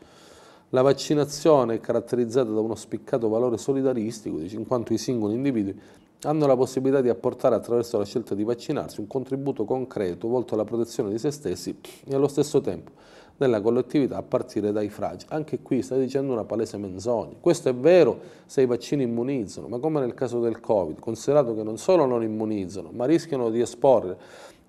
La 0.71 0.83
vaccinazione 0.83 1.75
è 1.75 1.81
caratterizzata 1.81 2.51
da 2.51 2.61
uno 2.61 2.77
spiccato 2.77 3.29
valore 3.29 3.59
solidaristico, 3.59 4.39
in 4.39 4.67
quanto 4.67 4.93
i 4.93 4.99
singoli 4.99 5.35
individui 5.35 5.79
hanno 6.23 6.47
la 6.47 6.55
possibilità 6.55 7.01
di 7.01 7.09
apportare 7.09 7.55
attraverso 7.55 7.97
la 7.99 8.05
scelta 8.05 8.35
di 8.35 8.45
vaccinarsi 8.45 9.01
un 9.01 9.07
contributo 9.07 9.65
concreto 9.65 10.29
volto 10.29 10.55
alla 10.55 10.65
protezione 10.65 11.11
di 11.11 11.19
se 11.19 11.31
stessi 11.31 11.77
e 12.07 12.15
allo 12.15 12.29
stesso 12.29 12.61
tempo 12.61 12.93
della 13.41 13.63
collettività 13.63 14.19
a 14.19 14.23
partire 14.23 14.71
dai 14.71 14.91
fragili. 14.91 15.31
Anche 15.31 15.61
qui 15.61 15.81
stai 15.81 15.99
dicendo 15.99 16.31
una 16.31 16.45
palese 16.45 16.77
menzogna. 16.77 17.33
Questo 17.41 17.71
è 17.71 17.75
vero 17.75 18.21
se 18.45 18.61
i 18.61 18.67
vaccini 18.67 19.05
immunizzano, 19.05 19.67
ma 19.67 19.79
come 19.79 19.99
nel 19.99 20.13
caso 20.13 20.41
del 20.41 20.61
Covid, 20.61 20.99
considerato 20.99 21.55
che 21.55 21.63
non 21.63 21.79
solo 21.79 22.05
non 22.05 22.23
immunizzano, 22.23 22.91
ma 22.93 23.07
rischiano 23.07 23.49
di 23.49 23.63
esporre 23.63 24.19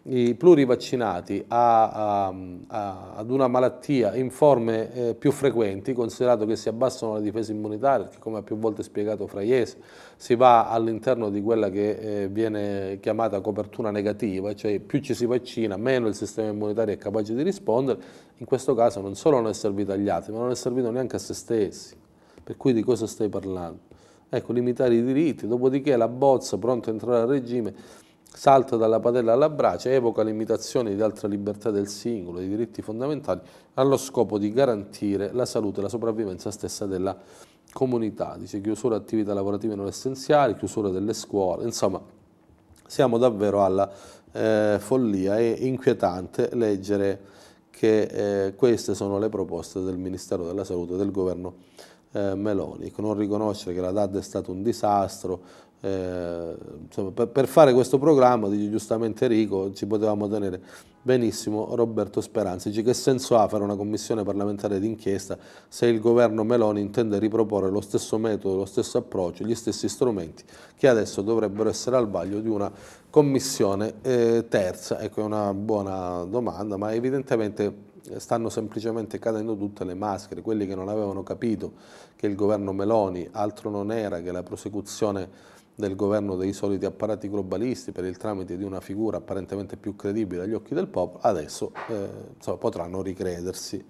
i 0.04 0.34
plurivaccinati 0.34 1.46
a, 1.48 1.90
a, 1.90 2.34
a, 2.68 3.14
ad 3.16 3.30
una 3.30 3.48
malattia 3.48 4.16
in 4.16 4.32
forme 4.32 4.94
eh, 4.94 5.16
più 5.16 5.32
frequenti, 5.32 5.94
considerato 5.94 6.46
che 6.48 6.56
si 6.56 6.70
abbassano 6.70 7.16
le 7.16 7.22
difese 7.22 7.52
immunitarie, 7.52 8.06
perché 8.06 8.20
come 8.20 8.40
ha 8.40 8.42
più 8.42 8.58
volte 8.58 8.82
spiegato 8.82 9.28
Fraiese, 9.28 9.78
si 10.16 10.36
va 10.36 10.70
all'interno 10.70 11.30
di 11.30 11.42
quella 11.42 11.70
che 11.70 12.24
eh, 12.24 12.28
viene 12.30 12.98
chiamata 13.00 13.42
copertura 13.42 13.92
negativa, 13.92 14.56
cioè 14.56 14.80
più 14.80 15.00
ci 15.02 15.14
si 15.14 15.28
vaccina, 15.28 15.78
meno 15.78 16.08
il 16.08 16.16
sistema 16.16 16.50
immunitario 16.50 16.96
è 16.96 16.98
capace 16.98 17.36
di 17.36 17.44
rispondere, 17.44 18.02
in 18.38 18.46
questo 18.48 18.74
caso 18.74 19.02
non 19.02 19.14
solo 19.16 19.40
non 19.40 19.50
è 19.50 19.54
servito 19.54 19.92
agli 19.92 20.10
altri, 20.10 20.32
ma 20.32 20.40
non 20.40 20.50
è 20.50 20.56
servito 20.56 20.90
neanche 20.90 21.18
a 21.18 21.20
se 21.20 21.36
stessi. 21.36 21.96
Per 22.44 22.58
cui 22.58 22.74
di 22.74 22.82
cosa 22.82 23.06
stai 23.06 23.30
parlando? 23.30 23.90
Ecco, 24.34 24.54
limitare 24.54 24.96
i 24.96 25.04
diritti, 25.04 25.46
dopodiché 25.46 25.96
la 25.96 26.08
bozza 26.08 26.58
pronta 26.58 26.90
a 26.90 26.94
entrare 26.94 27.22
a 27.22 27.26
regime 27.26 27.74
salta 28.34 28.78
dalla 28.78 29.00
padella 29.00 29.34
alla 29.34 29.50
brace, 29.50 29.94
evoca 29.94 30.24
limitazioni 30.24 30.96
di 30.96 31.02
altra 31.02 31.28
libertà 31.28 31.70
del 31.70 31.88
singolo, 31.88 32.40
dei 32.40 32.48
diritti 32.48 32.82
fondamentali, 32.82 33.42
allo 33.76 33.98
scopo 33.98 34.38
di 34.38 34.52
garantire 34.52 35.32
la 35.34 35.46
salute 35.46 35.80
e 35.80 35.84
la 35.84 35.90
sopravvivenza 35.90 36.50
stessa 36.50 36.86
della 36.86 37.16
comunità. 37.74 38.36
Dice 38.38 38.62
chiusura 38.62 38.96
attività 38.96 39.34
lavorative 39.34 39.76
non 39.76 39.88
essenziali, 39.88 40.56
chiusura 40.56 40.90
delle 40.90 41.14
scuole, 41.14 41.66
insomma 41.66 42.02
siamo 42.88 43.18
davvero 43.18 43.64
alla 43.64 43.92
eh, 44.32 44.78
follia. 44.80 45.38
È 45.38 45.56
inquietante 45.60 46.50
leggere 46.54 47.20
che 47.70 48.02
eh, 48.46 48.56
queste 48.56 48.94
sono 48.96 49.18
le 49.18 49.30
proposte 49.30 49.82
del 49.82 49.98
Ministero 49.98 50.46
della 50.46 50.64
Salute 50.64 50.98
del 50.98 51.12
governo 51.12 51.56
eh, 52.12 52.36
Meloni, 52.36 52.92
non 52.98 53.16
riconoscere 53.16 53.74
che 53.74 53.82
la 53.82 53.92
DAD 53.92 54.18
è 54.18 54.22
stato 54.22 54.52
un 54.52 54.62
disastro, 54.62 55.42
eh, 55.84 56.56
insomma, 56.86 57.12
per, 57.12 57.30
per, 57.30 57.48
fare 57.48 57.74
questo 57.74 57.98
programma, 57.98 58.48
dice 58.48 58.70
giustamente 58.70 59.26
Enrico, 59.26 59.74
ci 59.74 59.88
potevamo 59.88 60.28
tenere 60.28 60.62
benissimo 61.02 61.74
Roberto 61.76 62.22
Speranza. 62.22 62.70
Dice 62.70 62.84
che 62.84 62.94
senso 62.94 63.36
ha 63.38 63.48
fare 63.48 63.64
una 63.64 63.76
commissione 63.76 64.24
parlamentare 64.24 64.80
d'inchiesta 64.80 65.38
se 65.68 65.88
il 65.88 66.00
governo 66.00 66.44
Meloni 66.44 66.82
intende 66.82 67.18
riproporre 67.18 67.72
lo 67.72 67.82
stesso 67.82 68.20
metodo, 68.20 68.58
lo 68.58 68.66
stesso 68.66 69.00
approccio, 69.00 69.44
gli 69.44 69.56
stessi 69.56 69.90
strumenti 69.90 70.44
che 70.78 70.88
adesso 70.88 71.24
dovrebbero 71.24 71.70
essere 71.70 71.96
al 71.96 72.08
vaglio 72.08 72.40
di 72.42 72.50
una 72.50 72.72
commissione 73.10 73.96
eh, 74.04 74.46
terza. 74.48 75.00
Ecco, 75.00 75.22
è 75.22 75.24
una 75.24 75.52
buona 75.54 76.24
domanda, 76.26 76.78
ma 76.78 76.94
evidentemente 76.94 77.90
stanno 78.18 78.50
semplicemente 78.50 79.20
cadendo 79.20 79.56
tutte 79.56 79.84
le 79.84 79.94
maschere, 79.94 80.42
quelli 80.42 80.66
che 80.68 80.76
non 80.76 80.90
avevano 80.90 81.24
capito 81.24 81.74
che 82.16 82.28
il 82.28 82.36
governo 82.36 82.72
Meloni 82.74 83.28
altro 83.32 83.70
non 83.70 83.92
era 83.92 84.22
che 84.22 84.32
la 84.32 84.44
prosecuzione 84.44 85.60
del 85.76 85.96
governo 85.96 86.36
dei 86.36 86.54
soliti 86.54 86.86
apparati 86.86 87.30
globalisti 87.30 87.92
per 87.92 88.06
il 88.06 88.18
tramite 88.18 88.58
di 88.58 88.64
una 88.64 88.80
figura 88.80 89.18
apparentemente 89.18 89.78
più 89.78 89.96
credibile 89.96 90.44
agli 90.44 90.54
occhi 90.54 90.74
del 90.74 90.88
popolo, 90.88 91.20
adesso 91.24 91.72
eh, 91.88 92.10
insomma, 92.36 92.58
potranno 92.58 93.02
ricredersi. 93.02 93.84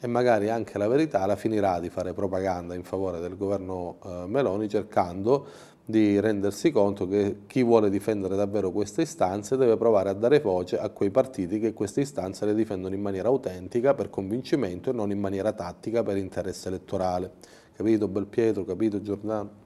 E 0.00 0.06
magari 0.06 0.50
anche 0.50 0.76
la 0.76 0.88
verità 0.88 1.24
la 1.24 1.36
finirà 1.36 1.80
di 1.80 1.88
fare 1.88 2.12
propaganda 2.12 2.74
in 2.74 2.82
favore 2.82 3.20
del 3.20 3.36
governo 3.36 3.96
eh, 4.04 4.24
Meloni 4.26 4.68
cercando 4.68 5.46
di 5.86 6.18
rendersi 6.18 6.70
conto 6.70 7.06
che 7.06 7.40
chi 7.46 7.62
vuole 7.62 7.90
difendere 7.90 8.36
davvero 8.36 8.70
queste 8.70 9.02
istanze 9.02 9.56
deve 9.56 9.76
provare 9.76 10.08
a 10.08 10.14
dare 10.14 10.40
voce 10.40 10.78
a 10.78 10.88
quei 10.88 11.10
partiti 11.10 11.58
che 11.58 11.74
queste 11.74 12.00
istanze 12.00 12.46
le 12.46 12.54
difendono 12.54 12.94
in 12.94 13.02
maniera 13.02 13.28
autentica, 13.28 13.92
per 13.92 14.08
convincimento 14.08 14.90
e 14.90 14.92
non 14.94 15.10
in 15.10 15.20
maniera 15.20 15.52
tattica 15.52 16.02
per 16.02 16.16
interesse 16.16 16.68
elettorale. 16.68 17.32
Capito 17.74 18.08
Belpietro, 18.08 18.64
capito 18.64 19.02
Giordano? 19.02 19.63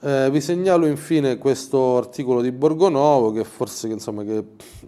Eh, 0.00 0.30
vi 0.30 0.40
segnalo 0.40 0.86
infine 0.86 1.38
questo 1.38 1.96
articolo 1.96 2.40
di 2.40 2.52
Borgonovo 2.52 3.32
che 3.32 3.42
forse 3.42 3.88
insomma, 3.88 4.22
che 4.22 4.44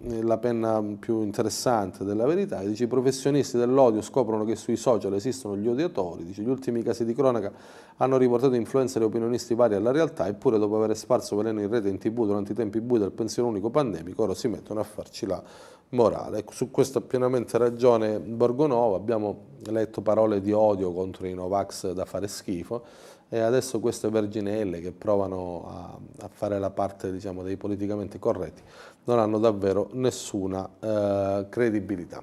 è 0.08 0.20
la 0.22 0.38
penna 0.38 0.80
più 1.00 1.22
interessante 1.22 2.04
della 2.04 2.26
verità. 2.26 2.62
Dice 2.62 2.84
i 2.84 2.86
professionisti 2.86 3.56
dell'odio 3.58 4.02
scoprono 4.02 4.44
che 4.44 4.54
sui 4.54 4.76
social 4.76 5.12
esistono 5.14 5.56
gli 5.56 5.66
odiatori. 5.66 6.22
Dice, 6.22 6.42
gli 6.42 6.48
ultimi 6.48 6.84
casi 6.84 7.04
di 7.04 7.12
cronaca 7.12 7.50
hanno 7.96 8.18
riportato 8.18 8.54
influenze 8.54 9.00
e 9.00 9.02
opinionisti 9.02 9.56
vari 9.56 9.74
alla 9.74 9.90
realtà 9.90 10.28
eppure 10.28 10.58
dopo 10.58 10.76
aver 10.76 10.96
sparso 10.96 11.34
veleno 11.34 11.60
in 11.60 11.68
rete 11.68 11.88
in 11.88 11.98
tv 11.98 12.26
durante 12.26 12.52
i 12.52 12.54
tempi 12.54 12.80
bui 12.80 13.00
del 13.00 13.10
pensiero 13.10 13.48
unico 13.48 13.68
pandemico 13.68 14.22
ora 14.22 14.34
si 14.34 14.46
mettono 14.46 14.78
a 14.78 14.84
farci 14.84 15.26
la 15.26 15.42
morale. 15.90 16.38
Ecco, 16.38 16.52
su 16.52 16.70
questo 16.70 16.98
ha 16.98 17.00
pienamente 17.00 17.58
ragione 17.58 18.20
Borgonovo. 18.20 18.94
Abbiamo 18.94 19.46
letto 19.66 20.02
parole 20.02 20.40
di 20.40 20.52
odio 20.52 20.92
contro 20.92 21.26
i 21.26 21.34
Novax 21.34 21.90
da 21.90 22.04
fare 22.04 22.28
schifo 22.28 22.84
e 23.32 23.38
adesso 23.38 23.78
queste 23.78 24.10
verginelle 24.10 24.80
che 24.80 24.90
provano 24.90 25.64
a, 25.68 26.24
a 26.24 26.28
fare 26.28 26.58
la 26.58 26.70
parte 26.70 27.12
diciamo, 27.12 27.42
dei 27.42 27.56
politicamente 27.56 28.18
corretti 28.18 28.60
non 29.04 29.18
hanno 29.18 29.38
davvero 29.38 29.88
nessuna 29.92 30.68
eh, 30.78 31.46
credibilità. 31.48 32.22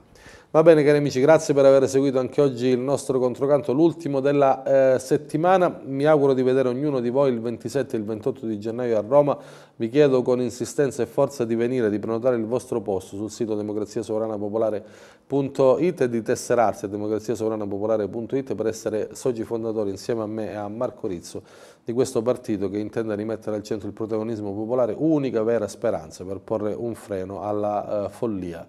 Va 0.50 0.64
bene 0.64 0.82
cari 0.82 1.00
amici, 1.00 1.20
grazie 1.20 1.54
per 1.54 1.66
aver 1.66 1.90
seguito 1.90 2.20
anche 2.20 2.40
oggi 2.40 2.68
il 2.68 2.80
nostro 2.80 3.20
controcanto, 3.20 3.74
l'ultimo 3.74 4.22
della 4.22 4.94
eh, 4.96 4.98
settimana. 4.98 5.82
Mi 5.84 6.06
auguro 6.06 6.34
di 6.34 6.42
vedere 6.42 6.70
ognuno 6.70 7.02
di 7.02 7.10
voi 7.10 7.34
il 7.34 7.42
27 7.42 7.98
e 7.98 8.00
il 8.00 8.06
28 8.06 8.46
di 8.46 8.58
gennaio 8.58 8.98
a 8.98 9.04
Roma. 9.06 9.38
Vi 9.76 9.90
chiedo 9.90 10.22
con 10.22 10.40
insistenza 10.40 11.04
e 11.04 11.06
forza 11.06 11.44
di 11.44 11.56
venire, 11.56 11.90
di 11.90 12.00
prenotare 12.00 12.38
il 12.38 12.46
vostro 12.46 12.80
posto 12.80 13.18
sul 13.18 13.30
sito 13.30 13.56
democraziasovranapopolare.it 13.56 16.02
e 16.02 16.10
di 16.10 16.22
tesserarsi 16.22 16.86
a 16.86 16.88
democraziasovranapopolare.it 16.88 18.56
per 18.56 18.68
essere 18.68 19.10
soci 19.16 19.44
fondatori 19.44 19.90
insieme 19.90 20.22
a 20.22 20.28
me 20.28 20.52
e 20.52 20.56
a 20.56 20.70
Marco 20.70 21.08
Rizzo 21.08 21.42
di 21.84 21.92
questo 21.92 22.22
partito 22.22 22.70
che 22.70 22.78
intende 22.78 23.16
rimettere 23.16 23.58
al 23.58 23.64
centro 23.64 23.90
il 23.90 23.94
protagonismo 23.94 24.54
popolare, 24.54 24.96
unica 24.98 25.44
vera 25.44 25.68
speranza 25.68 26.24
per 26.24 26.40
porre 26.40 26.74
un 26.74 26.96
freno 26.96 27.42
alla 27.42 28.06
uh, 28.06 28.10
follia 28.10 28.66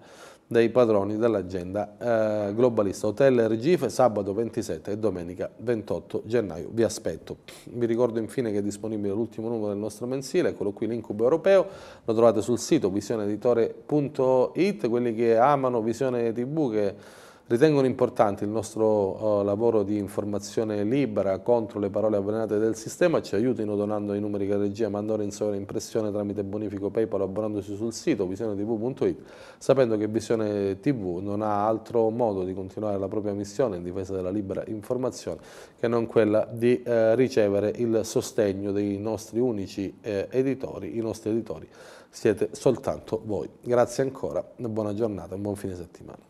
dei 0.51 0.71
padroni 0.71 1.15
dell'agenda 1.15 2.47
eh, 2.47 2.55
globalista. 2.55 3.05
Hotel 3.05 3.47
Regife 3.47 3.87
sabato 3.89 4.33
27 4.33 4.91
e 4.91 4.97
domenica 4.97 5.47
28 5.55 6.23
gennaio. 6.25 6.69
Vi 6.71 6.81
aspetto. 6.81 7.37
Vi 7.65 7.85
ricordo 7.85 8.17
infine 8.17 8.51
che 8.51 8.57
è 8.57 8.63
disponibile 8.63 9.13
l'ultimo 9.13 9.47
numero 9.47 9.67
del 9.67 9.77
nostro 9.77 10.07
mensile, 10.07 10.49
eccolo 10.49 10.71
qui 10.71 10.87
l'incubo 10.87 11.23
europeo, 11.23 11.67
lo 12.03 12.13
trovate 12.15 12.41
sul 12.41 12.57
sito 12.57 12.89
visioneeditore.it, 12.89 14.89
quelli 14.89 15.13
che 15.13 15.37
amano 15.37 15.83
Visione 15.83 16.33
TV 16.33 16.71
che 16.71 16.95
Ritengono 17.49 17.87
importante 17.87 18.43
il 18.43 18.51
nostro 18.51 19.39
uh, 19.39 19.43
lavoro 19.43 19.81
di 19.81 19.97
informazione 19.97 20.83
libera 20.83 21.39
contro 21.39 21.79
le 21.79 21.89
parole 21.89 22.15
avvelenate 22.15 22.59
del 22.59 22.75
sistema, 22.75 23.23
ci 23.23 23.33
aiutino 23.33 23.75
donando 23.75 24.13
i 24.13 24.19
numeri 24.19 24.45
che 24.45 24.55
regia 24.55 24.87
mandano 24.87 25.23
in 25.23 25.31
sovraimpressione 25.31 26.11
tramite 26.11 26.43
bonifico 26.43 26.91
PayPal 26.91 27.23
abbonandosi 27.23 27.73
sul 27.73 27.91
sito 27.91 28.27
visionetv.it, 28.27 29.21
sapendo 29.57 29.97
che 29.97 30.07
Visione 30.07 30.79
TV 30.79 31.21
non 31.23 31.41
ha 31.41 31.65
altro 31.65 32.11
modo 32.11 32.43
di 32.43 32.53
continuare 32.53 32.99
la 32.99 33.07
propria 33.07 33.33
missione 33.33 33.77
in 33.77 33.83
difesa 33.83 34.13
della 34.13 34.29
libera 34.29 34.61
informazione 34.67 35.39
che 35.75 35.87
non 35.87 36.05
quella 36.05 36.47
di 36.51 36.83
eh, 36.83 37.15
ricevere 37.15 37.73
il 37.77 38.01
sostegno 38.03 38.71
dei 38.71 38.99
nostri 38.99 39.39
unici 39.39 39.97
eh, 40.01 40.27
editori, 40.29 40.97
i 40.97 41.01
nostri 41.01 41.31
editori 41.31 41.67
siete 42.11 42.49
soltanto 42.51 43.19
voi. 43.25 43.49
Grazie 43.59 44.03
ancora, 44.03 44.47
buona 44.55 44.93
giornata, 44.93 45.33
un 45.33 45.41
buon 45.41 45.55
fine 45.55 45.73
settimana. 45.73 46.28